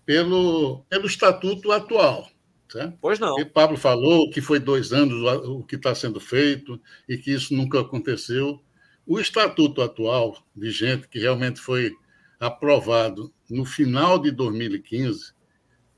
[0.05, 2.27] pelo, pelo estatuto atual.
[2.67, 2.97] Certo?
[3.01, 3.39] Pois não.
[3.39, 7.53] E Pablo falou que foi dois anos o que está sendo feito e que isso
[7.53, 8.61] nunca aconteceu.
[9.09, 11.95] O estatuto atual, vigente, que realmente foi
[12.39, 15.33] aprovado no final de 2015,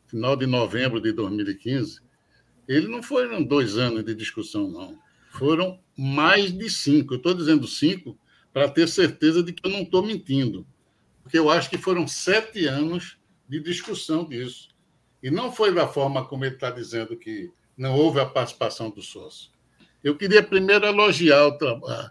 [0.07, 1.99] final de novembro de 2015,
[2.69, 4.97] ele não foram dois anos de discussão, não.
[5.29, 7.15] Foram mais de cinco.
[7.15, 8.17] Eu estou dizendo cinco
[8.53, 10.65] para ter certeza de que eu não estou mentindo,
[11.21, 14.69] porque eu acho que foram sete anos de discussão disso.
[15.21, 19.01] E não foi da forma como ele está dizendo que não houve a participação do
[19.01, 19.51] sócio.
[20.01, 22.09] Eu queria primeiro elogiar o trabalho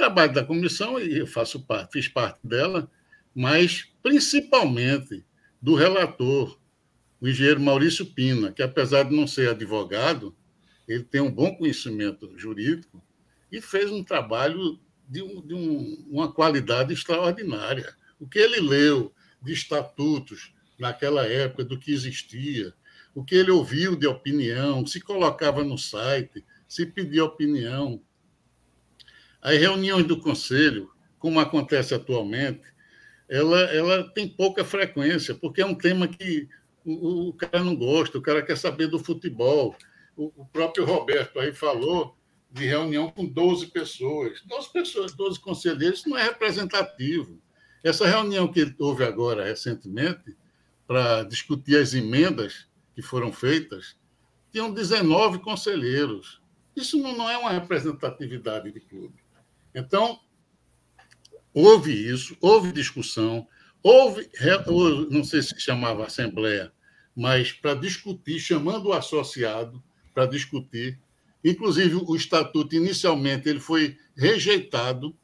[0.00, 2.90] trabalho da comissão, e eu faço parte, fiz parte dela,
[3.34, 5.22] mas principalmente
[5.60, 6.58] do relator,
[7.20, 10.34] o engenheiro Maurício Pina, que apesar de não ser advogado,
[10.88, 13.04] ele tem um bom conhecimento jurídico
[13.52, 17.94] e fez um trabalho de, um, de um, uma qualidade extraordinária.
[18.18, 19.12] O que ele leu
[19.42, 22.72] de estatutos naquela época, do que existia,
[23.14, 28.00] o que ele ouviu de opinião, se colocava no site, se pedia opinião,
[29.42, 32.62] as reuniões do conselho, como acontece atualmente,
[33.28, 36.48] ela, ela tem pouca frequência, porque é um tema que
[36.84, 39.76] o, o cara não gosta, o cara quer saber do futebol.
[40.16, 42.16] O, o, próprio Roberto aí falou
[42.50, 44.42] de reunião com 12 pessoas.
[44.44, 47.40] 12 pessoas, 12 conselheiros, não é representativo.
[47.84, 50.36] Essa reunião que houve agora, recentemente,
[50.86, 53.96] para discutir as emendas que foram feitas,
[54.50, 56.42] tinham 19 conselheiros.
[56.74, 59.14] Isso não é uma representatividade de clube.
[59.74, 60.18] Então,
[61.54, 63.46] houve isso, houve discussão,
[63.82, 64.28] houve,
[65.10, 66.72] não sei se chamava assembleia,
[67.14, 69.82] mas para discutir, chamando o associado
[70.14, 70.98] para discutir.
[71.42, 75.16] Inclusive, o estatuto, inicialmente, ele foi rejeitado,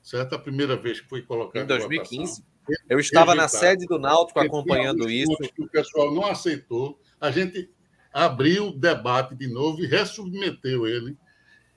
[0.00, 0.34] certo?
[0.34, 1.64] A primeira vez que foi colocado.
[1.64, 2.44] Em 2015.
[2.88, 3.36] Eu estava rejeitado.
[3.36, 5.36] na sede do Náutico acompanhando isso.
[5.58, 7.00] O pessoal não aceitou.
[7.20, 7.68] A gente
[8.12, 11.16] abriu o debate de novo e ressubmeteu ele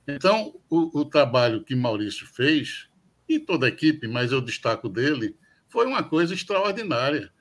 [0.08, 2.88] Então, o, o trabalho que Maurício fez,
[3.28, 5.36] e toda a equipe, mas eu destaco dele,
[5.68, 7.32] foi uma coisa extraordinária.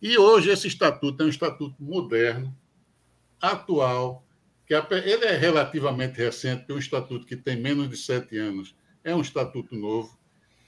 [0.00, 2.56] E hoje esse estatuto é um estatuto moderno,
[3.40, 4.26] atual,
[4.66, 9.14] que ele é relativamente recente, é um estatuto que tem menos de sete anos, é
[9.14, 10.18] um estatuto novo,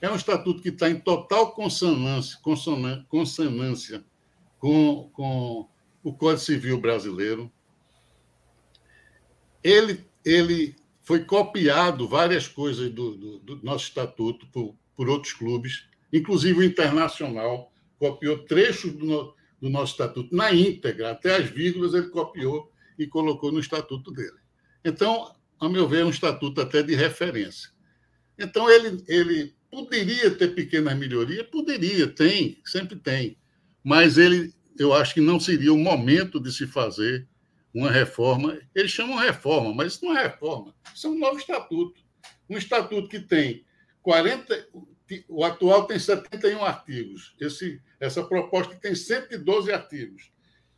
[0.00, 4.04] é um estatuto que está em total consonância, consonância, consonância
[4.58, 5.68] com, com
[6.02, 7.50] o Código Civil brasileiro.
[9.64, 10.76] Ele, ele
[11.06, 16.64] foi copiado várias coisas do, do, do nosso estatuto por, por, outros clubes, inclusive o
[16.64, 23.06] Internacional copiou trechos do, do nosso estatuto na íntegra, até as vírgulas ele copiou e
[23.06, 24.36] colocou no estatuto dele.
[24.84, 27.70] Então, a meu ver, é um estatuto até de referência.
[28.36, 31.46] Então, ele, ele poderia ter pequenas melhorias?
[31.46, 33.38] Poderia, tem, sempre tem.
[33.82, 37.28] Mas ele, eu acho que não seria o momento de se fazer
[37.76, 38.58] uma reforma.
[38.74, 42.00] Eles chamam reforma, mas isso não é reforma, isso é um novo estatuto.
[42.48, 43.64] Um estatuto que tem
[44.02, 44.68] 40.
[45.28, 47.34] O atual tem 71 artigos.
[47.38, 50.32] Esse, essa proposta tem 112 artigos.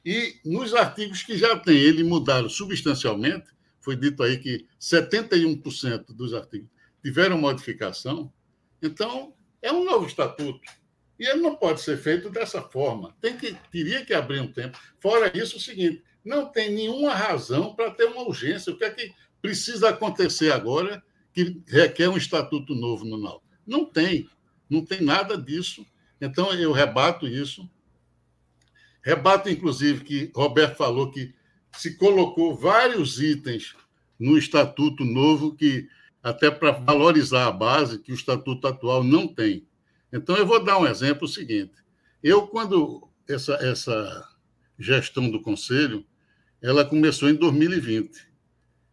[0.04, 3.46] E nos artigos que já tem, ele mudaram substancialmente.
[3.80, 6.68] Foi dito aí que 71% dos artigos
[7.02, 8.32] tiveram modificação.
[8.82, 10.60] Então, é um novo estatuto.
[11.18, 13.16] E ele não pode ser feito dessa forma.
[13.20, 14.78] Tem que, teria que abrir um tempo.
[15.00, 18.70] Fora isso, o seguinte: não tem nenhuma razão para ter uma urgência.
[18.70, 21.02] O que é que precisa acontecer agora
[21.32, 23.42] que requer um estatuto novo no NAU?
[23.66, 24.28] Não tem.
[24.68, 25.86] Não tem nada disso.
[26.20, 27.68] Então, eu rebato isso.
[29.02, 31.34] Rebato, inclusive, que Roberto falou que
[31.72, 33.74] se colocou vários itens
[34.18, 35.88] no estatuto novo que
[36.22, 39.66] até para valorizar a base que o estatuto atual não tem.
[40.12, 41.72] Então, eu vou dar um exemplo seguinte.
[42.22, 44.28] Eu, quando essa, essa
[44.78, 46.04] gestão do Conselho,
[46.62, 48.28] ela começou em 2020.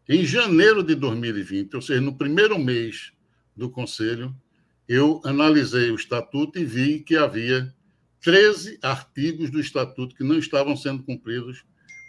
[0.07, 3.11] Em janeiro de 2020, ou seja, no primeiro mês
[3.55, 4.35] do Conselho,
[4.87, 7.73] eu analisei o Estatuto e vi que havia
[8.21, 11.65] 13 artigos do Estatuto que não estavam sendo cumpridos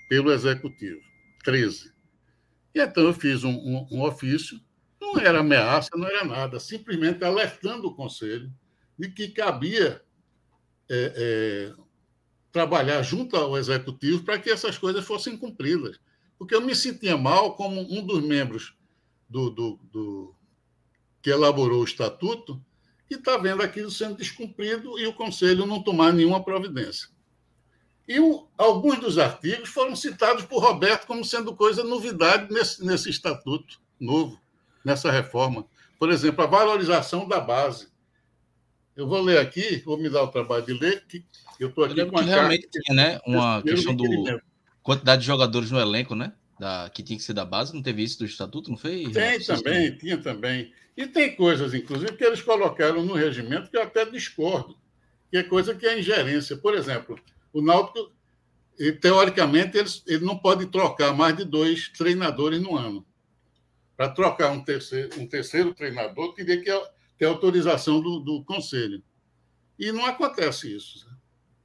[0.09, 1.01] pelo Executivo.
[1.43, 1.93] 13.
[2.75, 4.61] E então eu fiz um, um, um ofício
[5.01, 8.53] não era ameaça, não era nada, simplesmente alertando o Conselho
[8.99, 10.03] de que cabia
[10.89, 11.86] é, é,
[12.57, 16.01] trabalhar junto ao Executivo para que essas coisas fossem cumpridas.
[16.39, 18.75] Porque eu me sentia mal como um dos membros
[19.29, 20.35] do, do, do
[21.21, 22.59] que elaborou o Estatuto
[23.11, 27.11] e está vendo aquilo sendo descumprido e o Conselho não tomar nenhuma providência.
[28.09, 33.11] E um, alguns dos artigos foram citados por Roberto como sendo coisa novidade nesse, nesse
[33.11, 34.41] Estatuto novo
[34.83, 35.67] nessa reforma.
[35.99, 37.89] Por exemplo, a valorização da base.
[38.97, 41.23] Eu vou ler aqui, vou me dar o trabalho de ler, que
[41.59, 44.05] eu estou aqui eu com a realmente tinha, né, uma questão do
[44.83, 46.33] quantidade de jogadores no elenco, né?
[46.61, 49.11] Da, que tinha que ser da base, não teve isso do estatuto, não foi?
[49.11, 50.73] Tem também, tinha também.
[50.97, 54.79] E tem coisas, inclusive, que eles colocaram no regimento que eu até discordo,
[55.31, 56.57] que é coisa que é ingerência.
[56.57, 57.19] Por exemplo,
[57.53, 58.11] o Náutico,
[59.03, 63.05] teoricamente, ele, ele não pode trocar mais de dois treinadores no ano.
[63.97, 66.71] Para trocar um terceiro, um terceiro treinador, teria que
[67.19, 69.03] ter autorização do, do conselho.
[69.79, 71.07] E não acontece isso.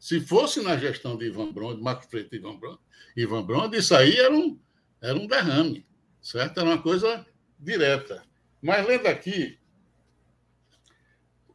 [0.02, 2.80] Se fosse na gestão de Ivan Bronde, Marcos Freitas e Ivan Bronde,
[3.15, 4.60] Ivan Bronde, isso aí era um,
[4.99, 5.86] era um derrame,
[6.19, 6.60] certo?
[6.60, 7.23] Era uma coisa
[7.60, 8.23] direta.
[8.60, 9.60] Mas lendo aqui,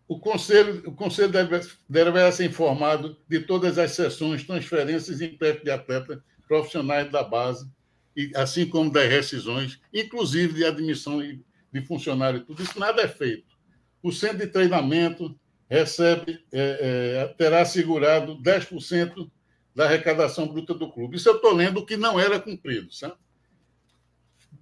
[0.06, 5.64] o Conselho, o conselho deve, deve ser informado de todas as sessões, transferências e empréstimo
[5.64, 7.68] de atletas profissionais da base
[8.16, 13.56] e, assim como das rescisões, inclusive de admissão de funcionário, tudo isso nada é feito.
[14.01, 15.36] O centro de treinamento
[15.68, 19.30] recebe, é, é, terá assegurado 10%
[19.74, 21.16] da arrecadação bruta do clube.
[21.16, 23.18] Isso eu estou lendo que não era cumprido, certo?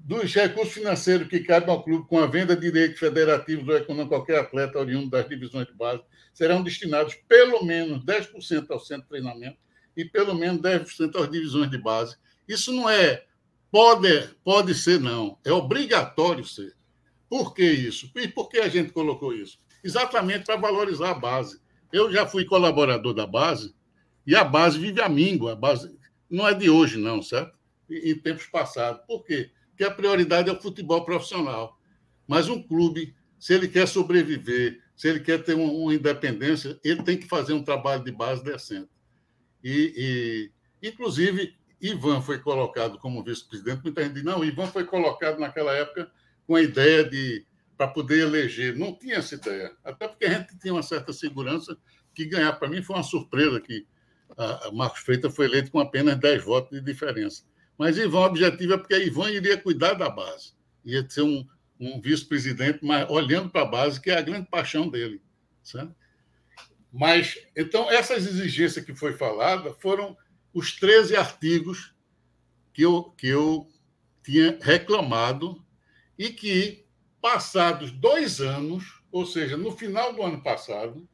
[0.00, 4.18] Dos recursos financeiros que cabem ao clube com a venda de direitos federativos ou econômicos
[4.18, 6.02] qualquer atleta oriundo das divisões de base
[6.32, 9.56] serão destinados pelo menos 10% ao centro de treinamento
[9.96, 12.16] e pelo menos 10% às divisões de base.
[12.46, 13.24] Isso não é
[13.74, 15.36] Pode, pode ser, não.
[15.44, 16.76] É obrigatório ser.
[17.28, 18.08] Por que isso?
[18.14, 19.58] E por que a gente colocou isso?
[19.84, 21.60] Exatamente para valorizar a base.
[21.92, 23.74] Eu já fui colaborador da base
[24.26, 25.52] e a base vive a míngua.
[25.52, 25.94] A base
[26.28, 27.56] não é de hoje, não, certo?
[27.90, 29.02] Em tempos passados.
[29.06, 29.50] Por quê?
[29.68, 31.78] Porque a prioridade é o futebol profissional.
[32.26, 37.18] Mas um clube, se ele quer sobreviver, se ele quer ter uma, independência, ele tem
[37.18, 38.88] que fazer um trabalho de base decente.
[39.62, 40.50] E,
[40.82, 45.74] e inclusive, Ivan foi colocado como vice-presidente, muita gente diz, não, Ivan foi colocado naquela
[45.74, 46.10] época
[46.46, 47.44] com a ideia de
[47.76, 48.76] para poder eleger.
[48.76, 51.76] Não tinha essa ideia, até porque a gente tinha uma certa segurança
[52.14, 52.52] que ganhar.
[52.54, 53.86] Para mim foi uma surpresa que
[54.36, 57.44] a Marcos Freitas foi eleito com apenas 10 votos de diferença.
[57.78, 60.52] Mas Ivan, o objetivo é porque Ivan iria cuidar da base,
[60.84, 61.46] ia ser um,
[61.78, 65.20] um, vice-presidente, mas olhando para a base, que é a grande paixão dele.
[65.62, 65.94] Certo?
[66.92, 70.16] Mas, então, essas exigências que foi falada foram
[70.52, 71.92] os 13 artigos
[72.72, 73.68] que eu, que eu
[74.22, 75.64] tinha reclamado
[76.16, 76.83] e que,
[77.24, 81.08] passados dois anos, ou seja, no final do ano passado,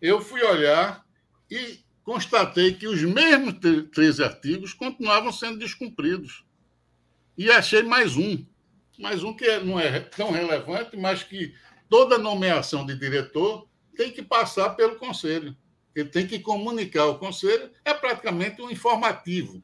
[0.00, 1.04] eu fui olhar
[1.50, 3.54] e constatei que os mesmos
[3.90, 6.44] 13 artigos continuavam sendo descumpridos.
[7.36, 8.46] E achei mais um.
[8.96, 11.52] Mais um que é, não é tão relevante, mas que
[11.90, 13.66] toda nomeação de diretor
[13.96, 15.56] tem que passar pelo conselho.
[15.92, 17.68] Ele tem que comunicar ao conselho.
[17.84, 19.60] É praticamente um informativo,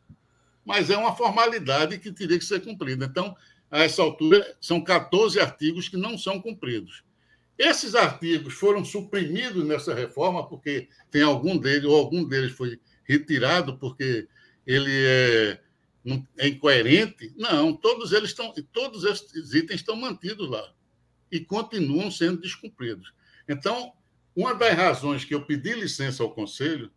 [0.64, 3.04] mas é uma formalidade que teria que ser cumprida.
[3.04, 3.36] Então,
[3.70, 7.04] a essa altura, são 14 artigos que não são cumpridos.
[7.58, 13.76] Esses artigos foram suprimidos nessa reforma, porque tem algum deles, ou algum deles foi retirado
[13.78, 14.28] porque
[14.66, 15.60] ele é,
[16.38, 17.32] é incoerente.
[17.36, 20.72] Não, todos eles estão, todos esses itens estão mantidos lá
[21.32, 23.12] e continuam sendo descumpridos.
[23.48, 23.92] Então,
[24.36, 26.92] uma das razões que eu pedi licença ao Conselho,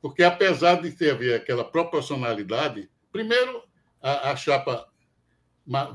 [0.00, 3.62] porque apesar de ter aquela proporcionalidade, primeiro,
[4.00, 4.91] a, a chapa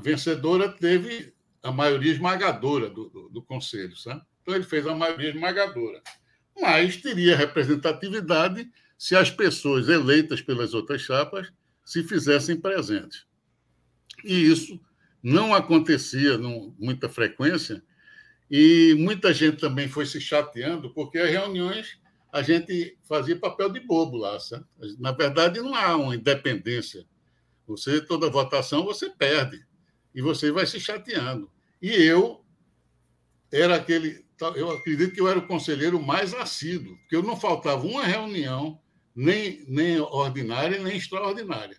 [0.02, 1.32] vencedora teve
[1.62, 3.96] a maioria esmagadora do, do, do Conselho.
[3.96, 4.22] Sabe?
[4.42, 6.02] Então, ele fez a maioria esmagadora.
[6.60, 11.52] Mas teria representatividade se as pessoas eleitas pelas outras chapas
[11.84, 13.26] se fizessem presentes.
[14.24, 14.80] E isso
[15.22, 17.82] não acontecia com muita frequência,
[18.50, 21.98] e muita gente também foi se chateando, porque as reuniões
[22.32, 24.38] a gente fazia papel de bobo lá.
[24.40, 24.64] Sabe?
[24.98, 27.06] Na verdade, não há uma independência.
[27.68, 29.64] Você, toda votação, você perde.
[30.14, 31.50] E você vai se chateando.
[31.80, 32.44] E eu
[33.52, 34.26] era aquele.
[34.56, 38.80] Eu acredito que eu era o conselheiro mais assíduo, porque eu não faltava uma reunião,
[39.14, 41.76] nem, nem ordinária, nem extraordinária.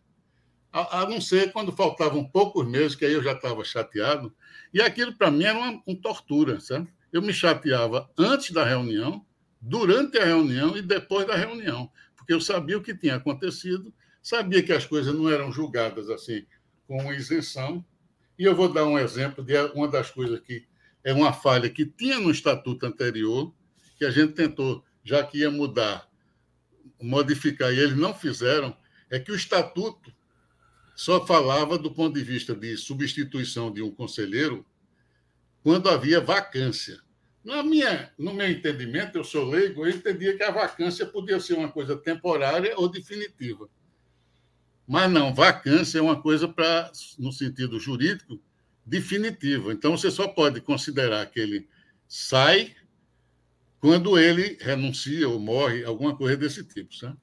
[0.72, 4.34] A, a não ser quando faltavam poucos meses, que aí eu já estava chateado.
[4.74, 6.90] E aquilo, para mim, era uma, uma tortura, sabe?
[7.12, 9.26] Eu me chateava antes da reunião,
[9.60, 14.64] durante a reunião e depois da reunião, porque eu sabia o que tinha acontecido, sabia
[14.64, 16.46] que as coisas não eram julgadas assim
[16.88, 17.86] com isenção,
[18.38, 20.66] e eu vou dar um exemplo de uma das coisas que
[21.04, 23.54] é uma falha que tinha no estatuto anterior,
[23.98, 26.10] que a gente tentou, já que ia mudar,
[27.02, 28.76] modificar, e eles não fizeram,
[29.10, 30.14] é que o estatuto
[30.96, 34.66] só falava do ponto de vista de substituição de um conselheiro
[35.64, 37.00] quando havia vacância.
[37.44, 41.54] Na minha, no meu entendimento, eu sou leigo, eu entendia que a vacância podia ser
[41.54, 43.70] uma coisa temporária ou definitiva.
[44.90, 48.42] Mas não, vacância é uma coisa para, no sentido jurídico,
[48.84, 49.72] definitiva.
[49.72, 51.70] Então você só pode considerar que ele
[52.08, 52.76] sai
[53.80, 57.16] quando ele renuncia ou morre, alguma coisa desse tipo, sabe?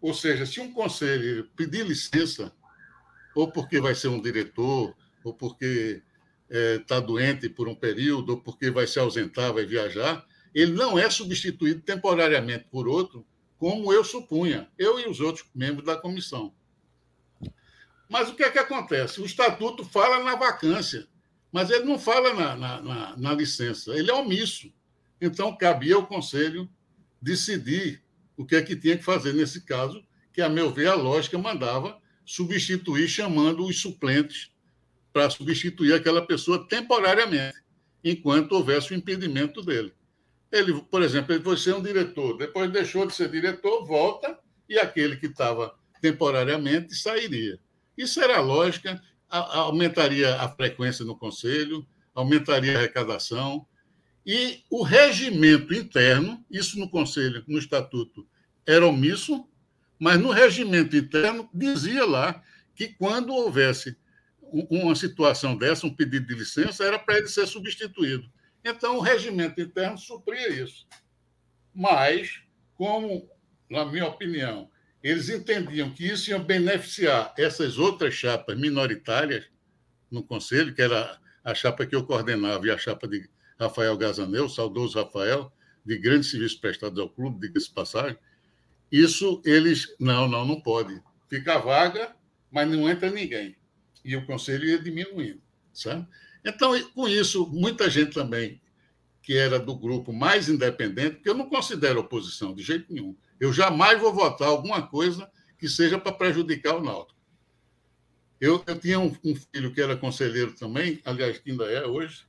[0.00, 2.50] Ou seja, se um conselho pedir licença,
[3.34, 6.02] ou porque vai ser um diretor, ou porque
[6.80, 10.24] está é, doente por um período, ou porque vai se ausentar, vai viajar,
[10.54, 13.26] ele não é substituído temporariamente por outro
[13.58, 16.54] como eu supunha, eu e os outros membros da comissão.
[18.08, 19.20] Mas o que é que acontece?
[19.20, 21.06] O estatuto fala na vacância,
[21.50, 24.72] mas ele não fala na, na, na, na licença, ele é omisso.
[25.20, 26.68] Então, cabia ao Conselho
[27.20, 28.02] decidir
[28.36, 31.38] o que é que tinha que fazer nesse caso, que, a meu ver, a lógica
[31.38, 34.50] mandava substituir, chamando os suplentes
[35.12, 37.56] para substituir aquela pessoa temporariamente,
[38.04, 39.94] enquanto houvesse o impedimento dele.
[40.50, 44.78] Ele, por exemplo, ele foi ser um diretor, depois deixou de ser diretor, volta e
[44.78, 47.58] aquele que estava temporariamente sairia.
[47.96, 53.66] Isso era a lógica, aumentaria a frequência no conselho, aumentaria a arrecadação
[54.24, 58.26] e o regimento interno, isso no conselho, no estatuto,
[58.66, 59.48] era omisso,
[59.98, 62.42] mas no regimento interno dizia lá
[62.74, 63.96] que quando houvesse
[64.42, 68.28] uma situação dessa, um pedido de licença, era para ele ser substituído.
[68.68, 70.88] Então, o regimento interno supria isso.
[71.72, 72.42] Mas,
[72.74, 73.30] como,
[73.70, 74.68] na minha opinião,
[75.00, 79.48] eles entendiam que isso ia beneficiar essas outras chapas minoritárias
[80.10, 84.48] no Conselho, que era a chapa que eu coordenava e a chapa de Rafael Gazanel,
[84.48, 85.52] saudoso Rafael,
[85.84, 88.18] de grandes serviços prestados ao clube, diga-se passagem,
[88.90, 91.00] isso eles, não, não, não pode.
[91.30, 92.16] Fica vaga,
[92.50, 93.56] mas não entra ninguém.
[94.04, 95.40] E o Conselho ia diminuindo,
[95.72, 96.04] sabe?
[96.46, 98.60] Então, com isso, muita gente também
[99.20, 103.16] que era do grupo mais independente, porque eu não considero oposição de jeito nenhum.
[103.40, 105.28] Eu jamais vou votar alguma coisa
[105.58, 107.18] que seja para prejudicar o Náutico.
[108.40, 112.24] Eu, eu tinha um, um, filho que era conselheiro também, aliás, que ainda é hoje,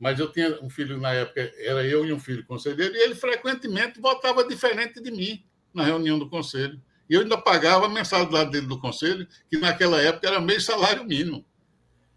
[0.00, 3.14] mas eu tinha um filho na época, era eu e um filho conselheiro, e ele
[3.14, 6.80] frequentemente votava diferente de mim na reunião do conselho.
[7.10, 11.04] E eu ainda pagava a mensalidade dele do conselho, que naquela época era meio salário
[11.04, 11.44] mínimo.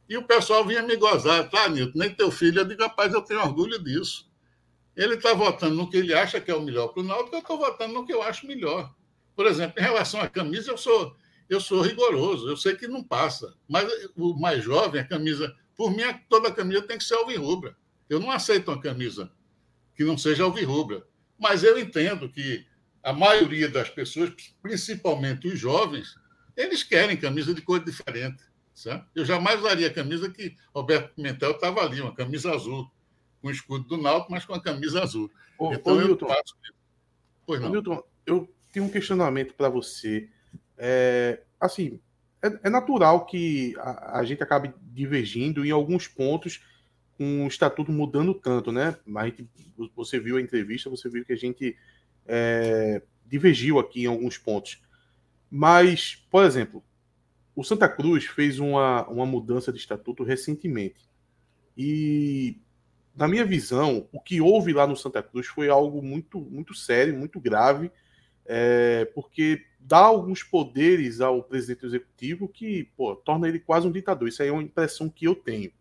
[0.08, 1.98] E o pessoal vinha me gozar, tá, Nilton?
[1.98, 2.60] Nem teu filho.
[2.60, 4.30] Eu digo, rapaz, eu tenho orgulho disso.
[4.96, 7.40] Ele está votando no que ele acha que é o melhor para o Náutico, eu
[7.40, 8.94] estou votando no que eu acho melhor.
[9.36, 11.16] Por exemplo, em relação à camisa, eu sou,
[11.50, 13.54] eu sou rigoroso, eu sei que não passa.
[13.68, 17.76] Mas o mais jovem, a camisa, por mim, toda camisa tem que ser alvirrubra.
[18.10, 19.30] Eu não aceito uma camisa
[19.96, 21.06] que não seja alvirrubra.
[21.38, 22.66] Mas eu entendo que
[23.04, 26.16] a maioria das pessoas, principalmente os jovens,
[26.56, 28.42] eles querem camisa de cor diferente.
[28.76, 29.08] Certo?
[29.16, 32.92] Eu jamais usaria a camisa que Roberto Pimentel estava ali, uma camisa azul,
[33.42, 35.32] com o escudo do Náutico, mas com a camisa azul.
[35.58, 36.56] Ô, então, ô, eu Milton, faço...
[37.46, 37.70] Pois não.
[37.70, 40.30] Milton, eu tenho um questionamento para você.
[40.78, 42.02] É, assim,
[42.44, 46.62] é, é, natural que a, a, gente acabe divergindo em alguns pontos
[47.18, 48.98] com o estatuto mudando tanto, né?
[49.06, 49.34] Mas
[49.96, 51.78] você viu a entrevista, você viu que a gente
[52.26, 54.82] é, divergiu aqui em alguns pontos.
[55.50, 56.84] Mas, por exemplo,
[57.56, 61.10] o Santa Cruz fez uma, uma mudança de estatuto recentemente.
[61.78, 62.60] E,
[63.16, 67.18] na minha visão, o que houve lá no Santa Cruz foi algo muito, muito sério,
[67.18, 67.90] muito grave,
[68.46, 74.28] é, porque dá alguns poderes ao presidente executivo que pô, torna ele quase um ditador.
[74.28, 75.72] Isso aí é uma impressão que eu tenho.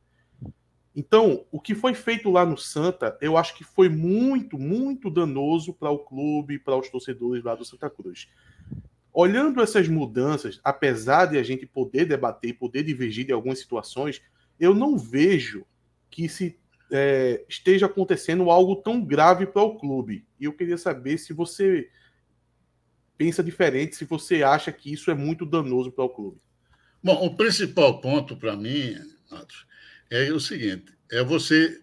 [0.96, 5.74] Então, o que foi feito lá no Santa, eu acho que foi muito, muito danoso
[5.74, 8.28] para o clube, para os torcedores lá do Santa Cruz.
[9.16, 14.20] Olhando essas mudanças, apesar de a gente poder debater, poder divergir de algumas situações,
[14.58, 15.64] eu não vejo
[16.10, 16.58] que se
[16.90, 20.26] é, esteja acontecendo algo tão grave para o clube.
[20.38, 21.88] E eu queria saber se você
[23.16, 26.40] pensa diferente, se você acha que isso é muito danoso para o clube.
[27.02, 28.96] Bom, o principal ponto para mim,
[29.30, 29.66] Atos,
[30.10, 31.80] é o seguinte: é você.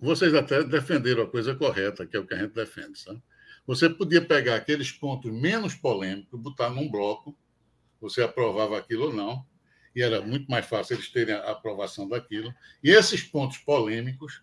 [0.00, 3.22] Vocês até defenderam a coisa correta, que é o que a gente defende, sabe?
[3.66, 7.36] Você podia pegar aqueles pontos menos polêmicos, botar num bloco,
[8.00, 9.44] você aprovava aquilo ou não,
[9.94, 12.54] e era muito mais fácil eles terem a aprovação daquilo.
[12.82, 14.42] E esses pontos polêmicos,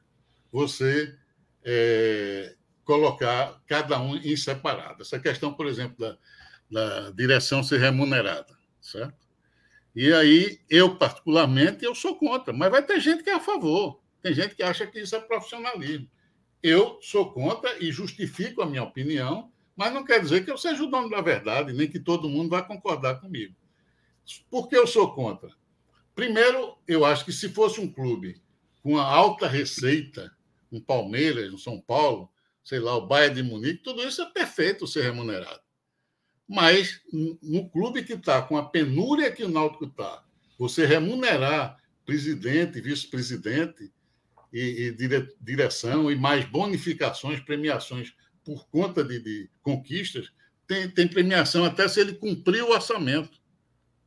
[0.51, 1.15] você
[1.63, 5.03] é, colocar cada um em separado.
[5.03, 6.17] Essa questão, por exemplo, da,
[6.71, 9.23] da direção ser remunerada, certo?
[9.95, 14.01] E aí, eu, particularmente, eu sou contra, mas vai ter gente que é a favor.
[14.23, 16.09] Tem gente que acha que isso é profissionalismo.
[16.63, 20.81] Eu sou contra e justifico a minha opinião, mas não quer dizer que eu seja
[20.81, 23.53] o dono da verdade, nem que todo mundo vai concordar comigo.
[24.49, 25.49] Por que eu sou contra?
[26.15, 28.41] Primeiro, eu acho que se fosse um clube
[28.81, 30.31] com alta receita,
[30.71, 32.31] um Palmeiras, um São Paulo,
[32.63, 35.59] sei lá, o Bayern de Munique, tudo isso é perfeito ser remunerado.
[36.47, 37.01] Mas
[37.41, 40.23] no clube que está, com a penúria que o Náutico está,
[40.57, 43.91] você remunerar presidente, vice-presidente
[44.53, 48.13] e, e dire, direção e mais bonificações, premiações
[48.45, 50.31] por conta de, de conquistas,
[50.67, 53.41] tem, tem premiação até se ele cumprir o orçamento.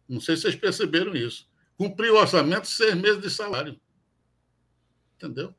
[0.08, 1.48] Não sei se vocês perceberam isso.
[1.76, 3.78] Cumpriu o orçamento, seis meses de salário.
[5.16, 5.54] Entendeu?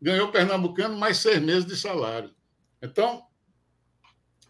[0.00, 2.34] Ganhou o Pernambucano mais seis meses de salário.
[2.80, 3.24] Então,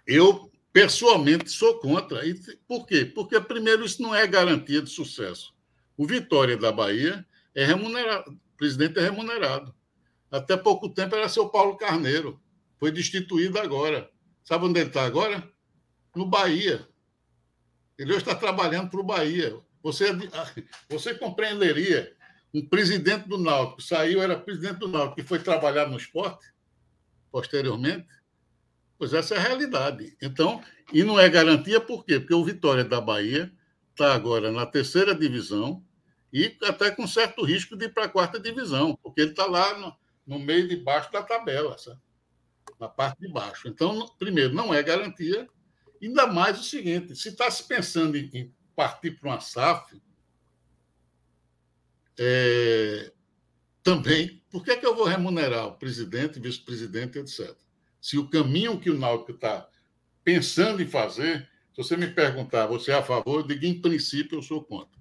[0.07, 2.27] eu pessoalmente sou contra.
[2.27, 2.35] E
[2.67, 3.05] por quê?
[3.05, 5.55] Porque, primeiro, isso não é garantia de sucesso.
[5.97, 9.75] O Vitória da Bahia é remunerado, presidente é remunerado.
[10.31, 12.41] Até pouco tempo era seu Paulo Carneiro.
[12.79, 14.09] Foi destituído agora.
[14.45, 15.43] Sabe onde ele está agora?
[16.15, 16.87] No Bahia.
[17.99, 19.59] Ele hoje está trabalhando para o Bahia.
[19.83, 20.11] Você,
[20.89, 22.15] você compreenderia
[22.55, 26.47] um presidente do Náutico saiu, era presidente do Náutico, e foi trabalhar no esporte
[27.33, 28.07] posteriormente?
[28.97, 30.17] Pois essa é a realidade.
[30.23, 30.63] Então,
[30.93, 32.21] e não é garantia por quê?
[32.21, 33.53] Porque o Vitória da Bahia
[33.91, 35.85] está agora na terceira divisão
[36.33, 39.79] e até com certo risco de ir para a quarta divisão, porque ele está lá
[39.79, 39.97] no,
[40.27, 42.01] no, meio de baixo da tabela, sabe?
[42.81, 43.69] na parte de baixo.
[43.69, 45.49] Então, primeiro, não é garantia.
[46.01, 50.01] Ainda mais o seguinte: se está se pensando em, em partir para uma SAF,
[52.19, 53.13] é,
[53.83, 57.57] também, por que, é que eu vou remunerar o presidente, vice-presidente, etc
[58.03, 59.69] se o caminho que o Náutico está
[60.25, 64.39] pensando em fazer, se você me perguntar, você é a favor, eu digo, em princípio,
[64.39, 65.01] eu sou contra.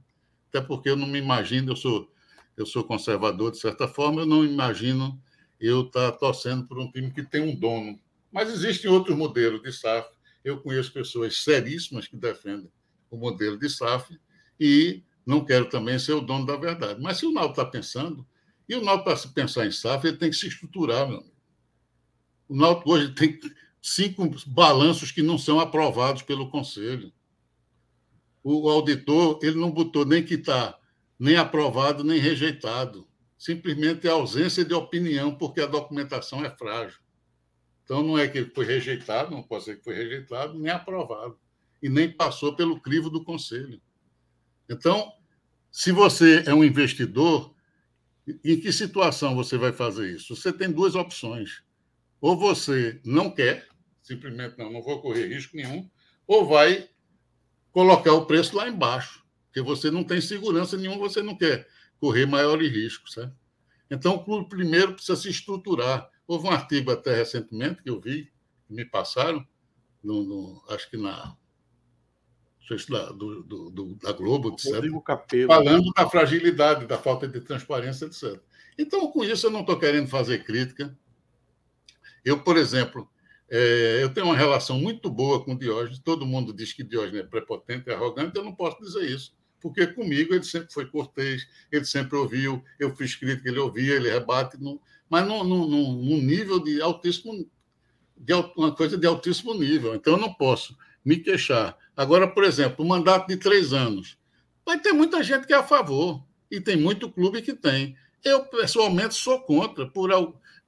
[0.52, 2.12] Até porque eu não me imagino, eu sou,
[2.58, 5.18] eu sou conservador de certa forma, eu não imagino
[5.60, 7.98] eu estar tá torcendo por um time que tem um dono.
[8.30, 10.10] Mas existem outros modelos de SAF.
[10.44, 12.70] Eu conheço pessoas seríssimas que defendem
[13.10, 14.20] o modelo de SAF
[14.60, 17.02] e não quero também ser o dono da verdade.
[17.02, 18.28] Mas se o Náutico está pensando,
[18.68, 21.36] e o Náutico, para se pensar em SAF, ele tem que se estruturar, meu amigo.
[22.50, 23.40] O Náutico hoje tem
[23.82, 27.12] cinco balanços que não são aprovados pelo Conselho.
[28.44, 30.78] O auditor ele não botou nem que está
[31.20, 33.08] nem aprovado nem rejeitado.
[33.38, 37.00] Simplesmente a ausência de opinião, porque a documentação é frágil.
[37.84, 41.40] Então, não é que foi rejeitado, não pode ser que foi rejeitado, nem aprovado.
[41.82, 43.82] E nem passou pelo crivo do Conselho.
[44.70, 45.12] Então,
[45.72, 47.54] se você é um investidor,
[48.44, 50.36] Em que situação você vai fazer isso?
[50.36, 51.64] Você tem duas opções.
[52.20, 53.68] Ou você não quer,
[54.04, 55.90] simplesmente não, não vou correr risco nenhum,
[56.28, 56.90] ou vai
[57.72, 61.68] colocar o preço lá embaixo, porque você não tem segurança nenhuma, você não quer
[62.00, 63.14] correr maiores riscos.
[63.14, 63.34] Certo?
[63.90, 66.10] Então, o clube primeiro precisa se estruturar.
[66.26, 68.32] Houve um artigo até recentemente que eu vi,
[68.66, 69.46] que me passaram,
[70.02, 71.36] no, no, acho que na.
[72.90, 74.90] Da, do, do, da Globo, etc.
[75.46, 78.42] Falando da fragilidade, da falta de transparência, etc.
[78.78, 80.98] Então, com isso, eu não estou querendo fazer crítica.
[82.24, 83.10] Eu, por exemplo,
[83.54, 86.00] é, eu tenho uma relação muito boa com Diógenes.
[86.00, 88.38] Todo mundo diz que Diógenes é prepotente, é arrogante.
[88.38, 92.64] Eu não posso dizer isso, porque comigo ele sempre foi cortês, ele sempre ouviu.
[92.80, 94.58] Eu fiz crítica, ele ouvia, ele rebate,
[95.10, 97.46] mas num nível de altíssimo,
[98.16, 99.96] de uma coisa de altíssimo nível.
[99.96, 101.78] Então eu não posso me queixar.
[101.94, 104.18] Agora, por exemplo, o mandato de três anos.
[104.66, 107.98] Vai ter muita gente que é a favor, e tem muito clube que tem.
[108.24, 110.10] Eu, pessoalmente, sou contra, por,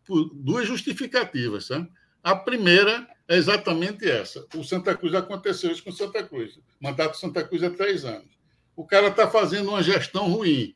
[0.05, 1.67] por duas justificativas.
[1.67, 1.89] Sabe?
[2.23, 4.45] A primeira é exatamente essa.
[4.55, 6.55] O Santa Cruz aconteceu isso com Santa Cruz.
[6.55, 8.31] O mandato de Santa Cruz é três anos.
[8.75, 10.73] O cara está fazendo uma gestão ruim.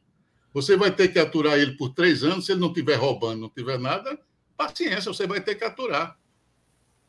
[0.53, 2.45] Você vai ter que aturar ele por três anos.
[2.45, 4.19] Se ele não estiver roubando, não tiver nada,
[4.57, 6.17] paciência, você vai ter que aturar.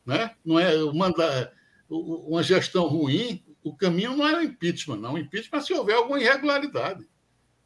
[0.05, 0.33] Né?
[0.45, 1.51] Não é mandar
[1.89, 3.43] uma gestão ruim.
[3.63, 5.15] O caminho não é o impeachment, não.
[5.15, 7.07] O impeachment é se houver alguma irregularidade.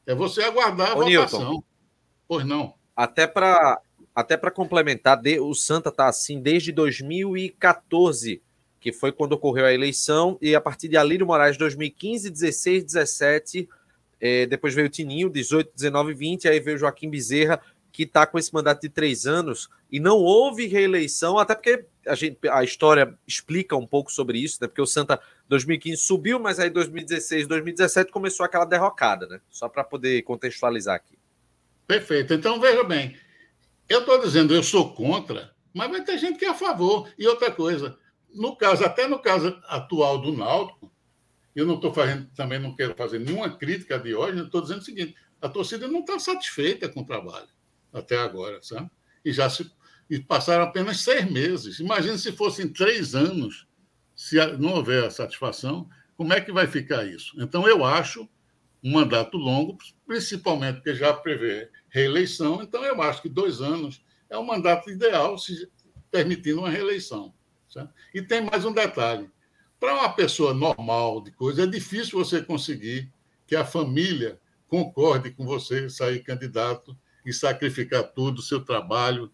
[0.06, 1.40] É você aguardar a Ô, votação.
[1.40, 1.64] Newton,
[2.28, 2.74] pois não.
[2.95, 3.80] Até para
[4.15, 8.41] até para complementar, o Santa está assim desde 2014,
[8.80, 13.69] que foi quando ocorreu a eleição, e a partir de Alírio Moraes, 2015, 16, 17,
[14.19, 17.61] é, depois veio o Tininho, 18, 19, 20, aí veio o Joaquim Bezerra,
[17.91, 22.15] que está com esse mandato de três anos, e não houve reeleição, até porque a,
[22.15, 24.68] gente, a história explica um pouco sobre isso, né?
[24.68, 29.40] Porque o Santa 2015 subiu, mas aí 2016, 2017 começou aquela derrocada, né?
[29.49, 31.18] Só para poder contextualizar aqui.
[31.85, 32.34] Perfeito.
[32.34, 33.15] Então, veja bem,
[33.88, 37.10] eu estou dizendo, eu sou contra, mas vai ter gente que é a favor.
[37.18, 37.98] E outra coisa,
[38.34, 40.92] no caso, até no caso atual do Náutico,
[41.56, 44.84] eu não estou fazendo, também não quero fazer nenhuma crítica de hoje, estou dizendo o
[44.84, 47.48] seguinte: a torcida não está satisfeita com o trabalho
[47.92, 48.90] até agora, sabe?
[49.24, 49.72] E já se
[50.10, 51.80] e passaram apenas seis meses.
[51.80, 53.68] Imagine se fossem três anos,
[54.16, 57.36] se não houver satisfação, como é que vai ficar isso?
[57.42, 58.30] Então, eu acho
[58.84, 62.61] um mandato longo, principalmente porque já prevê reeleição.
[62.64, 65.70] Então, eu acho que dois anos é o mandato ideal, se
[66.11, 67.34] permitindo uma reeleição.
[67.70, 67.94] Certo?
[68.14, 69.30] E tem mais um detalhe:
[69.80, 73.14] para uma pessoa normal de coisa, é difícil você conseguir
[73.45, 79.32] que a família concorde com você sair candidato e sacrificar tudo, seu trabalho,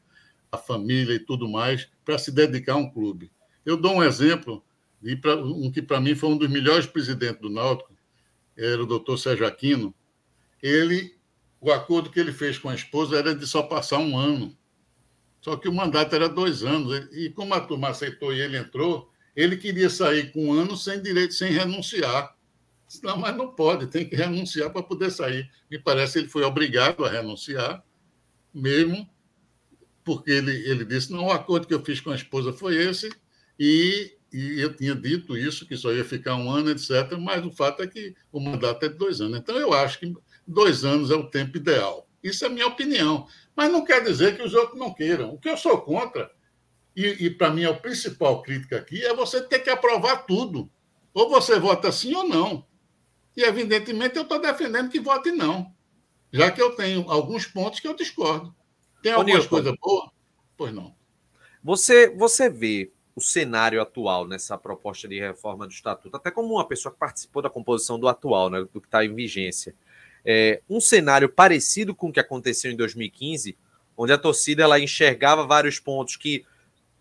[0.51, 3.31] a família e tudo mais, para se dedicar a um clube.
[3.65, 4.63] Eu dou um exemplo
[5.01, 7.93] de um que para mim foi um dos melhores presidentes do Náutico,
[8.57, 9.95] era o doutor Sérgio Aquino,
[10.61, 11.17] ele,
[11.61, 14.55] o acordo que ele fez com a esposa era de só passar um ano.
[15.41, 17.07] Só que o mandato era dois anos.
[17.11, 21.01] E como a turma aceitou e ele entrou, ele queria sair com um ano sem
[21.01, 22.35] direito, sem renunciar.
[23.03, 25.49] Não, mas não pode, tem que renunciar para poder sair.
[25.69, 27.83] Me parece que ele foi obrigado a renunciar,
[28.53, 29.07] mesmo
[30.03, 33.09] porque ele, ele disse: não, o acordo que eu fiz com a esposa foi esse,
[33.59, 37.51] e e eu tinha dito isso, que só ia ficar um ano, etc., mas o
[37.51, 39.39] fato é que o mandato é de dois anos.
[39.39, 40.13] Então, eu acho que
[40.47, 42.07] dois anos é o tempo ideal.
[42.23, 43.27] Isso é a minha opinião.
[43.55, 45.33] Mas não quer dizer que os outros não queiram.
[45.33, 46.31] O que eu sou contra,
[46.95, 50.69] e, e para mim a principal crítica aqui, é você ter que aprovar tudo.
[51.13, 52.65] Ou você vota sim ou não.
[53.35, 55.73] E, evidentemente, eu estou defendendo que vote não,
[56.31, 58.53] já que eu tenho alguns pontos que eu discordo.
[59.01, 60.09] Tem algumas coisas boas?
[60.57, 60.93] Pois não.
[61.63, 66.65] Você, você vê o cenário atual nessa proposta de reforma do estatuto, até como uma
[66.65, 69.75] pessoa que participou da composição do atual, né, do que está em vigência.
[70.25, 73.57] É, um cenário parecido com o que aconteceu em 2015,
[73.97, 76.45] onde a torcida ela enxergava vários pontos que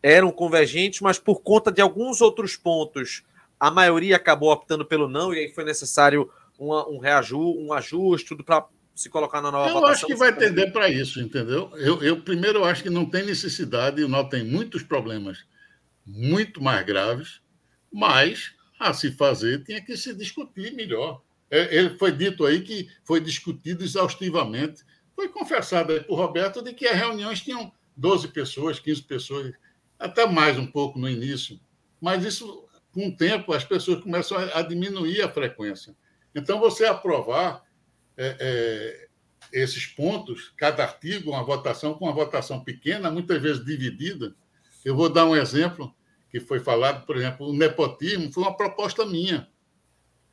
[0.03, 3.23] eram convergentes, mas por conta de alguns outros pontos,
[3.59, 6.29] a maioria acabou optando pelo não, e aí foi necessário
[6.59, 9.89] uma, um reaju, um ajuste, tudo para se colocar na nova eu votação.
[9.89, 11.71] Eu acho que vai tender para isso, entendeu?
[11.77, 15.47] Eu, eu, primeiro eu acho que não tem necessidade, o tem muitos problemas
[16.09, 17.41] muito mais graves,
[17.93, 21.23] mas a se fazer tinha que se discutir melhor.
[21.51, 24.85] É, ele foi dito aí que foi discutido exaustivamente.
[25.15, 29.53] Foi confessado aí por Roberto de que as reuniões tinham 12 pessoas, 15 pessoas,
[29.99, 31.61] até mais um pouco no início.
[32.01, 35.95] Mas isso, com o tempo, as pessoas começam a diminuir a frequência.
[36.35, 37.65] Então, você aprovar
[38.17, 39.09] é, é,
[39.53, 44.35] esses pontos, cada artigo, uma votação com uma votação pequena, muitas vezes dividida.
[44.85, 45.93] Eu vou dar um exemplo
[46.31, 49.49] que foi falado, por exemplo, o nepotismo foi uma proposta minha.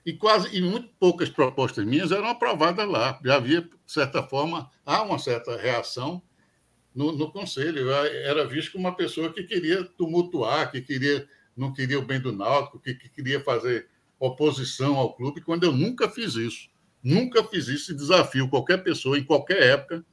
[0.05, 3.19] E quase e muito poucas propostas minhas eram aprovadas lá.
[3.23, 6.21] Já havia, de certa forma, há uma certa reação
[6.93, 7.79] no, no conselho.
[7.79, 12.19] Eu era visto como uma pessoa que queria tumultuar, que queria não queria o bem
[12.19, 13.87] do Náutico, que, que queria fazer
[14.19, 16.69] oposição ao clube, quando eu nunca fiz isso.
[17.01, 20.05] Nunca fiz isso e desafio qualquer pessoa, em qualquer época,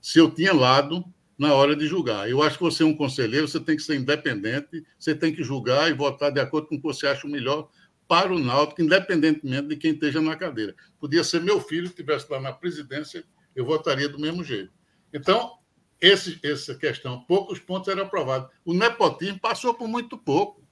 [0.00, 1.04] se eu tinha lado
[1.38, 2.28] na hora de julgar.
[2.28, 5.42] Eu acho que você é um conselheiro, você tem que ser independente, você tem que
[5.42, 7.68] julgar e votar de acordo com o que você acha melhor
[8.08, 10.74] para o Náutico, independentemente de quem esteja na cadeira.
[10.98, 14.72] Podia ser meu filho que estivesse lá na presidência, eu votaria do mesmo jeito.
[15.12, 15.58] Então,
[16.00, 18.50] esse, essa questão, poucos pontos eram aprovados.
[18.64, 20.64] O nepotismo passou por muito pouco.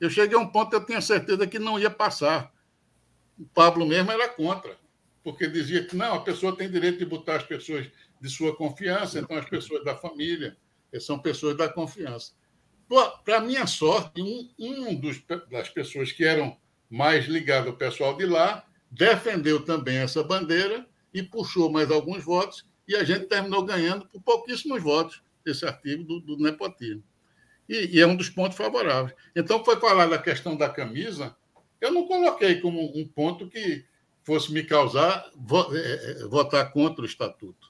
[0.00, 2.52] Eu cheguei a um ponto que eu tinha certeza que não ia passar.
[3.38, 4.76] O Pablo mesmo era contra,
[5.22, 7.88] porque dizia que não, a pessoa tem direito de botar as pessoas
[8.20, 10.56] de sua confiança, então as pessoas da família
[11.00, 12.32] são pessoas da confiança.
[13.24, 16.56] Para minha sorte, um, um dos, das pessoas que eram
[16.88, 22.66] mais ligadas ao pessoal de lá defendeu também essa bandeira e puxou mais alguns votos,
[22.86, 27.04] e a gente terminou ganhando por pouquíssimos votos esse artigo do, do nepotismo
[27.68, 29.14] e, e é um dos pontos favoráveis.
[29.36, 31.36] Então, foi falar da questão da camisa,
[31.80, 33.84] eu não coloquei como um ponto que
[34.24, 35.30] fosse me causar
[35.72, 37.67] é, é, votar contra o estatuto.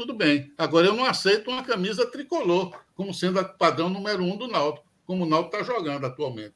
[0.00, 0.50] Tudo bem.
[0.56, 4.90] Agora, eu não aceito uma camisa tricolor como sendo a padrão número um do Náutico,
[5.04, 6.54] como o Náutico está jogando atualmente.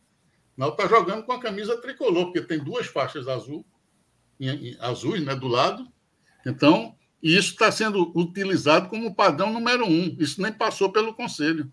[0.56, 3.62] O Náutico está jogando com a camisa tricolor, porque tem duas faixas azul,
[4.80, 5.86] azuis né, do lado.
[6.46, 10.16] Então, isso está sendo utilizado como padrão número um.
[10.18, 11.70] Isso nem passou pelo Conselho.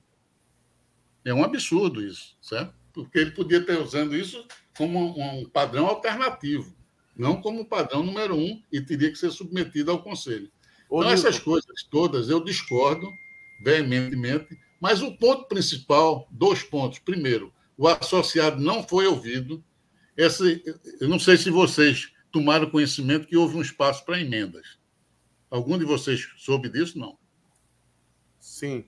[1.24, 2.74] É um absurdo isso, certo?
[2.92, 4.46] Porque ele podia estar usando isso
[4.76, 6.76] como um padrão alternativo,
[7.16, 10.52] não como padrão número um, e teria que ser submetido ao Conselho.
[11.00, 13.14] Então, essas coisas todas eu discordo
[13.64, 17.00] veementemente, mas o ponto principal, dois pontos.
[17.00, 19.64] Primeiro, o associado não foi ouvido.
[20.18, 20.62] Esse,
[21.00, 24.80] eu não sei se vocês tomaram conhecimento que houve um espaço para emendas.
[25.50, 27.00] Algum de vocês soube disso?
[27.00, 27.18] Não.
[28.40, 28.86] Sim,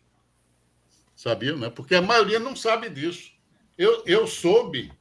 [1.16, 1.70] sabiam, né?
[1.70, 3.32] Porque a maioria não sabe disso.
[3.78, 4.92] Eu, eu soube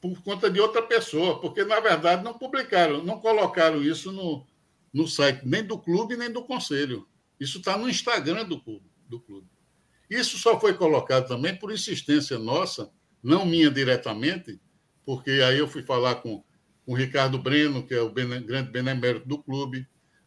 [0.00, 4.46] por conta de outra pessoa, porque na verdade não publicaram, não colocaram isso no,
[4.98, 7.06] no site nem do clube nem do conselho.
[7.38, 9.46] Isso está no Instagram do clube, do clube.
[10.10, 12.90] Isso só foi colocado também por insistência nossa,
[13.22, 14.60] não minha diretamente,
[15.06, 16.42] porque aí eu fui falar com,
[16.84, 19.86] com o Ricardo Breno, que é o grande benemérito do clube,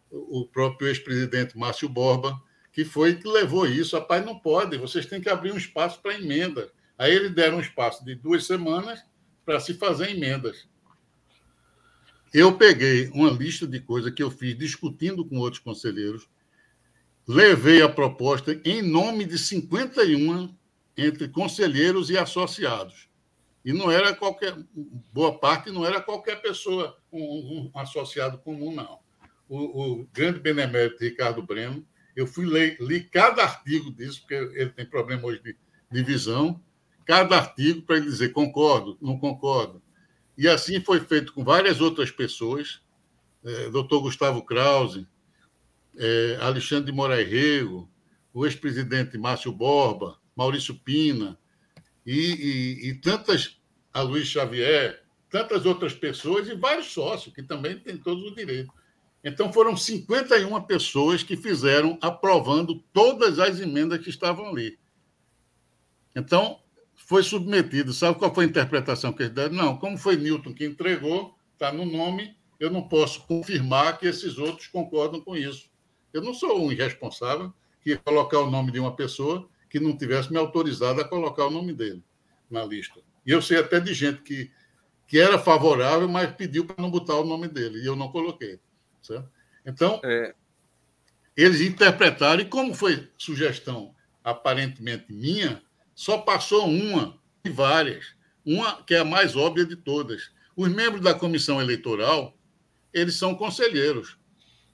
[0.09, 2.41] o próprio ex-presidente Márcio Borba,
[2.71, 3.97] que foi que levou isso.
[3.97, 6.71] Rapaz, não pode, vocês têm que abrir um espaço para emenda.
[6.97, 9.03] Aí eles deram um espaço de duas semanas
[9.43, 10.69] para se fazer emendas.
[12.33, 16.29] Eu peguei uma lista de coisas que eu fiz discutindo com outros conselheiros,
[17.27, 20.55] levei a proposta em nome de 51
[20.97, 23.09] entre conselheiros e associados.
[23.63, 24.55] E não era qualquer,
[25.13, 28.99] boa parte não era qualquer pessoa, um, um associado comum, não.
[29.47, 31.85] O, o grande benemérito Ricardo Breno
[32.15, 35.55] eu fui ler, li cada artigo disso, porque ele tem problema hoje de,
[35.91, 36.61] de visão,
[37.05, 39.80] cada artigo para ele dizer concordo, não concordo.
[40.41, 42.81] E assim foi feito com várias outras pessoas,
[43.45, 45.07] é, doutor Gustavo Krause,
[45.95, 47.87] é, Alexandre de Moraes Rego,
[48.33, 51.37] o ex-presidente Márcio Borba, Maurício Pina,
[52.03, 53.61] e, e, e tantas,
[53.93, 58.73] a Luiz Xavier, tantas outras pessoas e vários sócios, que também têm todos os direitos.
[59.23, 64.79] Então, foram 51 pessoas que fizeram aprovando todas as emendas que estavam ali.
[66.15, 66.60] Então,
[67.11, 67.91] foi submetido.
[67.91, 69.53] Sabe qual foi a interpretação que eles deram?
[69.53, 74.37] Não, como foi Newton que entregou, está no nome, eu não posso confirmar que esses
[74.37, 75.69] outros concordam com isso.
[76.13, 79.97] Eu não sou um irresponsável que ia colocar o nome de uma pessoa que não
[79.97, 82.01] tivesse me autorizado a colocar o nome dele
[82.49, 83.01] na lista.
[83.25, 84.49] E eu sei até de gente que,
[85.05, 88.57] que era favorável, mas pediu para não botar o nome dele, e eu não coloquei.
[89.01, 89.29] Certo?
[89.65, 90.33] Então, é.
[91.35, 93.93] eles interpretaram, e como foi sugestão
[94.23, 95.61] aparentemente minha,
[96.01, 97.15] só passou uma
[97.45, 100.31] de várias, uma que é a mais óbvia de todas.
[100.55, 102.35] Os membros da comissão eleitoral,
[102.91, 104.17] eles são conselheiros.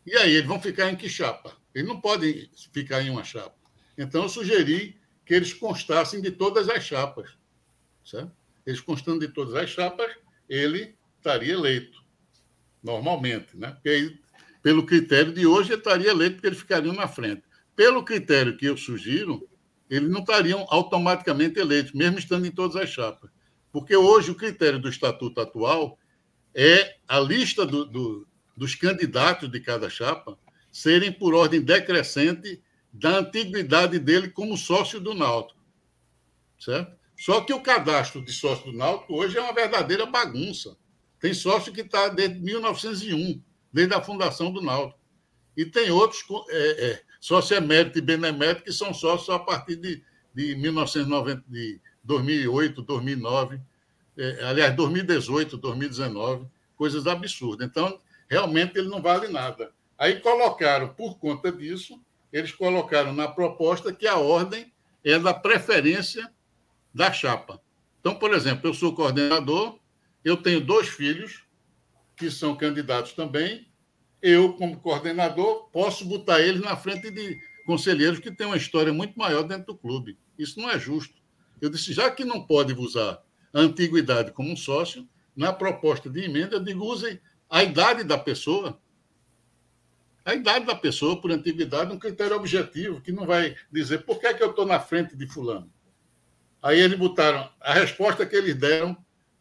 [0.05, 1.53] E aí, eles vão ficar em que chapa?
[1.75, 3.57] Eles não podem ficar em uma chapa.
[3.97, 7.31] Então, eu sugeri que eles constassem de todas as chapas.
[8.05, 8.31] Certo?
[8.65, 10.09] Eles constando de todas as chapas,
[10.47, 12.01] ele estaria eleito
[12.81, 13.71] normalmente, né?
[13.71, 14.17] Porque
[14.63, 17.43] pelo critério de hoje, ele estaria eleito porque eles ficariam na frente.
[17.75, 19.45] Pelo critério que eu sugiro,
[19.89, 23.29] eles não estariam automaticamente eleitos, mesmo estando em todas as chapas.
[23.71, 25.97] Porque hoje o critério do estatuto atual
[26.53, 30.37] é a lista do, do, dos candidatos de cada chapa
[30.71, 32.61] serem por ordem decrescente
[32.91, 35.59] da antiguidade dele como sócio do Náutico.
[36.59, 36.97] Certo?
[37.15, 40.77] Só que o cadastro de sócio do Náutico hoje é uma verdadeira bagunça.
[41.19, 43.41] Tem sócio que está desde 1901,
[43.71, 44.99] desde a fundação do Náutico.
[45.55, 50.01] E tem outros é, é, sócio emérito e benemérito que são sócios a partir de,
[50.33, 53.59] de 1990, de 2008, 2009,
[54.17, 56.47] é, aliás, 2018, 2019,
[56.77, 57.67] coisas absurdas.
[57.67, 57.99] Então,
[58.29, 59.73] realmente ele não vale nada.
[59.97, 62.01] Aí colocaram, por conta disso,
[62.31, 64.71] eles colocaram na proposta que a ordem
[65.03, 66.31] é da preferência
[66.93, 67.61] da chapa.
[67.99, 69.77] Então, por exemplo, eu sou coordenador,
[70.23, 71.43] eu tenho dois filhos
[72.15, 73.66] que são candidatos também.
[74.21, 79.17] Eu, como coordenador, posso botar eles na frente de conselheiros que têm uma história muito
[79.17, 80.17] maior dentro do clube.
[80.37, 81.15] Isso não é justo.
[81.61, 83.21] Eu disse, já que não pode usar
[83.53, 87.19] a antiguidade como um sócio, na proposta de emenda, eu digo, usem
[87.49, 88.79] a idade da pessoa.
[90.25, 94.19] A idade da pessoa, por antiguidade, é um critério objetivo, que não vai dizer por
[94.19, 95.71] que, é que eu estou na frente de fulano.
[96.61, 98.97] Aí eles botaram a resposta que eles deram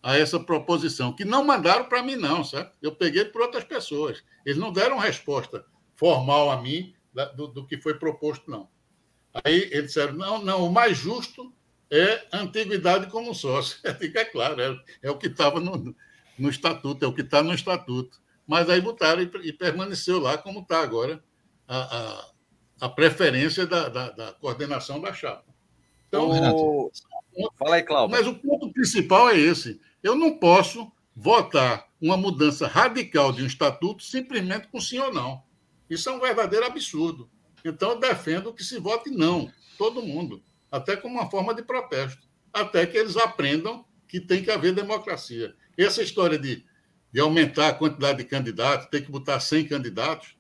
[0.06, 2.78] a essa proposição, que não mandaram para mim, não, certo?
[2.80, 4.22] Eu peguei por outras pessoas.
[4.44, 5.64] Eles não deram resposta
[5.96, 6.94] formal a mim
[7.34, 8.68] do, do que foi proposto, não.
[9.42, 11.52] Aí eles disseram: não, não, o mais justo
[11.90, 13.80] é a antiguidade como sócio.
[13.98, 15.92] Fica claro, é, é o que estava no,
[16.38, 18.20] no estatuto, é o que está no estatuto.
[18.46, 21.20] Mas aí botaram e, e permaneceu lá como está agora
[21.66, 22.30] a, a,
[22.82, 25.52] a preferência da, da, da, coordenação da chapa.
[26.06, 26.92] Então, o...
[27.58, 28.16] Fala aí, Cláudio.
[28.16, 29.80] Mas o ponto principal é esse.
[30.06, 35.42] Eu não posso votar uma mudança radical de um estatuto simplesmente com sim ou não.
[35.90, 37.28] Isso é um verdadeiro absurdo.
[37.64, 42.22] Então, eu defendo que se vote não, todo mundo, até como uma forma de protesto,
[42.52, 45.56] até que eles aprendam que tem que haver democracia.
[45.76, 46.64] Essa história de,
[47.10, 50.36] de aumentar a quantidade de candidatos, ter que botar 100 candidatos,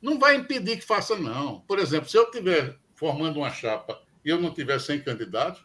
[0.00, 1.60] não vai impedir que faça, não.
[1.60, 5.62] Por exemplo, se eu estiver formando uma chapa e eu não tiver 100 candidatos,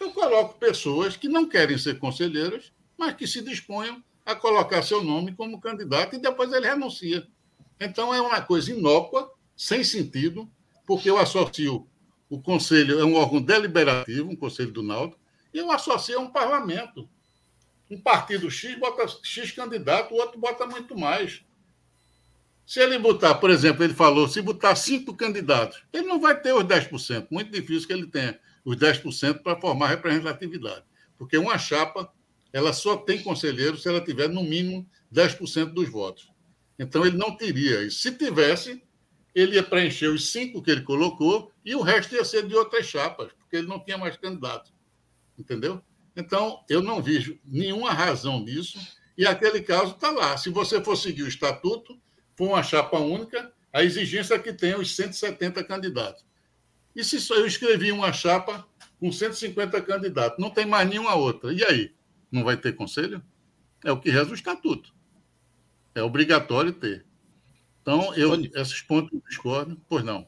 [0.00, 5.02] eu coloco pessoas que não querem ser conselheiras, mas que se disponham a colocar seu
[5.02, 7.26] nome como candidato e depois ele renuncia.
[7.80, 10.50] Então é uma coisa inócua, sem sentido,
[10.86, 11.88] porque eu associo
[12.30, 15.20] o conselho é um órgão deliberativo, um conselho do Náutico,
[15.52, 17.08] e eu associo a um parlamento.
[17.90, 21.42] Um partido X bota X candidato, o outro bota muito mais.
[22.66, 26.52] Se ele botar, por exemplo, ele falou, se botar cinco candidatos, ele não vai ter
[26.52, 27.28] os 10%.
[27.30, 28.38] Muito difícil que ele tenha
[28.68, 30.84] os 10% para formar representatividade.
[31.16, 32.12] Porque uma chapa,
[32.52, 36.30] ela só tem conselheiro se ela tiver, no mínimo, 10% dos votos.
[36.78, 38.00] Então, ele não teria isso.
[38.00, 38.82] Se tivesse,
[39.34, 42.84] ele ia preencher os cinco que ele colocou e o resto ia ser de outras
[42.84, 44.70] chapas, porque ele não tinha mais candidato.
[45.38, 45.80] Entendeu?
[46.14, 48.78] Então, eu não vejo nenhuma razão nisso,
[49.16, 50.36] e aquele caso está lá.
[50.36, 51.98] Se você for seguir o estatuto,
[52.36, 56.27] for uma chapa única, a exigência é que tenha os 170 candidatos.
[56.98, 58.66] E se só eu escrevi uma chapa
[58.98, 61.92] com 150 candidatos, não tem mais nenhuma outra, e aí?
[62.28, 63.22] Não vai ter conselho?
[63.84, 64.92] É o que reza o estatuto.
[65.94, 67.06] É obrigatório ter.
[67.80, 70.26] Então, eu, esses pontos eu discordo, pois não.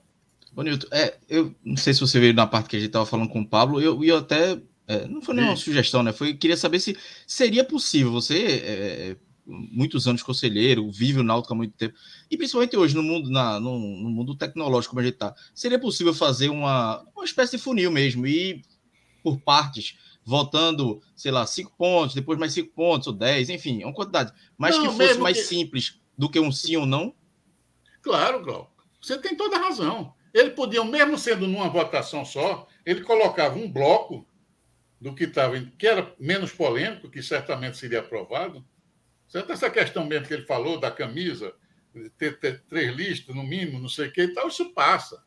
[0.54, 3.04] Ô, Nilton, é, eu não sei se você veio na parte que a gente estava
[3.04, 4.56] falando com o Pablo, eu ia até
[4.86, 6.12] é, não foi nenhuma sugestão, né?
[6.12, 9.16] Foi queria saber se seria possível você, é, é,
[9.50, 11.94] muitos anos conselheiro, vive o Náutico há muito tempo,
[12.30, 15.78] e principalmente hoje no mundo, na, no, no mundo tecnológico como a gente está, seria
[15.78, 18.62] possível fazer uma, uma espécie de funil mesmo, e
[19.22, 23.92] por partes, votando, sei lá, cinco pontos, depois mais cinco pontos, ou dez, enfim, uma
[23.92, 25.44] quantidade, mas não, que fosse mais que...
[25.44, 27.14] simples do que um sim ou não?
[28.02, 28.84] Claro, Glauco.
[29.00, 30.14] Você tem toda a razão.
[30.32, 34.26] Ele podia, mesmo sendo numa votação só, ele colocava um bloco
[35.00, 38.64] do que estava, que era menos polêmico, que certamente seria aprovado.
[39.30, 39.52] Certo?
[39.52, 41.54] Essa questão mesmo que ele falou da camisa,
[42.18, 45.24] ter, ter três listas no mínimo, não sei o que e tal, isso passa.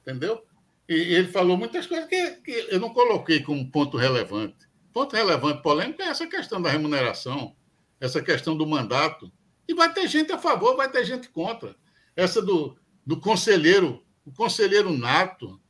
[0.00, 0.42] Entendeu?
[0.88, 4.68] E, e ele falou muitas coisas que, que, eu não coloquei como ponto relevante.
[4.92, 7.56] Ponto relevante polêmico é essa questão da remuneração,
[8.00, 9.30] essa questão do mandato.
[9.66, 11.74] E vai ter gente a favor, vai ter gente contra.
[12.14, 15.60] Essa do, do conselheiro, o conselheiro nato,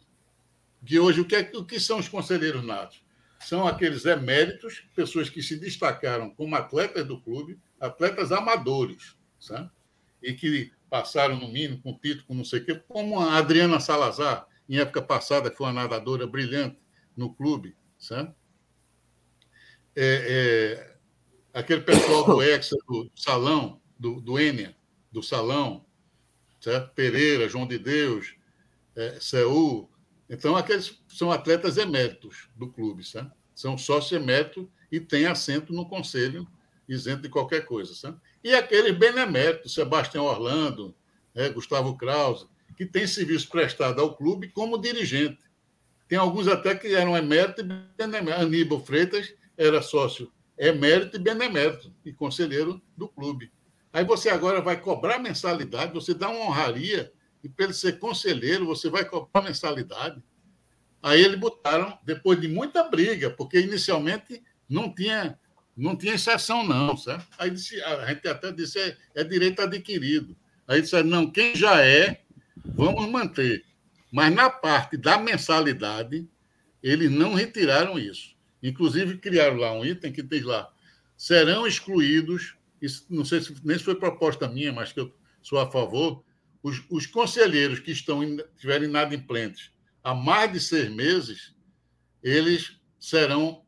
[0.84, 3.02] que hoje o que, é, o que são os conselheiros natos?
[3.40, 9.70] são aqueles eméritos, pessoas que se destacaram como atletas do clube, atletas amadores, sabe?
[10.22, 13.80] e que passaram, no mínimo, com título, com não sei o quê, como a Adriana
[13.80, 16.78] Salazar, em época passada, que foi uma nadadora brilhante
[17.16, 17.74] no clube.
[17.98, 18.34] Sabe?
[19.96, 20.94] É,
[21.54, 24.76] é, aquele pessoal do Hexa, do Salão, do, do Enia,
[25.10, 25.86] do Salão,
[26.60, 26.92] certo?
[26.94, 28.34] Pereira, João de Deus,
[28.94, 29.90] é, Seul,
[30.28, 33.32] então, aqueles são atletas eméritos do clube, sabe?
[33.52, 36.48] são sócios eméritos e têm assento no conselho,
[36.92, 37.94] isento de qualquer coisa.
[37.94, 38.18] Sabe?
[38.42, 40.94] E aqueles beneméritos, Sebastião Orlando,
[41.34, 42.46] né, Gustavo Krause,
[42.76, 45.38] que têm serviço prestado ao clube como dirigente.
[46.08, 47.64] Tem alguns até que eram emérito e
[47.96, 48.42] benemérito.
[48.42, 53.50] Aníbal Freitas era sócio emérito e benemérito, e conselheiro do clube.
[53.90, 57.10] Aí você agora vai cobrar mensalidade, você dá uma honraria,
[57.42, 60.22] e para ele ser conselheiro, você vai cobrar mensalidade.
[61.02, 65.38] Aí eles botaram, depois de muita briga, porque inicialmente não tinha,
[65.76, 67.26] não tinha exceção, não, certo?
[67.38, 70.36] Aí disse, a gente até disse é, é direito adquirido.
[70.66, 72.22] Aí disseram, não, quem já é,
[72.64, 73.64] vamos manter.
[74.10, 76.28] Mas na parte da mensalidade,
[76.82, 78.34] eles não retiraram isso.
[78.62, 80.70] Inclusive, criaram lá um item que diz lá:
[81.16, 85.58] serão excluídos, isso, não sei se nem se foi proposta minha, mas que eu sou
[85.58, 86.22] a favor,
[86.62, 89.70] os, os conselheiros que estão estiverem inadimplentes
[90.02, 91.54] há mais de seis meses,
[92.22, 93.59] eles serão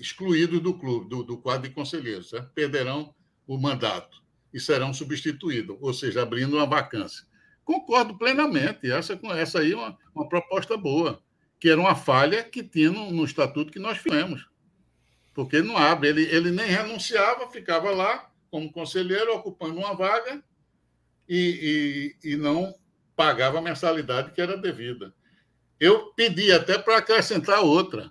[0.00, 3.14] excluídos do clube, do, do quadro de conselheiros, perderão
[3.46, 4.22] o mandato
[4.52, 7.24] e serão substituídos, ou seja, abrindo uma vacância.
[7.64, 11.22] Concordo plenamente, essa, essa aí é uma, uma proposta boa,
[11.60, 14.48] que era uma falha que tinha no, no estatuto que nós fizemos.
[15.34, 20.42] Porque não abre, ele, ele nem renunciava, ficava lá como conselheiro, ocupando uma vaga
[21.28, 22.74] e, e, e não
[23.14, 25.14] pagava a mensalidade que era devida.
[25.78, 28.10] Eu pedi até para acrescentar outra,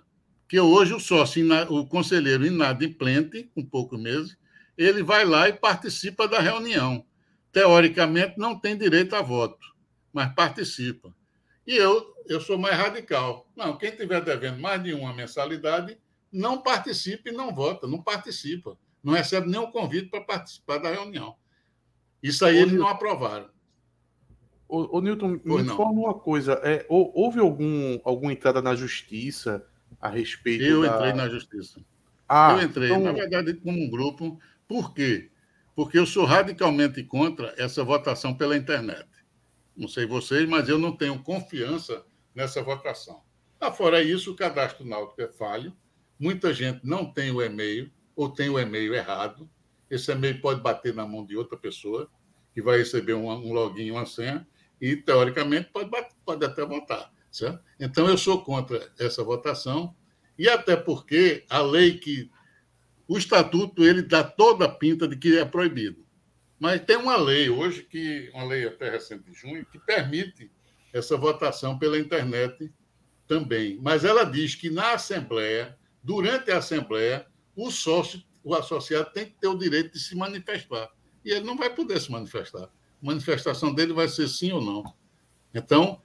[0.50, 4.36] que hoje o sócio, o conselheiro inadimplente, com poucos meses,
[4.76, 7.06] ele vai lá e participa da reunião.
[7.52, 9.64] Teoricamente, não tem direito a voto,
[10.12, 11.14] mas participa.
[11.64, 13.48] E eu, eu sou mais radical.
[13.54, 15.96] Não, quem estiver devendo mais de uma mensalidade,
[16.32, 18.76] não participa e não vota, não participa.
[19.04, 21.36] Não recebe nenhum convite para participar da reunião.
[22.20, 23.48] Isso aí eles não aprovaram.
[24.68, 26.54] Ô, ô Newton, me informa uma coisa.
[26.64, 29.64] É, houve algum, alguma entrada na justiça
[30.00, 30.96] a respeito Eu da...
[30.96, 31.80] entrei na justiça.
[32.28, 33.02] Ah, eu entrei, então...
[33.02, 34.38] na verdade, como um grupo.
[34.66, 35.30] Por quê?
[35.74, 39.08] Porque eu sou radicalmente contra essa votação pela internet.
[39.76, 42.04] Não sei vocês, mas eu não tenho confiança
[42.34, 43.22] nessa votação.
[43.60, 45.72] Ah, fora isso, o cadastro náutico é falho.
[46.18, 49.48] Muita gente não tem o e-mail ou tem o e-mail errado.
[49.90, 52.08] Esse e-mail pode bater na mão de outra pessoa
[52.54, 54.46] que vai receber um, um login, uma senha
[54.80, 55.90] e, teoricamente, pode,
[56.24, 57.12] pode até votar.
[57.30, 57.62] Certo?
[57.78, 59.94] Então, eu sou contra essa votação,
[60.38, 62.30] e até porque a lei que.
[63.06, 66.06] O estatuto ele dá toda a pinta de que é proibido.
[66.60, 70.48] Mas tem uma lei hoje, que uma lei até recente de junho, que permite
[70.92, 72.72] essa votação pela internet
[73.26, 73.80] também.
[73.82, 77.26] Mas ela diz que na Assembleia, durante a Assembleia,
[77.56, 80.88] o sócio, o associado tem que ter o direito de se manifestar.
[81.24, 82.70] E ele não vai poder se manifestar
[83.00, 84.94] manifestação dele vai ser sim ou não.
[85.54, 86.00] Então,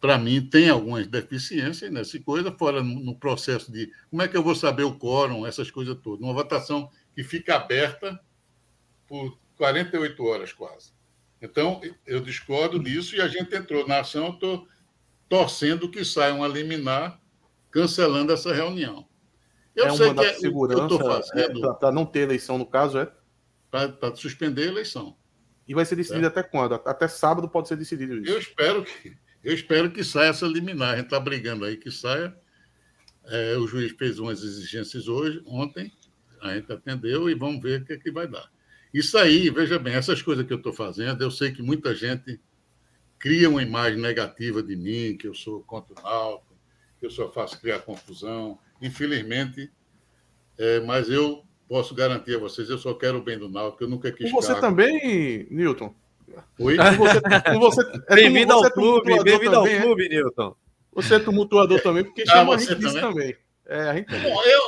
[0.00, 4.42] para mim, tem algumas deficiências nessa coisa, fora no processo de como é que eu
[4.42, 6.20] vou saber o quórum, essas coisas todas.
[6.20, 8.20] Uma votação que fica aberta
[9.08, 10.92] por 48 horas quase.
[11.40, 14.68] Então, eu discordo disso e a gente entrou na ação, eu estou
[15.28, 17.20] torcendo que saia um liminar
[17.70, 19.06] cancelando essa reunião.
[19.74, 21.48] Eu é sei que é, segurança é,
[21.78, 23.12] para não ter eleição, no caso, é?
[23.70, 25.16] Para suspender a eleição.
[25.68, 26.28] E vai ser decidido é.
[26.28, 26.74] até quando?
[26.74, 28.32] Até sábado pode ser decidido isso.
[28.32, 29.16] Eu espero que,
[29.46, 30.94] eu espero que saia essa liminar.
[30.94, 32.36] A gente está brigando aí que saia.
[33.26, 35.92] É, o juiz fez umas exigências hoje, ontem,
[36.40, 38.50] a gente atendeu e vamos ver o que, é que vai dar.
[38.92, 42.40] Isso aí, veja bem, essas coisas que eu estou fazendo, eu sei que muita gente
[43.20, 46.56] cria uma imagem negativa de mim, que eu sou contra o Náutico,
[46.98, 48.58] que eu só faço criar confusão.
[48.82, 49.70] Infelizmente,
[50.58, 53.88] é, mas eu posso garantir a vocês, eu só quero o bem do Náutico, eu
[53.88, 54.28] nunca quis.
[54.28, 54.66] Com você cargo.
[54.66, 55.94] também, Newton?
[56.58, 56.76] Oi?
[57.52, 60.56] Com você, é bem-vindo ao clube, bem-vindo ao clube, Newton.
[60.92, 63.00] Você é tumultuador também, porque ah, chama a gente também?
[63.00, 63.36] também.
[63.66, 64.62] É, a gente Bom, eu,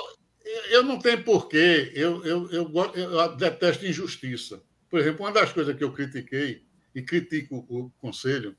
[0.70, 4.62] eu não tenho porquê, eu, eu, eu, eu detesto injustiça.
[4.90, 6.62] Por exemplo, uma das coisas que eu critiquei,
[6.94, 8.56] e critico o Conselho,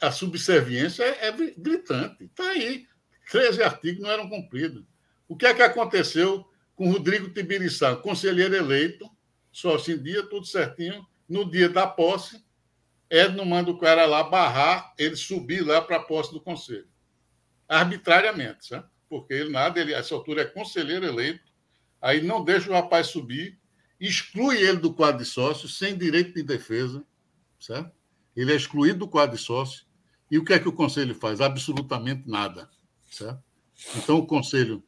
[0.00, 2.24] a subserviência é, é gritante.
[2.24, 2.86] Está aí.
[3.30, 4.84] 13 artigos não eram cumpridos.
[5.28, 6.44] O que é que aconteceu
[6.74, 9.10] com Rodrigo Tibiriçá, conselheiro eleito,
[9.50, 11.04] sócio em dia, tudo certinho.
[11.28, 12.44] No dia da posse,
[13.10, 16.88] Edno manda o cara lá barrar ele subir lá para a posse do conselho.
[17.68, 18.88] Arbitrariamente, sabe?
[19.08, 21.52] porque ele nada, ele, a essa altura é conselheiro eleito,
[22.00, 23.58] aí não deixa o rapaz subir,
[24.00, 27.04] exclui ele do quadro de sócios, sem direito de defesa,
[27.58, 27.92] certo?
[28.34, 29.86] Ele é excluído do quadro de sócio.
[30.30, 31.40] E o que é que o conselho faz?
[31.40, 32.68] Absolutamente nada,
[33.10, 33.42] certo?
[33.96, 34.84] Então, o conselho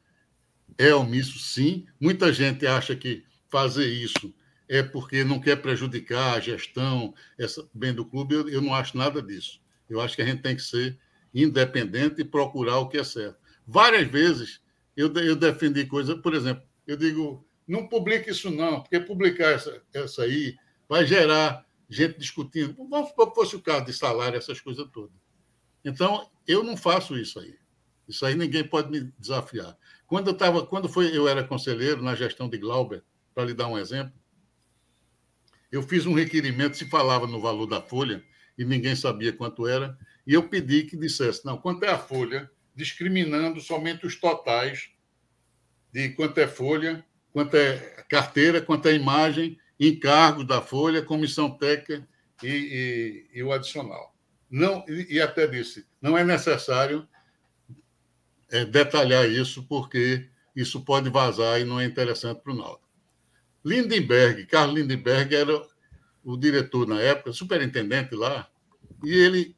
[0.77, 1.87] é omisso, sim.
[2.01, 4.35] Muita gente acha que fazer isso
[4.69, 8.35] é porque não quer prejudicar a gestão essa, bem do clube.
[8.35, 9.61] Eu, eu não acho nada disso.
[9.89, 10.99] Eu acho que a gente tem que ser
[11.35, 13.39] independente e procurar o que é certo.
[13.67, 14.61] Várias vezes
[14.97, 19.83] eu, eu defendi coisas, por exemplo, eu digo, não publique isso não, porque publicar essa,
[19.93, 20.57] essa aí
[20.89, 22.75] vai gerar gente discutindo.
[22.89, 25.17] Vamos supor que fosse o caso de salário, essas coisas todas.
[25.85, 27.57] Então, eu não faço isso aí.
[28.07, 29.77] Isso aí ninguém pode me desafiar.
[30.07, 33.05] Quando eu tava, quando foi, eu era conselheiro na gestão de Glauber,
[33.35, 34.13] para lhe dar um exemplo,
[35.71, 38.25] Eu fiz um requerimento, se falava no valor da folha,
[38.57, 39.97] e ninguém sabia quanto era,
[40.27, 44.91] e eu pedi que dissesse, não, quanto é a folha, discriminando somente os totais
[45.93, 47.77] de quanto é folha, quanto é
[48.09, 52.07] carteira, quanto é imagem, encargos da folha, comissão técnica
[52.43, 54.15] e, e, e o adicional.
[54.51, 57.07] Não, e, até disse, não é necessário
[58.51, 62.88] é, detalhar isso, porque isso pode vazar e não é interessante para o Náutico.
[63.69, 65.63] Lindenberg, Carlos Lindenberg era
[66.25, 68.49] o diretor na época, superintendente lá,
[69.05, 69.57] e ele,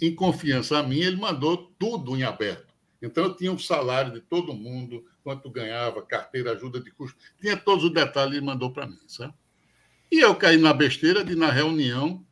[0.00, 2.72] em confiança a mim, ele mandou tudo em aberto.
[3.02, 7.18] Então, eu tinha o um salário de todo mundo, quanto ganhava, carteira, ajuda de custo,
[7.40, 9.34] tinha todos os detalhes e mandou para mim, sabe?
[10.10, 12.24] E eu caí na besteira de, na reunião,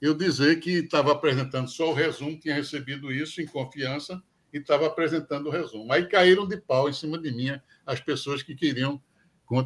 [0.00, 4.22] eu dizer que estava apresentando só o resumo, tinha recebido isso em confiança
[4.52, 5.92] e estava apresentando o resumo.
[5.92, 7.50] Aí caíram de pau em cima de mim
[7.86, 9.00] as pessoas que queriam.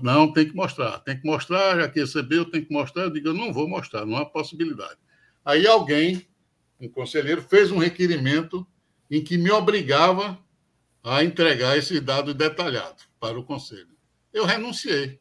[0.02, 3.05] Não, tem que mostrar, tem que mostrar, já que recebeu, tem que mostrar.
[3.05, 4.97] Eu digo, eu não vou mostrar, não há possibilidade.
[5.44, 6.27] Aí alguém,
[6.81, 8.66] um conselheiro, fez um requerimento
[9.11, 10.39] em que me obrigava
[11.02, 13.94] a entregar esses dados detalhados para o conselho.
[14.32, 15.20] Eu renunciei.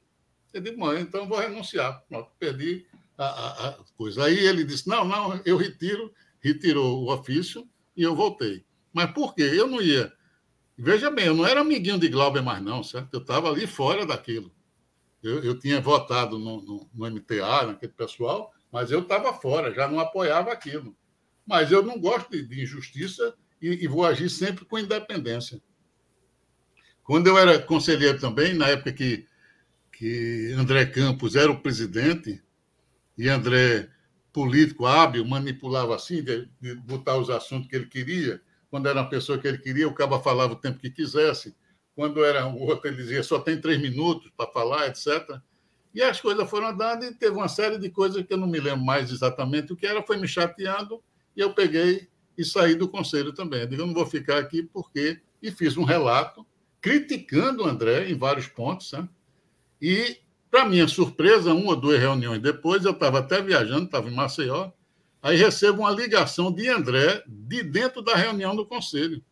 [0.54, 2.02] Eu disse, mãe, então vou renunciar.
[2.08, 2.86] Pronto, perdi
[3.18, 4.26] a, a, a, coisa.
[4.26, 7.68] Aí ele disse: não, não, eu retiro, retirou o ofício
[7.98, 8.64] e eu voltei.
[8.94, 9.44] Mas por quê?
[9.44, 10.14] Eu não ia.
[10.78, 13.14] Veja bem, eu não era amiguinho de Glauber mais, não, certo?
[13.14, 14.52] Eu estava ali fora daquilo.
[15.22, 19.88] Eu, eu tinha votado no, no, no MTA, naquele pessoal, mas eu estava fora, já
[19.88, 20.96] não apoiava aquilo.
[21.46, 25.62] Mas eu não gosto de, de injustiça e, e vou agir sempre com independência.
[27.04, 29.28] Quando eu era conselheiro também, na época que
[29.94, 32.44] que André Campos era o presidente
[33.18, 33.90] e André,
[34.34, 38.42] político hábil, manipulava assim, de, de botar os assuntos que ele queria.
[38.74, 41.56] Quando era uma pessoa que ele queria, o cabo falava o tempo que quisesse.
[41.96, 45.40] Quando era outro, ele dizia só tem três minutos para falar, etc.
[45.94, 48.60] E as coisas foram andando e teve uma série de coisas que eu não me
[48.60, 51.04] lembro mais exatamente o que era, foi me chateando
[51.38, 53.60] e eu peguei e saí do conselho também.
[53.62, 55.22] Eu digo, eu não vou ficar aqui porque.
[55.40, 56.44] E fiz um relato
[56.82, 59.08] criticando o André em vários pontos, né?
[59.80, 60.18] E,
[60.50, 64.72] para minha surpresa, uma ou duas reuniões depois, eu estava até viajando, estava em Maceió,
[65.24, 69.24] aí recebo uma ligação de André de dentro da reunião do conselho.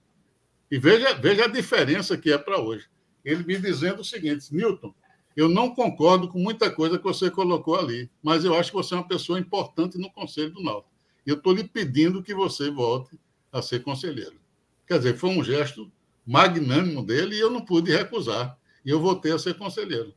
[0.71, 2.87] E veja, veja a diferença que é para hoje.
[3.23, 4.95] Ele me dizendo o seguinte: Newton,
[5.35, 8.93] eu não concordo com muita coisa que você colocou ali, mas eu acho que você
[8.93, 10.89] é uma pessoa importante no Conselho do Náutico.
[11.27, 13.19] E eu estou lhe pedindo que você volte
[13.51, 14.39] a ser conselheiro.
[14.87, 15.91] Quer dizer, foi um gesto
[16.25, 18.57] magnânimo dele e eu não pude recusar.
[18.83, 20.13] E eu voltei a ser conselheiro.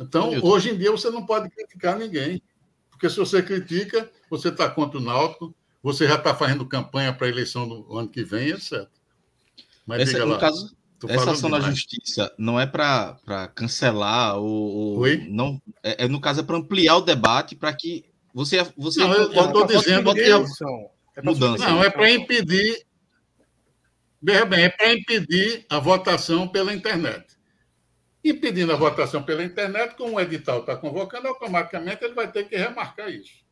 [0.00, 2.42] Então, hoje em dia, você não pode criticar ninguém.
[3.02, 5.52] Porque se você critica, você está contra o Náutico,
[5.82, 8.86] você já está fazendo campanha para a eleição do ano que vem, etc.
[9.84, 10.76] Mas Essa, no lá, caso,
[11.08, 11.64] essa ação demais.
[11.64, 15.26] da justiça não é para cancelar ou, Oi?
[15.28, 19.12] não é, é, no caso é para ampliar o debate para que você você não,
[19.12, 21.68] eu estou dizendo que é mudança.
[21.68, 22.86] Não, é para impedir
[24.22, 27.36] Veja bem, é para impedir a votação pela internet
[28.24, 32.56] impedindo a votação pela internet, como o edital está convocando, automaticamente ele vai ter que
[32.56, 33.42] remarcar isso.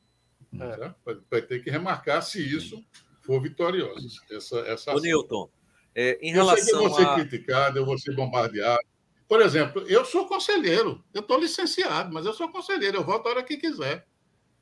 [0.55, 0.95] É.
[1.31, 2.85] Vai ter que remarcar se isso
[3.23, 4.21] for vitorioso.
[4.31, 5.49] Essa, essa Ô, Newton,
[5.95, 7.15] é, em relação eu sei que eu vou ser a...
[7.15, 8.83] criticado, eu vou ser bombardeado.
[9.29, 13.31] Por exemplo, eu sou conselheiro, eu estou licenciado, mas eu sou conselheiro, eu voto a
[13.31, 14.05] hora que quiser.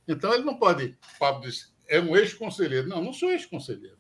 [0.06, 0.97] Então ele não pode.
[1.18, 2.89] Pablo disse, é um ex-conselheiro.
[2.89, 3.97] Não, não sou ex-conselheiro.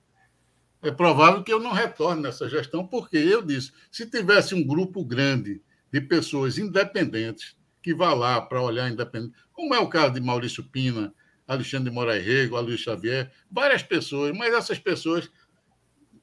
[0.82, 5.04] É provável que eu não retorne nessa gestão, porque eu disse: se tivesse um grupo
[5.04, 5.62] grande
[5.92, 10.64] de pessoas independentes que vá lá para olhar independente, como é o caso de Maurício
[10.64, 11.14] Pina,
[11.46, 15.30] Alexandre de Moraes Rego, Luiz Xavier, várias pessoas, mas essas pessoas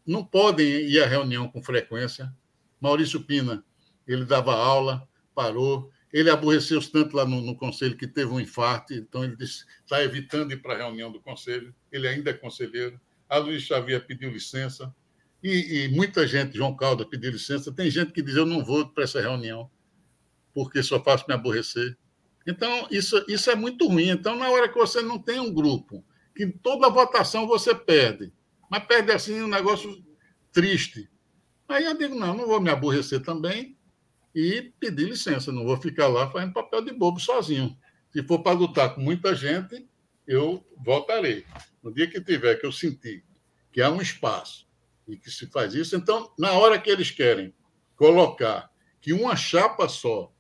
[0.06, 2.32] não podem ir à reunião com frequência.
[2.80, 3.66] Maurício Pina,
[4.08, 8.94] ele dava aula, parou, ele aborreceu tanto lá no, no, conselho que teve um infarto,
[8.94, 13.02] então ele está evitando ir para a reunião do conselho, ele ainda é conselheiro.
[13.28, 14.96] A Luiz Xavier pediu licença,
[15.44, 17.72] e, e, muita gente, João Calda, pediu licença.
[17.72, 19.70] Tem gente que diz: Eu não vou para essa reunião,
[20.54, 21.98] porque só faço me aborrecer.
[22.48, 24.10] Então, isso, isso é muito ruim.
[24.10, 26.04] Então, na hora que você não tem um grupo,
[26.36, 28.32] que toda votação você perde,
[28.70, 30.04] mas perde assim um negócio
[30.52, 31.10] triste.
[31.68, 33.78] Aí eu digo: Não, não vou me aborrecer também
[34.34, 37.78] e pedir licença, não vou ficar lá fazendo papel de bobo sozinho.
[38.12, 39.88] Se for para lutar com muita gente,
[40.28, 41.46] eu voltarei.
[41.84, 43.24] No dia que tiver que eu sentir
[43.72, 44.65] que há um espaço
[45.08, 45.96] e que se faz isso.
[45.96, 47.54] Então, na hora que eles querem
[47.96, 48.70] colocar
[49.02, 50.34] que uma chapa só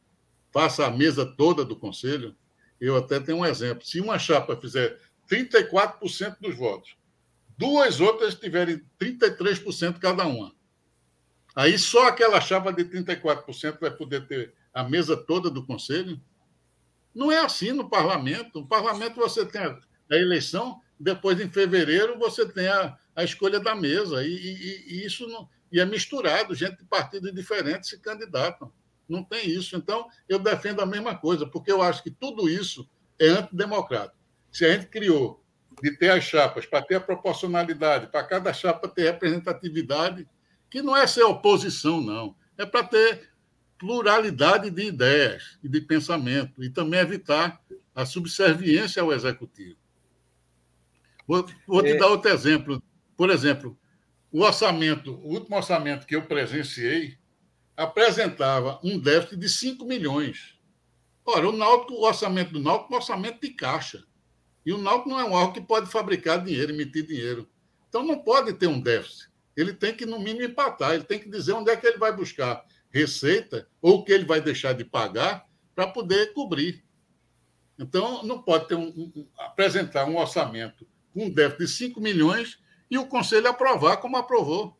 [0.51, 2.35] faça a mesa toda do conselho,
[2.79, 3.85] eu até tenho um exemplo.
[3.85, 4.97] Se uma chapa fizer
[5.29, 6.95] 34% dos votos,
[7.57, 10.53] duas outras tiverem 33% cada uma,
[11.55, 16.19] aí só aquela chapa de 34% vai poder ter a mesa toda do conselho.
[17.13, 18.59] Não é assim no parlamento.
[18.59, 19.79] No parlamento você tem a,
[20.11, 24.23] eleição, depois em fevereiro você tem a, a escolha da mesa.
[24.23, 28.71] E, e, e, isso não, e é misturado, gente de partidos diferentes se candidatam.
[29.07, 29.75] Não tem isso.
[29.75, 32.89] Então, eu defendo a mesma coisa, porque eu acho que tudo isso
[33.19, 34.17] é antidemocrático.
[34.51, 35.43] Se a gente criou
[35.81, 40.27] de ter as chapas, para ter a proporcionalidade, para cada chapa ter representatividade,
[40.69, 42.35] que não é ser oposição, não.
[42.57, 43.29] É para ter
[43.77, 47.61] pluralidade de ideias e de pensamento, e também evitar
[47.93, 49.77] a subserviência ao executivo.
[51.27, 51.97] Vou, vou te é...
[51.97, 52.81] dar outro exemplo.
[53.17, 53.77] Por exemplo,
[54.31, 57.17] o orçamento, o último orçamento que eu presenciei,
[57.75, 60.55] apresentava um déficit de 5 milhões.
[61.25, 64.03] Ora, o, Náutico, o orçamento do Náutico é um orçamento de caixa.
[64.65, 67.49] E o Náutico não é um órgão que pode fabricar dinheiro, emitir dinheiro.
[67.87, 69.29] Então não pode ter um déficit.
[69.55, 70.93] Ele tem que, no mínimo, empatar.
[70.93, 74.25] Ele tem que dizer onde é que ele vai buscar receita ou o que ele
[74.25, 76.83] vai deixar de pagar para poder cobrir.
[77.79, 82.59] Então, não pode ter um, um, apresentar um orçamento com um déficit de 5 milhões
[82.89, 84.77] e o Conselho aprovar como aprovou.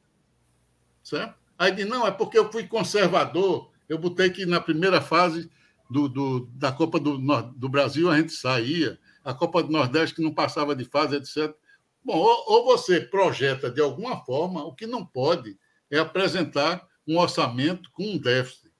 [1.03, 1.35] Certo?
[1.57, 5.49] Aí diz, não, é porque eu fui conservador, eu botei que na primeira fase
[5.89, 7.17] do, do da Copa do,
[7.55, 11.55] do Brasil a gente saía, a Copa do Nordeste que não passava de fase, etc.
[12.03, 15.57] Bom, ou, ou você projeta de alguma forma, o que não pode
[15.89, 18.71] é apresentar um orçamento com um déficit.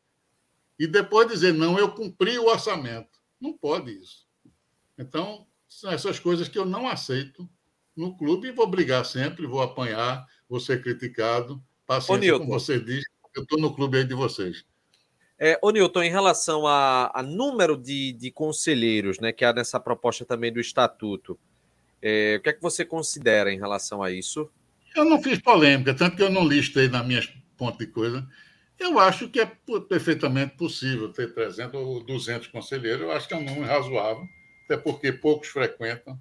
[0.78, 3.20] E depois dizer, não, eu cumpri o orçamento.
[3.40, 4.28] Não pode isso.
[4.98, 7.50] Então, são essas coisas que eu não aceito
[7.96, 12.80] no clube e vou brigar sempre, vou apanhar, vou ser criticado, Paciência, Ô, como você
[12.80, 14.66] disse, eu estou no clube aí de vocês.
[15.38, 19.80] É, ô Nilton, em relação a, a número de, de, conselheiros, né, que há nessa
[19.80, 21.38] proposta também do estatuto,
[22.02, 24.50] é, o que é que você considera em relação a isso?
[24.96, 27.22] Eu não fiz polêmica, tanto que eu não listei na minha
[27.58, 28.26] ponta de coisa.
[28.80, 29.52] Eu acho que é
[29.90, 33.02] perfeitamente possível ter 300 ou 200 conselheiros.
[33.02, 34.26] Eu acho que é um número razoável,
[34.66, 36.20] até porque poucos frequentam.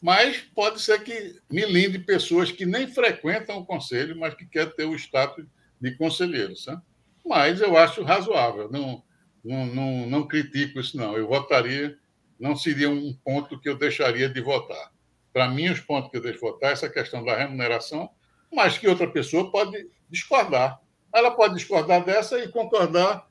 [0.00, 4.72] Mas pode ser que me linde pessoas que nem frequentam o conselho, mas que querem
[4.74, 5.44] ter o status
[5.80, 6.56] de conselheiro.
[6.56, 6.80] Sabe?
[7.26, 9.02] Mas eu acho razoável, não,
[9.44, 11.16] não, não, não critico isso, não.
[11.16, 11.98] Eu votaria,
[12.38, 14.92] não seria um ponto que eu deixaria de votar.
[15.32, 18.08] Para mim, os pontos que eu deixo de votar é essa questão da remuneração,
[18.52, 20.80] mas que outra pessoa pode discordar.
[21.12, 23.26] Ela pode discordar dessa e concordar,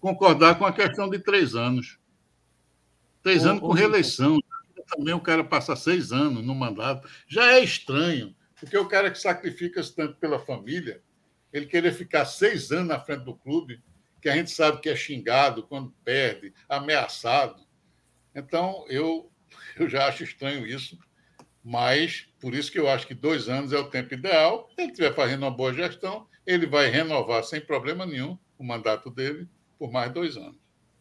[0.00, 1.98] concordar com a questão de três anos.
[3.22, 4.38] Três anos com reeleição
[4.96, 7.08] também o cara passa seis anos no mandato.
[7.26, 11.02] Já é estranho, porque o cara que sacrifica-se tanto pela família,
[11.52, 13.82] ele querer ficar seis anos na frente do clube,
[14.20, 17.62] que a gente sabe que é xingado quando perde, ameaçado.
[18.34, 19.30] Então, eu,
[19.76, 20.98] eu já acho estranho isso,
[21.64, 24.68] mas por isso que eu acho que dois anos é o tempo ideal.
[24.74, 29.10] Se ele estiver fazendo uma boa gestão, ele vai renovar sem problema nenhum o mandato
[29.10, 29.48] dele
[29.78, 30.56] por mais dois anos.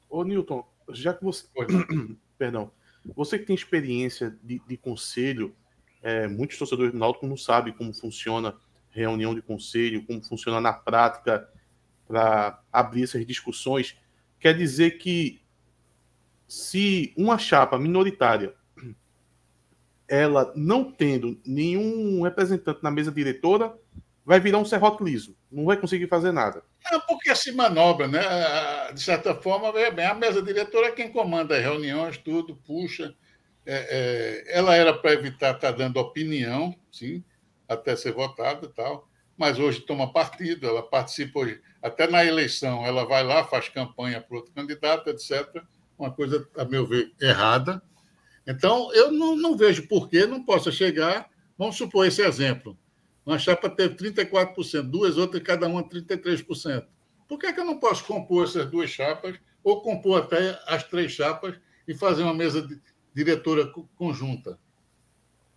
[0.10, 1.48] Ô, Newton, já que você.
[2.38, 2.72] Perdão.
[3.16, 5.56] Você que tem experiência de, de conselho,
[6.02, 8.56] é, muitos torcedores do Náutico não sabem como funciona
[8.90, 11.50] reunião de conselho, como funciona na prática
[12.08, 13.98] para abrir essas discussões.
[14.40, 15.42] Quer dizer que
[16.48, 18.54] se uma chapa minoritária
[20.08, 23.74] ela não tendo nenhum representante na mesa diretora,
[24.26, 26.64] vai virar um serrote liso, não vai conseguir fazer nada.
[26.92, 28.22] É porque se manobra, né?
[28.94, 33.16] De certa forma, bem, a mesa diretora é quem comanda as reuniões, tudo, puxa.
[33.66, 37.24] É, é, ela era para evitar estar tá dando opinião, sim,
[37.68, 39.08] até ser votada e tal,
[39.38, 44.22] mas hoje toma partido, ela participa hoje, até na eleição, ela vai lá, faz campanha
[44.22, 45.64] para outro candidato, etc.
[45.98, 47.82] Uma coisa, a meu ver, errada.
[48.48, 52.78] Então, eu não, não vejo por que não possa chegar, vamos supor esse exemplo,
[53.26, 56.86] uma chapa teve 34%, duas outras, cada uma 33%.
[57.28, 60.84] Por que, é que eu não posso compor essas duas chapas, ou compor até as
[60.84, 61.56] três chapas
[61.88, 62.68] e fazer uma mesa
[63.14, 64.60] diretora conjunta?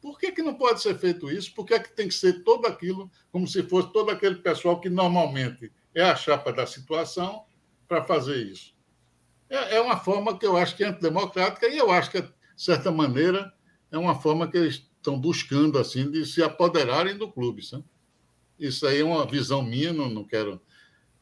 [0.00, 1.54] Por que, que não pode ser feito isso?
[1.54, 4.78] Por que, é que tem que ser todo aquilo como se fosse todo aquele pessoal
[4.78, 7.46] que normalmente é a chapa da situação
[7.88, 8.74] para fazer isso?
[9.48, 12.32] É, é uma forma que eu acho que é antidemocrática e eu acho que, de
[12.54, 13.52] certa maneira,
[13.90, 17.62] é uma forma que eles estão buscando assim de se apoderarem do clube.
[17.62, 17.85] Sabe?
[18.59, 20.60] Isso aí é uma visão minha, não, não quero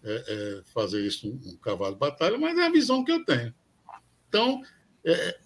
[0.05, 3.25] é, é, fazer isso um, um, cavalo de batalha, mas é a visão que eu
[3.25, 3.53] tenho.
[4.29, 4.63] Então,
[5.05, 5.39] é,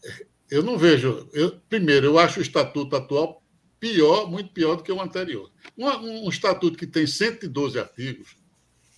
[0.50, 1.28] eu não vejo.
[1.32, 3.42] Eu, primeiro, eu acho o estatuto atual
[3.80, 5.50] pior, muito pior do que o anterior.
[5.76, 5.86] Um,
[6.26, 8.36] um estatuto que tem 112 artigos,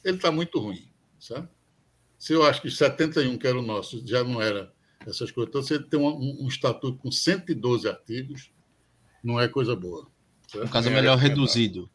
[0.04, 0.90] ele está muito ruim.
[1.18, 1.48] Sabe?
[2.18, 4.72] Se eu acho que 71, que era o nosso, já não era
[5.06, 8.50] essas coisas, então você tem um, um estatuto com 112 artigos,
[9.22, 10.06] não é coisa boa.
[10.46, 10.64] Certo?
[10.64, 11.90] No caso, é melhor reduzido.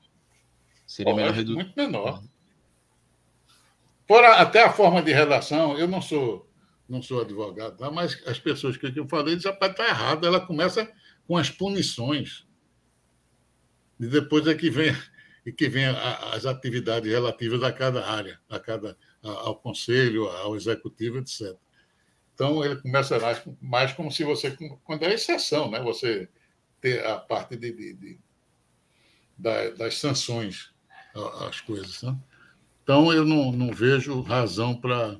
[0.85, 1.63] Seria melhor reduzido.
[1.63, 2.23] Muito menor.
[4.07, 6.49] Fora até a forma de redação, eu não sou
[6.87, 7.89] não sou advogado, tá?
[7.89, 10.27] mas as pessoas que eu falei dizem, rapaz, está errado.
[10.27, 10.91] Ela começa
[11.25, 12.45] com as punições.
[13.99, 14.93] E depois é que vem,
[15.45, 21.19] e que vem as atividades relativas a cada área, a cada, ao conselho, ao executivo,
[21.19, 21.55] etc.
[22.33, 23.17] Então, ele começa
[23.61, 25.79] mais como se você, quando é exceção, né?
[25.79, 26.29] você
[26.83, 28.19] ter a parte de, de, de
[29.37, 30.69] das sanções
[31.47, 32.03] às coisas.
[32.03, 32.15] Né?
[32.83, 35.19] Então, eu não, não vejo razão para.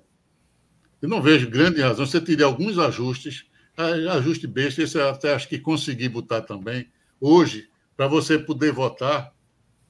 [1.01, 2.05] Eu não vejo grande razão.
[2.05, 3.45] Você teria alguns ajustes,
[3.77, 6.91] ajuste besta, esse eu até acho que consegui botar também.
[7.19, 9.33] Hoje, para você poder votar,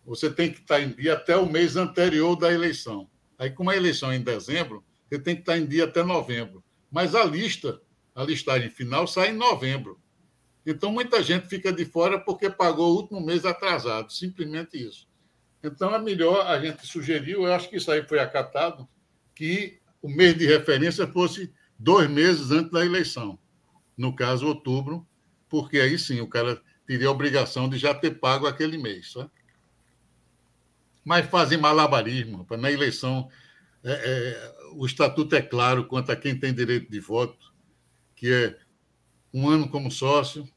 [0.06, 3.10] você tem que estar em dia até o mês anterior da eleição.
[3.38, 6.64] Aí, como a eleição é em dezembro, você tem que estar em dia até novembro.
[6.92, 7.82] Mas a lista,
[8.14, 10.00] a listagem final, sai em novembro.
[10.66, 15.08] Então, muita gente fica de fora porque pagou o último mês atrasado, simplesmente isso.
[15.64, 18.88] Então, é melhor, a gente sugeriu, eu acho que isso aí foi acatado,
[19.36, 23.40] que o mês de referência fosse dois meses antes da eleição.
[23.98, 25.08] No caso, outubro,
[25.50, 29.12] porque aí sim o cara teria a obrigação de já ter pago aquele mês.
[29.12, 29.30] Sabe?
[31.04, 32.46] Mas fazem malabarismo.
[32.58, 33.30] Na eleição,
[33.84, 37.54] é, é, o estatuto é claro quanto a quem tem direito de voto,
[38.16, 38.58] que é
[39.34, 40.48] um ano como sócio,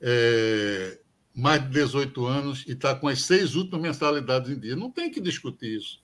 [0.00, 0.98] é,
[1.34, 4.76] mais de 18 anos e está com as seis últimas mensalidades em dia.
[4.76, 6.02] Não tem que discutir isso.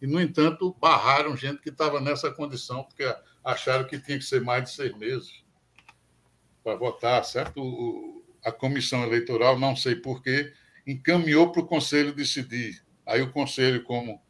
[0.00, 3.04] E, no entanto, barraram gente que estava nessa condição, porque
[3.42, 5.42] acharam que tinha que ser mais de seis meses
[6.62, 7.62] para votar, certo?
[7.62, 10.52] O, a comissão eleitoral, não sei porquê,
[10.86, 12.84] encaminhou para o conselho decidir.
[13.06, 14.20] Aí o conselho, como,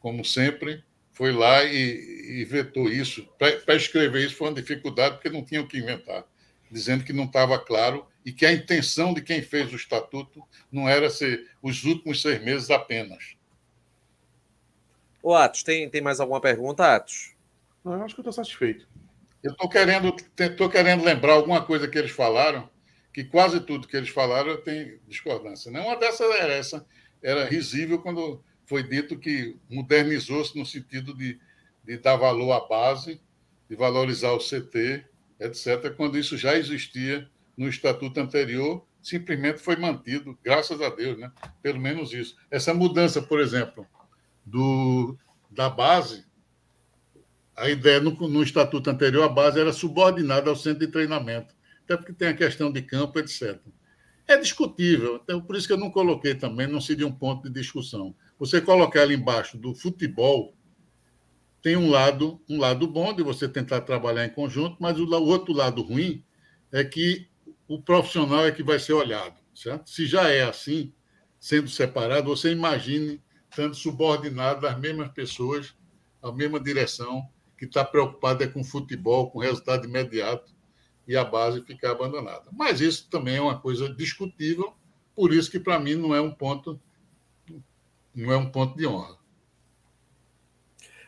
[0.00, 3.28] como sempre, foi lá e, e vetou isso.
[3.38, 6.24] Para escrever isso foi uma dificuldade, porque não tinha o que inventar,
[6.70, 10.88] dizendo que não estava claro e que a intenção de quem fez o estatuto não
[10.88, 13.36] era ser os últimos seis meses apenas.
[15.22, 17.34] O Atos, tem, tem mais alguma pergunta, Atos?
[17.84, 18.88] Não, eu acho que eu estou satisfeito.
[19.42, 20.14] Eu estou querendo,
[20.56, 22.68] tô querendo lembrar alguma coisa que eles falaram,
[23.12, 25.70] que quase tudo que eles falaram tem discordância.
[25.70, 25.80] Né?
[25.80, 26.86] Uma dessas era essa,
[27.22, 31.40] era risível quando foi dito que modernizou-se no sentido de,
[31.84, 33.20] de dar valor à base,
[33.68, 35.04] de valorizar o CT,
[35.40, 41.32] etc., quando isso já existia no estatuto anterior simplesmente foi mantido, graças a Deus, né?
[41.62, 42.36] Pelo menos isso.
[42.50, 43.86] Essa mudança, por exemplo,
[44.44, 45.16] do
[45.50, 46.24] da base,
[47.56, 51.54] a ideia no, no estatuto anterior, a base era subordinada ao centro de treinamento,
[51.84, 53.58] até porque tem a questão de campo, etc.
[54.28, 57.60] É discutível, então por isso que eu não coloquei também, não seria um ponto de
[57.60, 58.14] discussão.
[58.38, 60.54] Você colocar ali embaixo do futebol,
[61.62, 65.26] tem um lado, um lado bom de você tentar trabalhar em conjunto, mas o, o
[65.26, 66.24] outro lado ruim
[66.72, 67.28] é que
[67.68, 69.38] o profissional é que vai ser olhado.
[69.54, 69.90] Certo?
[69.90, 70.92] Se já é assim,
[71.38, 75.74] sendo separado, você imagine sendo subordinado às mesmas pessoas,
[76.22, 80.54] à mesma direção, que está preocupada com futebol, com resultado imediato,
[81.06, 82.48] e a base ficar abandonada.
[82.52, 84.72] Mas isso também é uma coisa discutível,
[85.14, 86.80] por isso que para mim não é um ponto
[88.14, 89.19] não é um ponto de honra.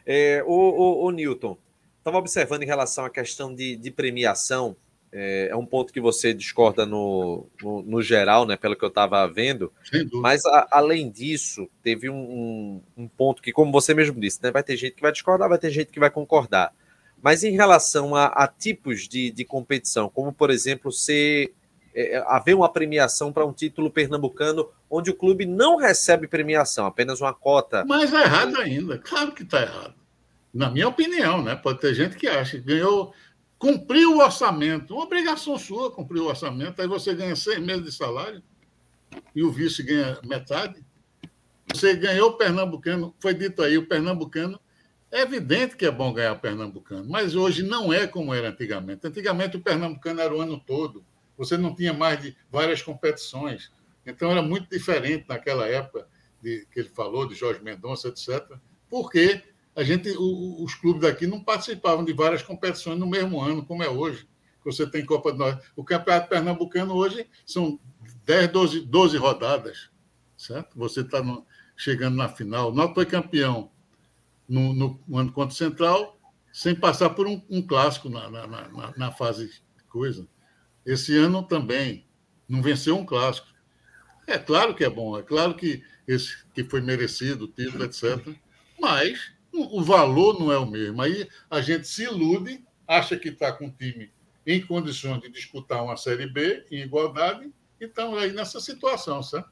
[0.07, 1.57] É, o, o, o Newton,
[1.99, 4.77] estava observando em relação à questão de, de premiação
[5.13, 8.89] é, é um ponto que você discorda no, no, no geral, né, pelo que eu
[8.89, 9.71] estava vendo.
[10.11, 14.51] Mas, a, além disso, teve um, um, um, ponto que, como você mesmo disse, né,
[14.51, 16.73] vai ter gente que vai discordar, vai ter gente que vai concordar.
[17.21, 21.53] Mas em relação a, a tipos de, de competição, como, por exemplo, ser
[21.95, 26.87] é, é haver uma premiação para um título pernambucano onde o clube não recebe premiação,
[26.87, 27.85] apenas uma cota.
[27.85, 29.95] Mas é errado ainda, claro que está errado.
[30.53, 31.57] Na minha opinião, né?
[31.57, 33.15] Pode ter gente que acha que ganhou
[33.63, 37.93] Cumpriu o orçamento, uma obrigação sua cumprir o orçamento, aí você ganha seis meses de
[37.93, 38.43] salário
[39.37, 40.85] e o vice ganha metade.
[41.73, 44.59] Você ganhou o pernambucano, foi dito aí, o pernambucano.
[45.13, 49.07] É evidente que é bom ganhar o pernambucano, mas hoje não é como era antigamente.
[49.07, 51.05] Antigamente o pernambucano era o ano todo.
[51.43, 53.73] Você não tinha mais de várias competições.
[54.07, 56.07] Então era muito diferente naquela época
[56.41, 58.57] de, que ele falou, de Jorge Mendonça, etc.
[58.89, 59.43] Porque
[59.75, 63.83] a gente, o, os clubes daqui não participavam de várias competições no mesmo ano, como
[63.83, 64.29] é hoje.
[64.65, 65.67] Você tem Copa do Norte.
[65.75, 67.81] O Campeonato Pernambucano hoje são
[68.25, 69.91] 10, 12, 12 rodadas,
[70.37, 70.79] certo?
[70.79, 71.21] Você está
[71.77, 72.71] chegando na final.
[72.71, 73.73] O Norte foi campeão
[74.49, 76.17] no, no, no, ano contra o Central,
[76.53, 79.51] sem passar por um, um clássico na, na, na, na fase
[79.89, 80.29] coisa.
[80.85, 82.07] Esse ano também
[82.49, 83.47] não venceu um clássico.
[84.27, 88.35] É claro que é bom, é claro que esse que foi merecido o título, etc.
[88.81, 91.03] Mas o valor não é o mesmo.
[91.03, 94.11] Aí a gente se ilude, acha que está com o time
[94.47, 99.47] em condições de disputar uma Série B em igualdade, e aí nessa situação, sabe?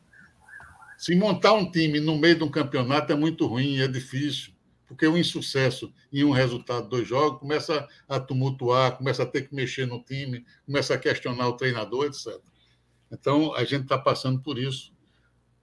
[0.98, 4.52] Se montar um time no meio de um campeonato é muito ruim, é difícil,
[4.90, 9.54] porque o insucesso em um resultado dos jogos começa a tumultuar, começa a ter que
[9.54, 12.40] mexer no time, começa a questionar o treinador, etc.
[13.08, 14.92] Então, a gente está passando por isso.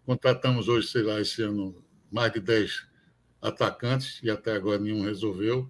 [0.05, 1.75] Contratamos hoje, sei lá, esse ano,
[2.09, 2.87] mais de 10
[3.41, 5.69] atacantes e até agora nenhum resolveu.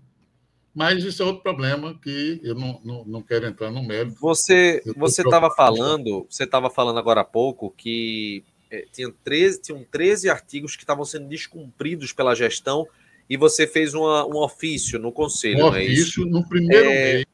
[0.72, 4.20] Mas isso é outro problema que eu não, não, não quero entrar no mérito.
[4.22, 9.84] Você você estava falando, você estava falando agora há pouco que é, tinha 13, tinham
[9.84, 12.88] 13 artigos que estavam sendo descumpridos pela gestão
[13.30, 15.66] e você fez uma, um ofício no conselho.
[15.66, 17.14] Um é ofício é no primeiro é...
[17.14, 17.26] mês.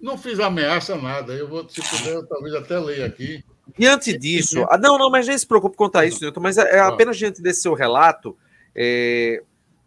[0.00, 1.34] Não fiz ameaça nada.
[1.34, 3.44] Eu vou, se puder, eu, talvez até ler aqui.
[3.78, 6.80] Diante disso, ah, não, não, mas nem se preocupe contar isso, Newton, mas é, é
[6.80, 8.36] apenas diante desse seu relato,
[8.74, 9.42] é,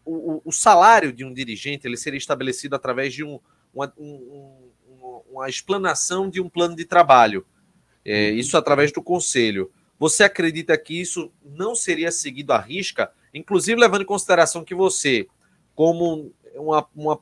[0.06, 3.40] o, o, salário de um dirigente ele seria estabelecido através de um,
[3.74, 4.70] uma, um,
[5.30, 7.46] uma explanação de um plano de trabalho.
[8.06, 8.38] É, uhum.
[8.38, 9.72] isso através do conselho.
[10.00, 15.28] Você acredita que isso não seria seguido à risca, inclusive levando em consideração que você,
[15.76, 17.20] como uma, uma,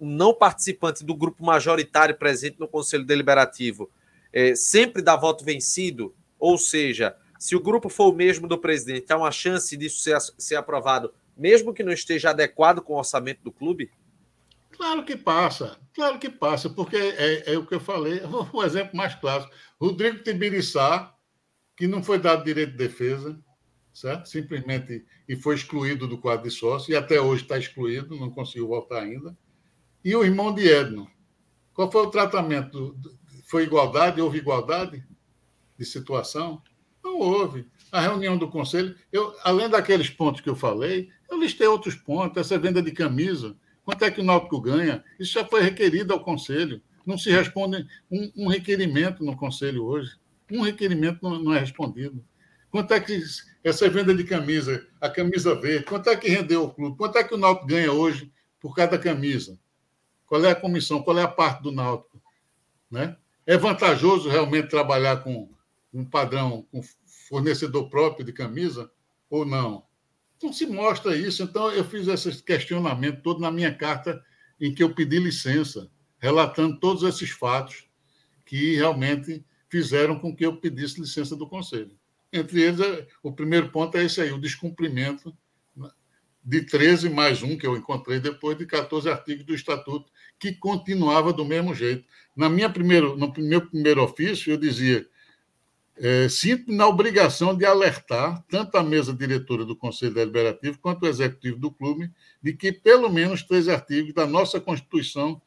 [0.00, 3.90] um não participante do grupo majoritário presente no Conselho Deliberativo,
[4.32, 9.12] é, sempre dá voto vencido, ou seja, se o grupo for o mesmo do presidente,
[9.12, 13.42] há uma chance disso ser, ser aprovado mesmo que não esteja adequado com o orçamento
[13.42, 13.90] do clube?
[14.70, 18.20] Claro que passa, claro que passa, porque é, é o que eu falei.
[18.52, 21.14] Um exemplo mais clássico: Rodrigo Tibiriçá,
[21.76, 23.38] que não foi dado direito de defesa,
[23.94, 24.28] certo?
[24.28, 28.66] Simplesmente e foi excluído do quadro de sócio, e até hoje está excluído, não conseguiu
[28.66, 29.34] voltar ainda.
[30.04, 31.08] E o irmão de Edno.
[31.72, 32.96] Qual foi o tratamento?
[33.46, 34.20] Foi igualdade?
[34.20, 35.02] Houve igualdade
[35.78, 36.60] de situação?
[37.02, 37.66] Não houve.
[37.90, 42.38] A reunião do conselho, eu, além daqueles pontos que eu falei, eu listei outros pontos,
[42.38, 45.04] essa venda de camisa, quanto é que o Náutico ganha?
[45.18, 46.82] Isso já foi requerido ao Conselho.
[47.06, 50.16] Não se responde um, um requerimento no Conselho hoje.
[50.50, 52.24] Um requerimento não, não, é respondido.
[52.70, 53.20] Quanto é que
[53.64, 56.98] essa venda de camisa, a camisa verde, quanto é que rendeu o clube?
[56.98, 59.58] Quanto é que o Náutico ganha hoje por cada camisa?
[60.26, 61.02] Qual é a comissão?
[61.02, 62.20] Qual é a parte do Náutico?
[62.90, 63.16] Né?
[63.46, 65.50] É vantajoso realmente trabalhar com
[65.94, 66.82] um padrão, com
[67.28, 68.90] fornecedor próprio de camisa
[69.30, 69.86] ou não?
[70.42, 71.42] Não se mostra isso.
[71.42, 74.22] Então, eu fiz esse questionamento todo na minha carta
[74.60, 77.86] em que eu pedi licença, relatando todos esses fatos
[78.44, 81.96] que realmente fizeram com que eu pedisse licença do Conselho.
[82.34, 82.80] Entre eles,
[83.22, 85.32] o primeiro ponto é esse aí, o descumprimento
[86.44, 91.32] de 13 mais um que eu encontrei depois de 14 artigos do Estatuto, que continuava
[91.32, 92.04] do mesmo jeito.
[92.34, 95.06] Na minha primeiro, no meu primeiro ofício, eu dizia
[95.96, 101.08] é, sinto na obrigação de alertar tanto a mesa diretora do Conselho Deliberativo quanto o
[101.08, 102.10] executivo do clube
[102.42, 105.40] de que pelo menos três artigos da nossa Constituição,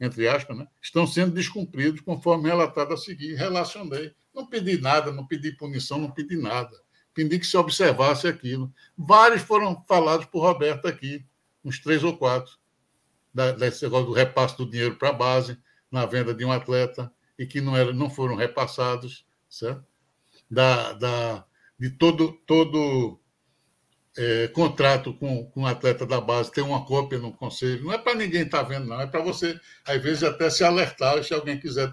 [0.00, 3.34] entre aspas, né, estão sendo descumpridos conforme relatado a seguir.
[3.34, 4.14] Relacionei.
[4.38, 6.80] Não pedi nada, não pedi punição, não pedi nada.
[7.12, 8.72] Pedi que se observasse aquilo.
[8.96, 11.26] Vários foram falados por Roberto aqui,
[11.64, 12.56] uns três ou quatro,
[13.34, 15.58] da, desse negócio do repasse do dinheiro para a base,
[15.90, 19.84] na venda de um atleta, e que não, era, não foram repassados certo?
[20.48, 21.44] Da, da,
[21.76, 23.20] de todo, todo
[24.16, 27.84] é, contrato com, com o atleta da base ter uma cópia no conselho.
[27.84, 29.00] Não é para ninguém estar tá vendo, não.
[29.00, 31.92] É para você, às vezes, até se alertar, se alguém quiser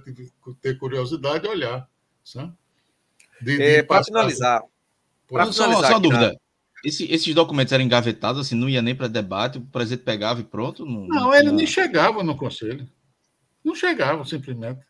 [0.62, 1.90] ter curiosidade, olhar.
[3.46, 4.64] É, para finalizar.
[5.28, 6.40] Para finalizar, só, só uma dúvida.
[6.84, 10.44] Esse, esses documentos eram engavetados, assim, não ia nem para debate, o presidente pegava e
[10.44, 10.86] pronto?
[10.86, 12.88] Não, não, não ele nem chegava no conselho.
[13.64, 14.82] Não chegava, simplesmente.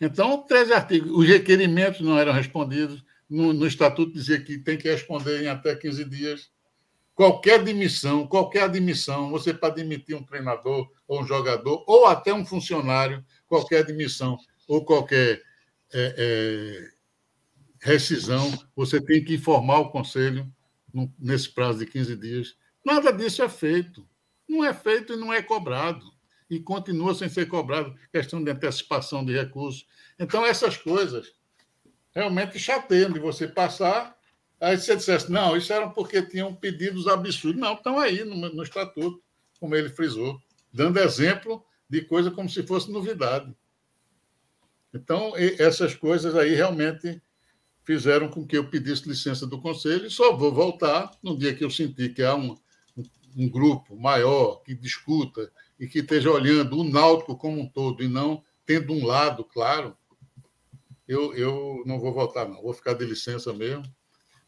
[0.00, 1.12] Então, 13 artigos.
[1.12, 3.04] Os requerimentos não eram respondidos.
[3.28, 6.50] No, no, estatuto dizia que tem que responder em até 15 dias.
[7.14, 12.44] Qualquer demissão, qualquer admissão, você para demitir um treinador ou um jogador, ou até um
[12.44, 15.42] funcionário, qualquer demissão ou qualquer
[15.92, 16.90] é, é,
[17.80, 20.50] rescisão, você tem que informar o conselho
[21.18, 22.56] nesse prazo de 15 dias.
[22.84, 24.08] Nada disso é feito.
[24.48, 26.12] Não é feito e não é cobrado
[26.52, 29.86] e continua sem ser cobrado, questão de antecipação de recursos.
[30.18, 31.32] Então, essas coisas
[32.14, 34.14] realmente chateiam de você passar.
[34.60, 37.58] Aí você dissesse, não, isso era porque tinham pedidos absurdos.
[37.58, 39.22] Não, estão aí no, no estatuto,
[39.58, 40.38] como ele frisou,
[40.70, 43.50] dando exemplo de coisa como se fosse novidade.
[44.94, 47.20] Então, essas coisas aí realmente
[47.84, 51.64] fizeram com que eu pedisse licença do conselho e só vou voltar no dia que
[51.64, 52.56] eu sentir que há um,
[53.36, 58.08] um grupo maior que discuta e que esteja olhando o náutico como um todo e
[58.08, 59.96] não tendo um lado claro,
[61.08, 62.62] eu, eu não vou votar, não.
[62.62, 63.84] Vou ficar de licença mesmo.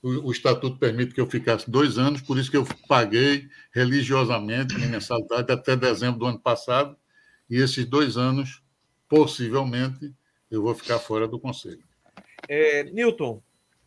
[0.02, 4.74] O, o, estatuto permite que eu ficasse dois anos, por isso que eu paguei religiosamente
[4.74, 6.96] minha mensalidade até dezembro do ano passado,
[7.48, 8.62] e esses dois anos,
[9.08, 10.14] possivelmente,
[10.54, 11.82] eu vou ficar fora do conselho.
[12.48, 13.42] É, Newton,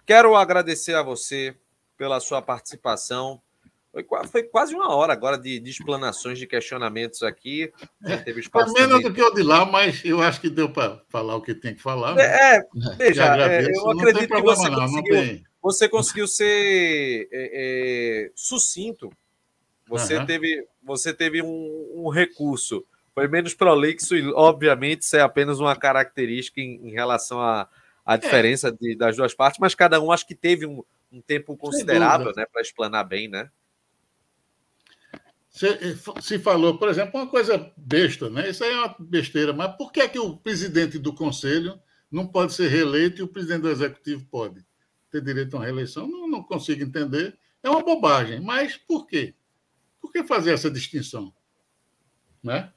[0.06, 1.56] quero agradecer a você
[1.98, 3.42] pela sua participação.
[3.92, 7.72] Foi, foi quase uma hora agora de, de explanações, de questionamentos aqui.
[8.06, 10.72] É, teve espaço foi menos do que o de lá, mas eu acho que deu
[10.72, 12.14] para falar o que tem que falar.
[12.14, 12.24] Né?
[12.24, 12.62] É,
[12.98, 19.10] veja, é, eu acredito que você não, conseguiu, não você conseguiu ser é, é, sucinto.
[19.88, 20.26] Você uhum.
[20.26, 22.86] teve, você teve um, um recurso.
[23.18, 27.68] Foi menos prolixo e, obviamente, isso é apenas uma característica em, em relação à
[28.06, 28.18] a é.
[28.20, 32.32] diferença de, das duas partes, mas cada um acho que teve um, um tempo considerável
[32.36, 33.50] né, para explanar bem, né?
[35.50, 35.68] Se,
[36.22, 38.52] se, falou, por exemplo, uma coisa besta, né?
[38.52, 41.82] Isso aí é uma besteira, mas por que, é que o presidente do conselho
[42.12, 44.64] não pode ser reeleito e o presidente do executivo pode
[45.10, 46.08] ter direito a uma reeleição?
[46.08, 47.36] Não, não consigo entender.
[47.64, 49.34] É uma bobagem, mas por quê?
[50.00, 51.34] Por que fazer essa distinção?
[52.44, 52.72] Né?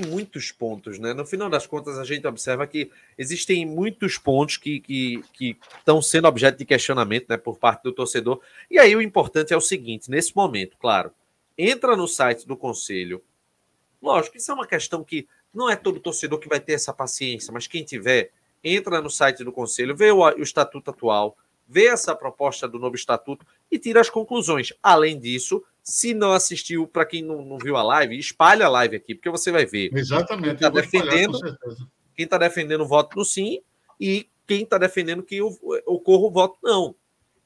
[0.00, 1.12] Tem muitos pontos, né?
[1.12, 6.00] No final das contas, a gente observa que existem muitos pontos que, que, que estão
[6.02, 8.40] sendo objeto de questionamento né, por parte do torcedor.
[8.70, 11.12] E aí o importante é o seguinte: nesse momento, claro
[11.56, 13.22] entra no site do conselho.
[14.02, 17.52] Lógico, isso é uma questão que não é todo torcedor que vai ter essa paciência,
[17.52, 18.32] mas quem tiver,
[18.62, 22.96] entra no site do conselho, vê o, o estatuto atual, vê essa proposta do novo
[22.96, 24.72] estatuto e tira as conclusões.
[24.82, 28.96] Além disso, se não assistiu, para quem não, não, viu a live, espalha a live
[28.96, 29.90] aqui, porque você vai ver.
[29.94, 30.46] Exatamente.
[30.46, 31.38] Quem está defendendo,
[32.16, 33.60] quem tá defendendo o voto no sim
[34.00, 36.94] e quem está defendendo que ocorra o voto não.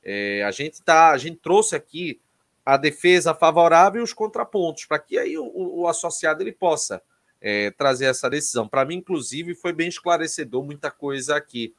[0.05, 2.21] É, a gente tá, a gente trouxe aqui
[2.65, 5.51] a defesa favorável e os contrapontos, para que aí o,
[5.81, 7.03] o, associado ele possa
[7.41, 8.69] é, trazer essa decisão.
[8.69, 11.75] Para mim, inclusive, foi bem esclarecedor muita coisa aqui.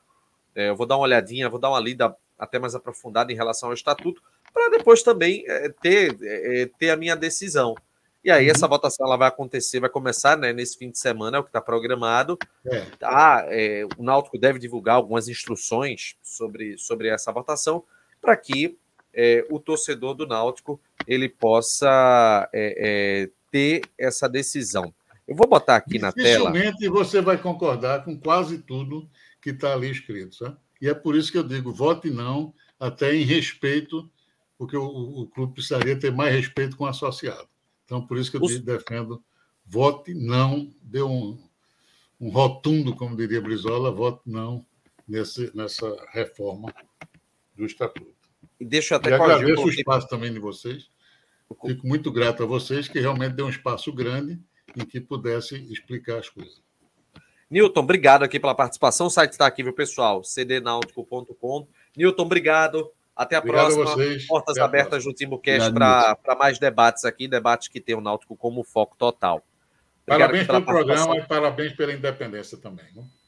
[0.53, 3.69] É, eu vou dar uma olhadinha, vou dar uma lida até mais aprofundada em relação
[3.69, 4.21] ao estatuto,
[4.53, 7.75] para depois também é, ter, é, é, ter a minha decisão.
[8.23, 8.71] E aí, essa uhum.
[8.71, 11.61] votação ela vai acontecer, vai começar né, nesse fim de semana, é o que está
[11.61, 12.37] programado.
[12.65, 12.81] É.
[12.99, 17.83] Tá, é, o Náutico deve divulgar algumas instruções sobre, sobre essa votação,
[18.21, 18.77] para que
[19.13, 24.93] é, o torcedor do Náutico ele possa é, é, ter essa decisão.
[25.27, 26.51] Eu vou botar aqui na tela.
[26.51, 29.09] Dificilmente você vai concordar com quase tudo
[29.41, 30.35] que está ali escrito.
[30.35, 30.57] Sabe?
[30.81, 34.09] E é por isso que eu digo: vote não, até em respeito,
[34.59, 37.47] porque o, o clube precisaria ter mais respeito com o associado.
[37.85, 38.59] Então, por isso que eu Os...
[38.59, 39.23] defendo:
[39.65, 41.41] vote não, dê um,
[42.19, 44.63] um rotundo, como diria Brizola, vote não
[45.07, 46.75] nesse, nessa reforma
[47.55, 48.13] do estatuto.
[48.59, 50.91] E deixa eu até e agradeço o espaço também de vocês.
[51.65, 54.37] Fico muito grato a vocês, que realmente deu um espaço grande
[54.75, 56.61] em que pudesse explicar as coisas.
[57.49, 59.07] Newton, obrigado aqui pela participação.
[59.07, 60.21] O site está aqui, viu, pessoal?
[60.23, 61.67] cdnautico.com.
[61.97, 62.91] Newton, obrigado.
[63.19, 63.83] Até a obrigado próxima.
[63.83, 64.25] A vocês.
[64.27, 68.63] Portas Até abertas do TimbuCast para mais debates aqui, debates que tem o Náutico como
[68.63, 69.43] foco total.
[70.07, 72.85] Obrigado parabéns pelo programa e parabéns pela independência também.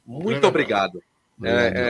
[0.08, 1.04] Um muito obrigado.
[1.44, 1.50] É,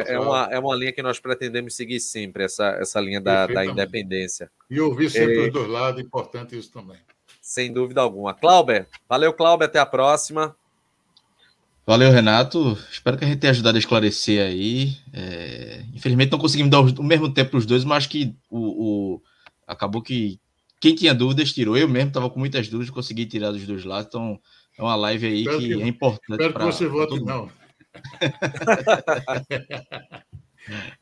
[0.10, 3.46] é, é, uma, é uma linha que nós pretendemos seguir sempre, essa, essa linha da,
[3.46, 4.50] da independência.
[4.68, 6.98] E ouvir sempre é, os dois lados, importante isso também.
[7.40, 8.34] Sem dúvida alguma.
[8.34, 10.56] Clauber, valeu, Clauber, até a próxima.
[11.86, 12.78] Valeu, Renato.
[12.92, 14.98] Espero que a gente tenha ajudado a esclarecer aí.
[15.12, 15.84] É...
[15.94, 19.22] Infelizmente não conseguimos dar o mesmo tempo para os dois, mas que o, o,
[19.66, 20.40] acabou que
[20.80, 21.78] quem tinha dúvidas tirou.
[21.78, 24.08] Eu mesmo estava com muitas dúvidas, consegui tirar dos dois lados.
[24.08, 24.40] Então
[24.78, 26.32] é uma live aí que, que, é importante.
[26.32, 27.50] Espero pra, que você vote não.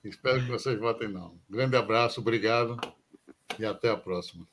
[0.04, 1.38] Espero que vocês votem não.
[1.50, 2.80] Grande abraço, obrigado
[3.58, 4.48] e até a próxima.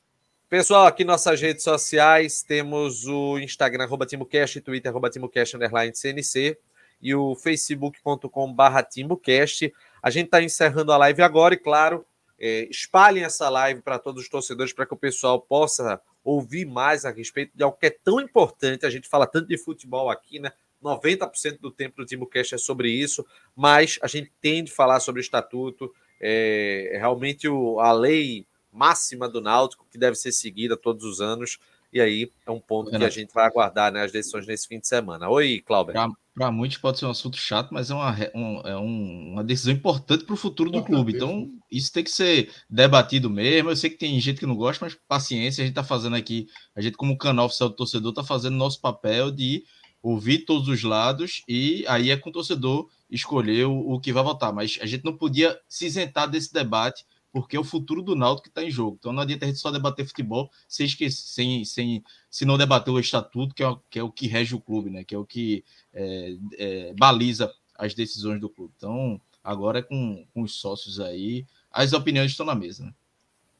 [0.48, 6.56] Pessoal, aqui nossas redes sociais temos o Instagram, arroba TimoCast, Twitter, arroba TimoCast, underline CNC,
[7.02, 9.74] e o facebook.com barra TimoCast.
[10.00, 12.06] A gente está encerrando a live agora e, claro,
[12.38, 17.04] é, espalhem essa live para todos os torcedores para que o pessoal possa ouvir mais
[17.04, 18.86] a respeito de algo que é tão importante.
[18.86, 20.52] A gente fala tanto de futebol aqui, né?
[20.80, 23.26] 90% do tempo do TimoCast é sobre isso,
[23.56, 28.46] mas a gente tem de falar sobre o estatuto, é, realmente o, a lei
[28.76, 31.58] máxima do Náutico que deve ser seguida todos os anos.
[31.92, 34.78] E aí é um ponto que a gente vai aguardar né, as decisões nesse fim
[34.78, 35.28] de semana.
[35.30, 35.94] Oi, Cláudio.
[36.34, 39.72] Para muitos pode ser um assunto chato, mas é uma, um, é um, uma decisão
[39.72, 41.14] importante para o futuro do clube.
[41.14, 43.70] Então, isso tem que ser debatido mesmo.
[43.70, 46.46] Eu sei que tem gente que não gosta, mas paciência, a gente está fazendo aqui,
[46.74, 49.64] a gente, como canal oficial do torcedor, está fazendo nosso papel de
[50.02, 54.22] ouvir todos os lados e aí é com o torcedor escolher o, o, que vai
[54.22, 54.52] votar.
[54.52, 57.04] Mas a gente não podia se isentar desse debate,
[57.36, 58.96] porque é o futuro do Náutico está em jogo.
[58.98, 62.90] Então não adianta a gente só debater futebol sem, esquecer, sem, sem se não debater
[62.90, 65.04] o estatuto, que é, o, que é o que rege o clube, né?
[65.04, 68.72] que é o que é, é, baliza as decisões do clube.
[68.74, 72.86] Então, agora é com, com os sócios aí, as opiniões estão na mesa.
[72.86, 72.94] Né?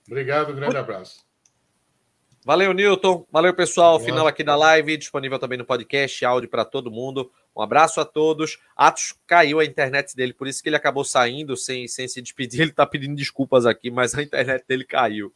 [0.07, 1.26] Obrigado, grande abraço.
[2.47, 3.27] Valeu, Newton.
[3.29, 3.99] Valeu, pessoal.
[3.99, 7.29] Final aqui da live, disponível também no podcast, áudio para todo mundo.
[7.57, 8.57] Um abraço a todos.
[8.77, 12.61] Atos caiu a internet dele, por isso que ele acabou saindo sem, sem se despedir.
[12.61, 15.35] Ele está pedindo desculpas aqui, mas a internet dele caiu.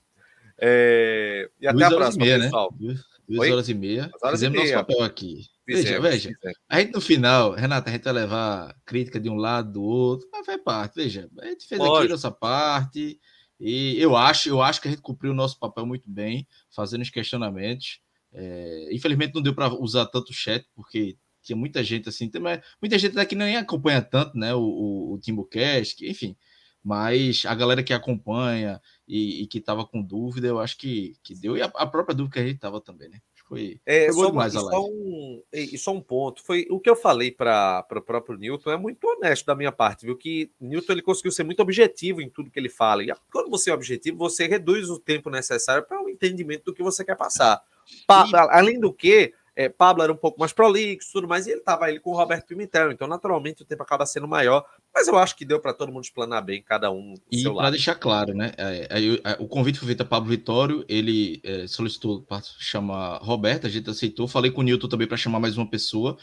[0.56, 1.50] É...
[1.60, 2.44] E até Duas a próxima, meia, né?
[2.44, 2.72] pessoal.
[2.78, 2.94] Né?
[3.28, 3.52] Duas Oi?
[3.52, 4.10] horas e meia.
[4.22, 4.76] Horas Fizemos e meia.
[4.76, 5.46] nosso papel aqui.
[5.66, 6.28] Fizemos, veja, veja.
[6.28, 6.58] Fizemos.
[6.68, 10.28] A gente no final, Renata, a gente vai levar crítica de um lado, do outro,
[10.30, 10.94] mas faz parte.
[10.94, 11.96] Veja, a gente fez Lógico.
[11.96, 13.18] aqui a nossa parte.
[13.60, 17.02] E eu acho, eu acho que a gente cumpriu o nosso papel muito bem, fazendo
[17.02, 18.00] os questionamentos.
[18.32, 22.98] É, infelizmente não deu para usar tanto chat, porque tinha muita gente assim, mas muita
[22.98, 24.54] gente daqui nem acompanha tanto, né?
[24.54, 26.36] O, o, o Timbucast, enfim.
[26.82, 31.34] Mas a galera que acompanha e, e que estava com dúvida, eu acho que, que
[31.34, 31.56] deu.
[31.56, 33.20] E a, a própria dúvida que a gente estava também, né?
[33.50, 34.76] Foi, é, foi só, demais a live.
[34.76, 36.40] Só um, e só um ponto.
[36.40, 40.06] Foi o que eu falei para o próprio Newton é muito honesto da minha parte,
[40.06, 40.16] viu?
[40.16, 43.02] Que Newton ele conseguiu ser muito objetivo em tudo que ele fala.
[43.02, 46.80] E quando você é objetivo, você reduz o tempo necessário para o entendimento do que
[46.80, 47.60] você quer passar.
[48.06, 48.24] Pa.
[48.52, 51.84] Além do que, é, Pablo era um pouco mais prolixo, tudo mais, e ele estava
[51.84, 54.64] ali com o Roberto Pimentel, então naturalmente o tempo acaba sendo maior,
[54.94, 57.14] mas eu acho que deu para todo mundo explanar bem, cada um.
[57.30, 58.52] E para deixar claro, né?
[58.56, 63.66] É, é, o convite foi feito a Pablo Vitório, ele é, solicitou para chamar Roberto,
[63.66, 66.16] a gente aceitou, falei com o Newton também para chamar mais uma pessoa.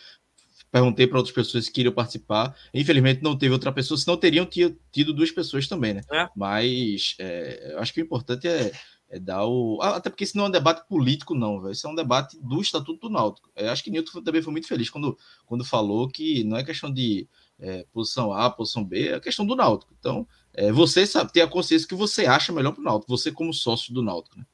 [0.70, 2.54] Perguntei para outras pessoas que queriam participar.
[2.74, 6.02] Infelizmente não teve outra pessoa, senão teriam tido duas pessoas também, né?
[6.12, 6.28] É.
[6.36, 8.72] Mas é, eu acho que o importante é
[9.10, 9.80] é dar o.
[9.82, 11.72] Ah, até porque isso não é um debate político, não, velho.
[11.72, 13.50] Isso é um debate do Estatuto do Náutico.
[13.56, 16.92] Eu acho que Newton também foi muito feliz quando, quando falou que não é questão
[16.92, 17.28] de
[17.60, 19.94] é, posição A, posição B, é questão do Náutico.
[19.98, 23.32] Então, é, você sabe ter a consciência que você acha melhor para o Náutico, você
[23.32, 24.46] como sócio do Náutico, né?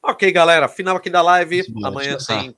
[0.00, 0.68] Ok, galera.
[0.68, 1.62] Final aqui da live.
[1.82, 2.54] amanhã tem,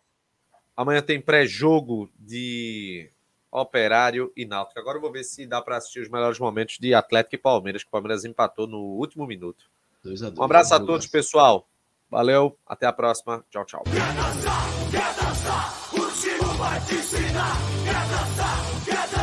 [0.76, 3.10] amanhã tem pré-jogo de
[3.50, 4.78] Operário e Náutico.
[4.78, 7.82] Agora eu vou ver se dá para assistir os melhores momentos de Atlético e Palmeiras,
[7.82, 9.70] que o Palmeiras empatou no último minuto.
[10.06, 11.68] Dois a dois, um abraço a todos, pessoal.
[12.08, 13.44] Valeu, até a próxima.
[13.50, 13.82] Tchau, tchau.
[13.84, 14.62] Quer dançar,
[14.92, 17.56] quer dançar, o vai te ensinar.
[17.84, 18.55] Quer dançar.